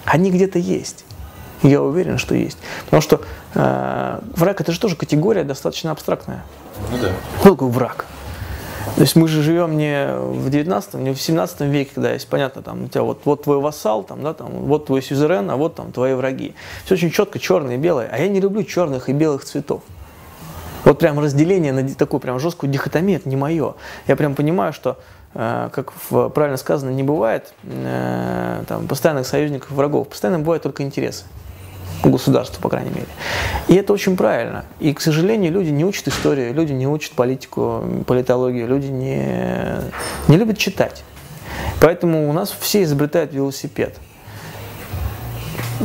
Они 0.05 0.31
где-то 0.31 0.59
есть. 0.59 1.05
Я 1.63 1.83
уверен, 1.83 2.19
что 2.19 2.35
есть. 2.35 2.59
Потому 2.85 3.01
что 3.01 3.21
э, 3.55 4.21
враг 4.37 4.61
это 4.61 4.73
же 4.73 4.81
тоже 4.81 4.95
категория 4.95 5.43
достаточно 5.43 5.91
абстрактная. 5.91 6.45
Ну 6.91 6.99
да. 7.01 7.13
Кто 7.41 7.51
такой 7.51 7.71
враг? 7.71 8.07
То 8.95 9.03
есть 9.03 9.17
мы 9.17 9.27
же 9.27 9.43
живем 9.43 9.77
не 9.77 10.07
в 10.17 10.49
19 10.49 10.95
не 10.95 11.13
в 11.13 11.21
17 11.21 11.61
веке, 11.63 11.91
когда 11.95 12.13
есть, 12.13 12.29
понятно, 12.29 12.63
там, 12.63 12.85
у 12.85 12.89
тебя 12.89 13.03
вот, 13.03 13.21
вот 13.25 13.43
твой 13.43 13.59
вассал, 13.59 14.05
там, 14.05 14.23
да, 14.23 14.33
там, 14.33 14.51
вот 14.51 14.87
твой 14.87 15.03
сюзерен, 15.03 15.51
а 15.51 15.57
вот 15.57 15.75
там 15.75 15.93
твои 15.93 16.15
враги. 16.15 16.55
Все 16.85 16.95
очень 16.95 17.11
четко, 17.11 17.39
черное 17.39 17.75
и 17.75 17.79
белое. 17.79 18.09
А 18.11 18.19
я 18.19 18.29
не 18.29 18.41
люблю 18.41 18.63
черных 18.63 19.09
и 19.09 19.13
белых 19.13 19.45
цветов. 19.45 19.83
Вот 20.87 21.01
прям 21.01 21.19
разделение 21.19 21.73
на 21.73 21.95
такую 21.95 22.21
прям 22.21 22.39
жесткую 22.39 22.71
дихотомию, 22.71 23.19
это 23.19 23.29
не 23.29 23.35
мое. 23.35 23.75
Я 24.07 24.15
прям 24.15 24.37
понимаю, 24.37 24.73
что, 24.73 25.01
э, 25.35 25.69
как 25.73 25.93
правильно 26.33 26.57
сказано, 26.57 26.91
не 26.91 27.03
бывает 27.03 27.53
э, 27.65 28.63
там, 28.69 28.87
постоянных 28.87 29.27
союзников 29.27 29.73
врагов. 29.73 30.07
Постоянно 30.09 30.39
бывают 30.39 30.63
только 30.63 30.85
интересы 30.85 31.25
у 32.05 32.11
государства, 32.11 32.63
по 32.63 32.69
крайней 32.69 32.91
мере. 32.91 33.09
И 33.67 33.75
это 33.75 33.93
очень 33.93 34.17
правильно. 34.17 34.65
И, 34.79 34.95
к 34.95 35.01
сожалению, 35.01 35.51
люди 35.51 35.71
не 35.71 35.85
учат 35.85 36.07
историю, 36.07 36.55
люди 36.55 36.73
не 36.73 36.87
учат 36.87 37.15
политику, 37.15 37.83
политологию, 38.07 38.69
люди 38.69 38.87
не, 38.87 39.81
не 40.29 40.37
любят 40.37 40.57
читать. 40.57 41.03
Поэтому 41.81 42.31
у 42.31 42.33
нас 42.33 42.55
все 42.61 42.85
изобретают 42.85 43.33
велосипед. 43.33 43.97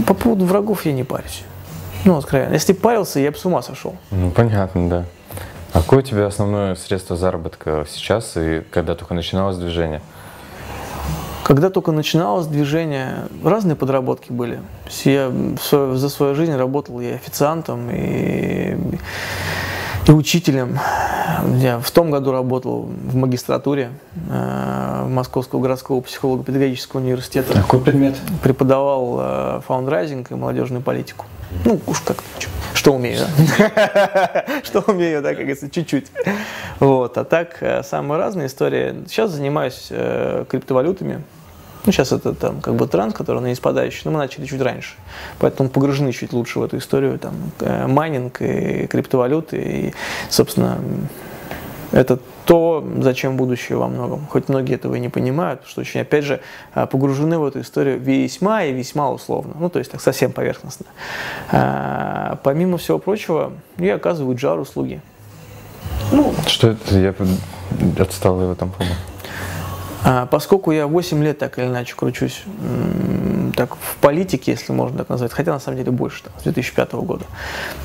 По 0.05 0.13
поводу 0.13 0.45
врагов 0.45 0.85
я 0.85 0.93
не 0.93 1.03
парюсь. 1.03 1.43
Ну, 2.05 2.17
откровенно. 2.17 2.53
Если 2.53 2.73
парился, 2.73 3.19
я 3.19 3.31
бы 3.31 3.37
с 3.37 3.45
ума 3.45 3.61
сошел. 3.61 3.95
Ну, 4.11 4.31
понятно, 4.31 4.89
да. 4.89 5.05
А 5.73 5.79
какое 5.81 5.99
у 5.99 6.01
тебя 6.01 6.25
основное 6.25 6.75
средство 6.75 7.15
заработка 7.15 7.85
сейчас 7.89 8.35
и 8.35 8.61
когда 8.71 8.95
только 8.95 9.13
начиналось 9.13 9.57
движение? 9.57 10.01
Когда 11.43 11.69
только 11.69 11.91
начиналось 11.91 12.45
движение, 12.47 13.27
разные 13.43 13.75
подработки 13.75 14.31
были. 14.31 14.59
Я 15.03 15.31
за 15.61 16.09
свою 16.09 16.35
жизнь 16.35 16.55
работал 16.55 16.99
и 17.01 17.11
официантом, 17.11 17.89
и, 17.91 18.77
и 20.07 20.11
учителем. 20.11 20.79
Я 21.57 21.79
в 21.79 21.89
том 21.91 22.11
году 22.11 22.31
работал 22.31 22.83
в 22.83 23.15
магистратуре 23.15 23.91
э, 24.29 25.07
Московского 25.09 25.61
городского 25.61 26.01
психолого-педагогического 26.01 26.99
университета. 26.99 27.53
Какой 27.53 27.79
предмет? 27.79 28.15
Преподавал 28.43 29.17
э, 29.19 29.61
фаундрайзинг 29.65 30.31
и 30.31 30.35
молодежную 30.35 30.83
политику. 30.83 31.25
Ну, 31.65 31.79
уж 31.87 31.99
как 32.01 32.17
что 32.73 32.93
умею? 32.93 33.27
Что 34.63 34.79
умею, 34.87 35.21
да, 35.21 35.29
как 35.29 35.39
говорится, 35.39 35.69
чуть-чуть. 35.69 36.07
Вот, 36.79 37.17
а 37.17 37.23
так, 37.23 37.57
э, 37.61 37.83
самые 37.83 38.17
разные 38.17 38.47
истории. 38.47 39.03
Сейчас 39.07 39.31
занимаюсь 39.31 39.87
э, 39.91 40.45
криптовалютами. 40.49 41.21
Ну, 41.85 41.91
сейчас 41.91 42.11
это 42.11 42.33
там 42.33 42.61
как 42.61 42.75
бы 42.75 42.87
тренд, 42.87 43.15
который 43.15 43.41
на 43.41 43.53
испадающий, 43.53 44.01
но 44.05 44.11
мы 44.11 44.19
начали 44.19 44.45
чуть 44.45 44.61
раньше. 44.61 44.95
Поэтому 45.39 45.69
погружены 45.69 46.11
чуть 46.11 46.33
лучше 46.33 46.59
в 46.59 46.63
эту 46.63 46.77
историю. 46.77 47.19
Там 47.19 47.35
э, 47.59 47.87
майнинг 47.87 48.41
и 48.41 48.87
криптовалюты. 48.87 49.57
И, 49.57 49.93
собственно, 50.29 50.79
это 51.91 52.19
то, 52.45 52.83
зачем 52.99 53.37
будущее 53.37 53.77
во 53.77 53.87
многом. 53.87 54.25
Хоть 54.27 54.49
многие 54.49 54.75
этого 54.75 54.95
и 54.95 54.99
не 54.99 55.09
понимают, 55.09 55.61
что 55.65 55.81
очень, 55.81 56.01
опять 56.01 56.23
же, 56.23 56.41
а, 56.73 56.85
погружены 56.85 57.37
в 57.37 57.45
эту 57.45 57.61
историю 57.61 57.99
весьма 57.99 58.63
и 58.63 58.73
весьма 58.73 59.11
условно. 59.11 59.53
Ну, 59.59 59.69
то 59.69 59.79
есть 59.79 59.91
так 59.91 60.01
совсем 60.01 60.31
поверхностно. 60.31 60.85
А, 61.51 62.39
помимо 62.43 62.77
всего 62.77 62.99
прочего, 62.99 63.53
я 63.77 63.95
оказываю 63.95 64.35
джар 64.35 64.59
услуги. 64.59 65.01
Ну, 66.11 66.33
что 66.47 66.69
это? 66.69 66.97
Я 66.97 67.13
отстал 67.99 68.35
в 68.35 68.51
этом 68.51 68.71
плане. 68.71 68.95
А, 70.03 70.25
поскольку 70.25 70.71
я 70.71 70.87
8 70.87 71.23
лет 71.23 71.37
так 71.37 71.59
или 71.59 71.65
иначе 71.65 71.95
кручусь 71.95 72.43
так, 73.61 73.75
в 73.75 73.97
политике, 73.97 74.53
если 74.53 74.73
можно 74.73 74.97
так 74.97 75.09
назвать, 75.09 75.31
хотя 75.31 75.53
на 75.53 75.59
самом 75.59 75.77
деле 75.77 75.91
больше, 75.91 76.23
там, 76.23 76.33
с 76.39 76.43
2005 76.43 76.93
года, 76.93 77.25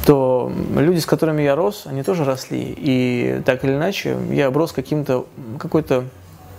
то 0.07 0.51
люди, 0.75 1.01
с 1.01 1.05
которыми 1.05 1.43
я 1.43 1.55
рос, 1.55 1.83
они 1.85 2.03
тоже 2.03 2.25
росли. 2.25 2.75
И 2.79 3.43
так 3.45 3.63
или 3.63 3.75
иначе 3.75 4.17
я 4.31 4.47
оброс 4.47 4.73
каким-то, 4.73 5.27
какой-то 5.59 6.05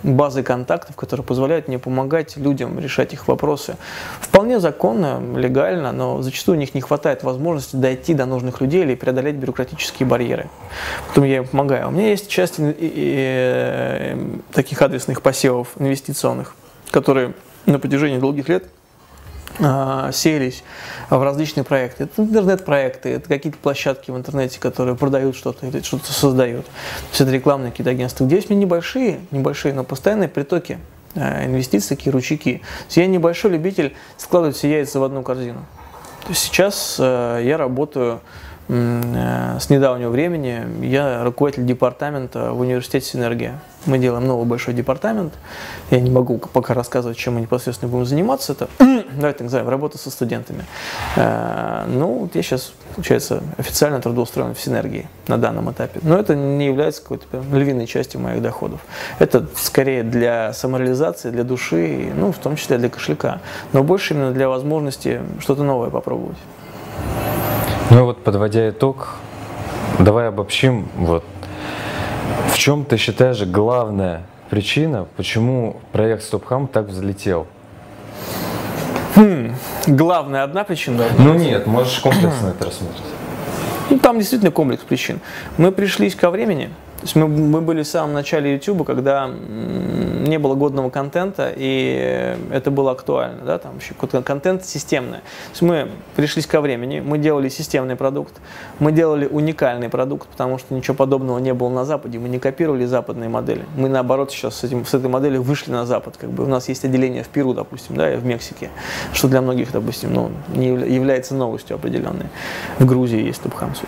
базы 0.04 0.44
контактов, 0.44 0.94
которые 0.94 1.26
позволяют 1.26 1.66
мне 1.66 1.80
помогать 1.80 2.36
людям 2.36 2.78
решать 2.78 3.12
их 3.12 3.26
вопросы. 3.26 3.76
Вполне 4.20 4.60
законно, 4.60 5.20
легально, 5.36 5.90
но 5.90 6.22
зачастую 6.22 6.56
у 6.56 6.60
них 6.60 6.76
не 6.76 6.80
хватает 6.80 7.24
возможности 7.24 7.74
дойти 7.74 8.14
до 8.14 8.24
нужных 8.24 8.60
людей 8.60 8.82
или 8.84 8.94
преодолеть 8.94 9.34
бюрократические 9.34 10.08
барьеры. 10.08 10.48
Потом 11.08 11.24
я 11.24 11.38
им 11.38 11.48
помогаю. 11.48 11.88
У 11.88 11.90
меня 11.90 12.10
есть 12.10 12.28
часть 12.28 12.60
э, 12.60 14.16
таких 14.52 14.80
адресных 14.80 15.22
посевов 15.22 15.70
инвестиционных, 15.76 16.54
которые 16.92 17.32
на 17.66 17.80
протяжении 17.80 18.18
долгих 18.18 18.48
лет 18.48 18.68
селись 20.12 20.62
в 21.10 21.22
различные 21.22 21.64
проекты. 21.64 22.04
Это 22.04 22.22
интернет-проекты, 22.22 23.10
это 23.10 23.28
какие-то 23.28 23.58
площадки 23.58 24.10
в 24.10 24.16
интернете, 24.16 24.60
которые 24.60 24.94
продают 24.94 25.36
что-то 25.36 25.66
или 25.66 25.80
что-то 25.82 26.12
создают. 26.12 26.66
То 26.66 27.08
есть 27.10 27.20
это 27.20 27.30
рекламные 27.30 27.70
какие-то 27.70 27.90
агентства, 27.90 28.24
где 28.24 28.36
есть 28.36 28.50
небольшие, 28.50 29.20
небольшие, 29.30 29.74
но 29.74 29.84
постоянные 29.84 30.28
притоки 30.28 30.78
а, 31.14 31.44
инвестиций, 31.44 31.96
такие 31.96 32.12
ручейки. 32.12 32.62
Я 32.90 33.06
небольшой 33.06 33.52
любитель 33.52 33.96
складывать 34.16 34.56
все 34.56 34.70
яйца 34.70 35.00
в 35.00 35.04
одну 35.04 35.22
корзину. 35.22 35.64
То 36.22 36.30
есть 36.30 36.42
сейчас 36.42 36.96
э, 36.98 37.40
я 37.44 37.56
работаю 37.56 38.20
с 38.68 39.70
недавнего 39.70 40.10
времени 40.10 40.84
я 40.84 41.24
руководитель 41.24 41.64
департамента 41.64 42.52
в 42.52 42.60
университете 42.60 43.06
«Синергия». 43.06 43.60
Мы 43.86 43.98
делаем 43.98 44.26
новый 44.26 44.44
большой 44.44 44.74
департамент. 44.74 45.32
Я 45.90 46.00
не 46.00 46.10
могу 46.10 46.36
пока 46.36 46.74
рассказывать, 46.74 47.16
чем 47.16 47.34
мы 47.34 47.40
непосредственно 47.40 47.90
будем 47.90 48.04
заниматься. 48.04 48.52
Это, 48.52 48.68
давайте 48.78 49.38
так 49.38 49.40
назовем, 49.40 49.68
работа 49.70 49.96
со 49.96 50.10
студентами. 50.10 50.66
Э, 51.16 51.86
ну, 51.88 52.18
вот 52.18 52.34
я 52.34 52.42
сейчас, 52.42 52.72
получается, 52.94 53.42
официально 53.56 54.02
трудоустроен 54.02 54.54
в 54.54 54.60
«Синергии» 54.60 55.08
на 55.28 55.38
данном 55.38 55.70
этапе. 55.70 56.00
Но 56.02 56.18
это 56.18 56.36
не 56.36 56.66
является 56.66 57.00
какой-то 57.00 57.26
львиной 57.52 57.86
частью 57.86 58.20
моих 58.20 58.42
доходов. 58.42 58.80
Это 59.18 59.46
скорее 59.56 60.02
для 60.02 60.52
самореализации, 60.52 61.30
для 61.30 61.44
души, 61.44 62.12
ну, 62.14 62.32
в 62.32 62.38
том 62.38 62.56
числе 62.56 62.76
для 62.76 62.90
кошелька. 62.90 63.40
Но 63.72 63.82
больше 63.82 64.12
именно 64.12 64.32
для 64.32 64.50
возможности 64.50 65.22
что-то 65.40 65.62
новое 65.62 65.88
попробовать. 65.88 66.36
Ну 67.90 68.04
вот, 68.04 68.22
подводя 68.22 68.68
итог, 68.68 69.16
давай 69.98 70.28
обобщим, 70.28 70.88
вот, 70.94 71.24
в 72.52 72.58
чем 72.58 72.84
ты 72.84 72.98
считаешь 72.98 73.40
главная 73.42 74.24
причина, 74.50 75.06
почему 75.16 75.80
проект 75.92 76.22
StopHam 76.22 76.68
так 76.68 76.88
взлетел? 76.88 77.46
Хм, 79.16 79.54
главная 79.86 80.44
одна 80.44 80.64
причина? 80.64 81.04
Ну 81.18 81.32
нет, 81.32 81.66
можешь 81.66 81.98
комплексно 82.00 82.48
это 82.48 82.66
рассмотреть. 82.66 83.04
Ну, 83.88 83.98
там 83.98 84.18
действительно 84.18 84.50
комплекс 84.50 84.82
причин. 84.82 85.20
Мы 85.56 85.72
пришлись 85.72 86.14
ко 86.14 86.28
времени, 86.28 86.66
то 86.98 87.04
есть 87.04 87.16
мы, 87.16 87.26
мы 87.26 87.62
были 87.62 87.84
в 87.84 87.86
самом 87.86 88.12
начале 88.12 88.52
YouTube, 88.52 88.84
когда 88.86 89.30
не 90.28 90.38
было 90.38 90.54
годного 90.54 90.90
контента, 90.90 91.52
и 91.54 92.36
это 92.50 92.70
было 92.70 92.92
актуально, 92.92 93.44
да, 93.44 93.58
там 93.58 93.78
еще 93.78 93.94
какой-то 93.94 94.22
контент 94.22 94.64
системный. 94.64 95.18
То 95.18 95.50
есть 95.50 95.62
мы 95.62 95.88
пришлись 96.16 96.46
ко 96.46 96.60
времени, 96.60 97.00
мы 97.00 97.18
делали 97.18 97.48
системный 97.48 97.96
продукт, 97.96 98.34
мы 98.78 98.92
делали 98.92 99.26
уникальный 99.26 99.88
продукт, 99.88 100.28
потому 100.28 100.58
что 100.58 100.74
ничего 100.74 100.94
подобного 100.94 101.38
не 101.38 101.54
было 101.54 101.68
на 101.68 101.84
Западе, 101.84 102.18
мы 102.18 102.28
не 102.28 102.38
копировали 102.38 102.84
западные 102.84 103.28
модели. 103.28 103.64
Мы 103.76 103.88
наоборот 103.88 104.30
сейчас 104.30 104.56
с, 104.56 104.64
этим, 104.64 104.84
с 104.84 104.94
этой 104.94 105.08
моделью 105.08 105.42
вышли 105.42 105.70
на 105.70 105.86
Запад, 105.86 106.16
как 106.16 106.30
бы 106.30 106.44
у 106.44 106.48
нас 106.48 106.68
есть 106.68 106.84
отделение 106.84 107.22
в 107.22 107.28
Перу, 107.28 107.54
допустим, 107.54 107.96
да, 107.96 108.12
и 108.12 108.16
в 108.16 108.24
Мексике, 108.24 108.70
что 109.12 109.28
для 109.28 109.40
многих, 109.40 109.72
допустим, 109.72 110.12
ну, 110.12 110.30
не 110.54 110.68
является 110.68 111.34
новостью 111.34 111.76
определенной. 111.76 112.26
В 112.78 112.86
Грузии 112.86 113.22
есть 113.22 113.42
Тубхамсу. 113.42 113.86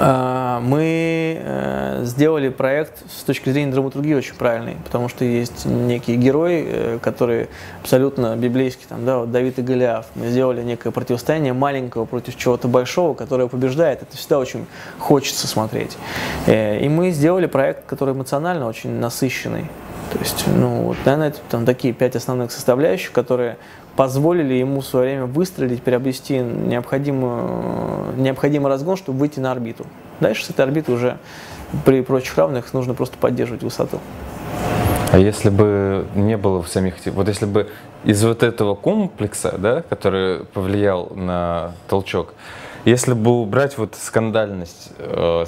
А, 0.00 0.60
мы 0.60 1.40
э, 1.42 2.02
сделали 2.04 2.50
проект 2.50 3.02
с 3.10 3.24
точки 3.24 3.50
зрения 3.50 3.72
драматургии 3.72 4.14
очень 4.14 4.34
правильный, 4.34 4.76
потому 4.84 5.08
что 5.08 5.24
есть 5.24 5.66
некий 5.66 6.14
герой, 6.14 6.64
э, 6.64 6.98
который 7.02 7.48
абсолютно 7.82 8.36
библейский, 8.36 8.86
там, 8.88 9.04
да, 9.04 9.18
вот 9.18 9.32
Давид 9.32 9.58
и 9.58 9.62
Голиаф. 9.62 10.06
Мы 10.14 10.28
сделали 10.28 10.62
некое 10.62 10.92
противостояние 10.92 11.52
маленького 11.52 12.04
против 12.04 12.36
чего-то 12.36 12.68
большого, 12.68 13.14
которое 13.14 13.48
побеждает. 13.48 14.02
Это 14.02 14.16
всегда 14.16 14.38
очень 14.38 14.66
хочется 15.00 15.48
смотреть. 15.48 15.98
Э, 16.46 16.78
и 16.78 16.88
мы 16.88 17.10
сделали 17.10 17.46
проект, 17.46 17.86
который 17.86 18.14
эмоционально 18.14 18.68
очень 18.68 18.90
насыщенный. 19.00 19.66
То 20.12 20.18
есть, 20.20 20.44
ну, 20.46 20.82
вот, 20.84 20.96
наверное, 21.04 21.28
это 21.28 21.38
там 21.50 21.66
такие 21.66 21.92
пять 21.92 22.14
основных 22.14 22.52
составляющих, 22.52 23.10
которые 23.10 23.58
позволили 23.98 24.54
ему 24.54 24.80
в 24.80 24.86
свое 24.86 25.06
время 25.06 25.26
выстрелить, 25.26 25.82
приобрести 25.82 26.38
необходимую, 26.38 28.14
необходимый 28.16 28.68
разгон, 28.68 28.96
чтобы 28.96 29.18
выйти 29.18 29.40
на 29.40 29.50
орбиту. 29.50 29.86
Дальше 30.20 30.44
с 30.44 30.50
этой 30.50 30.60
орбиты 30.64 30.92
уже 30.92 31.18
при 31.84 32.02
прочих 32.02 32.38
равных 32.38 32.72
нужно 32.72 32.94
просто 32.94 33.18
поддерживать 33.18 33.64
высоту. 33.64 33.98
А 35.10 35.18
если 35.18 35.50
бы 35.50 36.06
не 36.14 36.36
было 36.36 36.62
в 36.62 36.68
самих... 36.68 36.94
Вот 37.06 37.26
если 37.26 37.46
бы 37.46 37.70
из 38.04 38.22
вот 38.22 38.44
этого 38.44 38.76
комплекса, 38.76 39.56
да, 39.58 39.82
который 39.82 40.44
повлиял 40.44 41.10
на 41.16 41.72
толчок, 41.88 42.34
если 42.84 43.14
бы 43.14 43.32
убрать 43.32 43.78
вот 43.78 43.96
скандальность 44.00 44.92
э, 44.98 45.44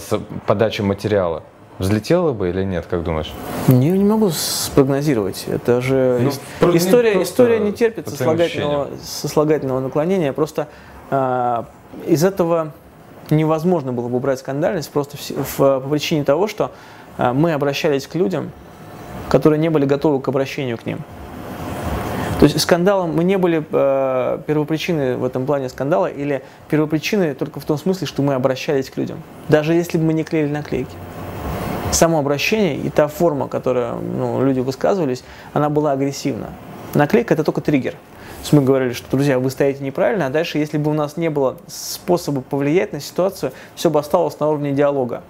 подачи 0.48 0.82
материала, 0.82 1.44
взлетела 1.80 2.32
бы 2.32 2.50
или 2.50 2.62
нет, 2.62 2.86
как 2.88 3.02
думаешь? 3.02 3.32
Не, 3.66 3.90
не 3.90 4.04
могу 4.04 4.30
спрогнозировать. 4.30 5.46
Это 5.48 5.80
же 5.80 6.18
Ну, 6.22 6.28
ис- 6.28 6.40
про- 6.60 6.76
история, 6.76 7.22
история 7.22 7.58
не 7.58 7.72
терпит 7.72 8.08
сослагательного, 8.08 8.88
сослагательного 9.02 9.80
наклонения. 9.80 10.32
Просто 10.32 10.68
а, 11.10 11.64
из 12.06 12.22
этого 12.22 12.72
невозможно 13.30 13.92
было 13.92 14.08
бы 14.08 14.16
убрать 14.18 14.38
скандальность 14.38 14.90
просто 14.90 15.16
в, 15.16 15.30
в- 15.30 15.56
по 15.80 15.80
причине 15.88 16.22
того, 16.24 16.46
что 16.46 16.70
а, 17.18 17.32
мы 17.32 17.52
обращались 17.52 18.06
к 18.06 18.14
людям, 18.14 18.50
которые 19.28 19.58
не 19.58 19.70
были 19.70 19.86
готовы 19.86 20.20
к 20.20 20.28
обращению 20.28 20.76
к 20.78 20.86
ним. 20.86 20.98
То 22.40 22.44
есть 22.44 22.58
скандалом 22.58 23.14
мы 23.14 23.22
не 23.22 23.36
были 23.36 23.62
э, 23.70 24.38
первопричиной 24.46 25.16
в 25.16 25.24
этом 25.26 25.44
плане 25.44 25.68
скандала 25.68 26.06
или 26.06 26.42
первопричиной 26.70 27.34
только 27.34 27.60
в 27.60 27.66
том 27.66 27.76
смысле, 27.76 28.06
что 28.06 28.22
мы 28.22 28.32
обращались 28.32 28.88
к 28.88 28.96
людям. 28.96 29.22
Даже 29.50 29.74
если 29.74 29.98
бы 29.98 30.04
мы 30.04 30.14
не 30.14 30.24
клеили 30.24 30.50
наклейки. 30.50 30.90
Само 31.92 32.18
обращение 32.18 32.76
и 32.76 32.88
та 32.88 33.08
форма, 33.08 33.48
которая 33.48 33.94
ну, 33.94 34.44
люди 34.44 34.60
высказывались, 34.60 35.24
она 35.52 35.68
была 35.68 35.92
агрессивна. 35.92 36.50
Наклейка 36.94 37.34
это 37.34 37.44
только 37.44 37.60
триггер. 37.60 37.92
То 37.92 38.44
есть 38.44 38.52
мы 38.52 38.62
говорили, 38.62 38.92
что, 38.92 39.10
друзья, 39.10 39.38
вы 39.38 39.50
стоите 39.50 39.84
неправильно, 39.84 40.26
а 40.26 40.30
дальше, 40.30 40.58
если 40.58 40.78
бы 40.78 40.90
у 40.90 40.94
нас 40.94 41.16
не 41.16 41.28
было 41.28 41.58
способа 41.66 42.40
повлиять 42.40 42.92
на 42.92 43.00
ситуацию, 43.00 43.52
все 43.74 43.90
бы 43.90 44.00
осталось 44.00 44.38
на 44.40 44.48
уровне 44.48 44.72
диалога. 44.72 45.22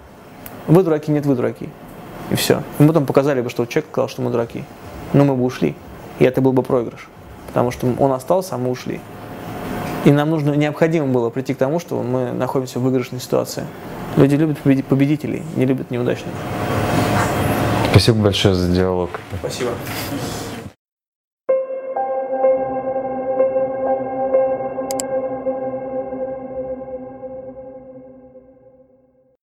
Вы 0.67 0.83
дураки, 0.83 1.11
нет, 1.11 1.25
вы 1.25 1.35
дураки. 1.35 1.69
И 2.29 2.35
все. 2.35 2.63
И 2.79 2.83
мы 2.83 2.89
потом 2.89 3.05
показали 3.05 3.41
бы, 3.41 3.49
что 3.49 3.65
человек 3.65 3.89
сказал, 3.91 4.07
что 4.07 4.21
мы 4.21 4.31
дураки. 4.31 4.63
Но 5.13 5.25
мы 5.25 5.35
бы 5.35 5.43
ушли. 5.43 5.75
И 6.19 6.23
это 6.23 6.39
был 6.39 6.53
бы 6.53 6.63
проигрыш. 6.63 7.09
Потому 7.47 7.71
что 7.71 7.87
он 7.99 8.13
остался, 8.13 8.55
а 8.55 8.57
мы 8.57 8.69
ушли. 8.69 9.01
И 10.05 10.11
нам 10.11 10.29
нужно, 10.29 10.53
необходимо 10.53 11.07
было 11.07 11.29
прийти 11.29 11.53
к 11.53 11.57
тому, 11.57 11.79
что 11.79 12.01
мы 12.01 12.31
находимся 12.31 12.79
в 12.79 12.83
выигрышной 12.83 13.19
ситуации. 13.19 13.65
Люди 14.17 14.35
любят 14.35 14.57
победи- 14.63 14.83
победителей, 14.83 15.43
не 15.55 15.65
любят 15.65 15.91
неудачников. 15.91 16.33
Спасибо 17.91 18.23
большое 18.23 18.55
за 18.55 18.67
диалог. 18.73 19.09
Спасибо. 19.39 19.71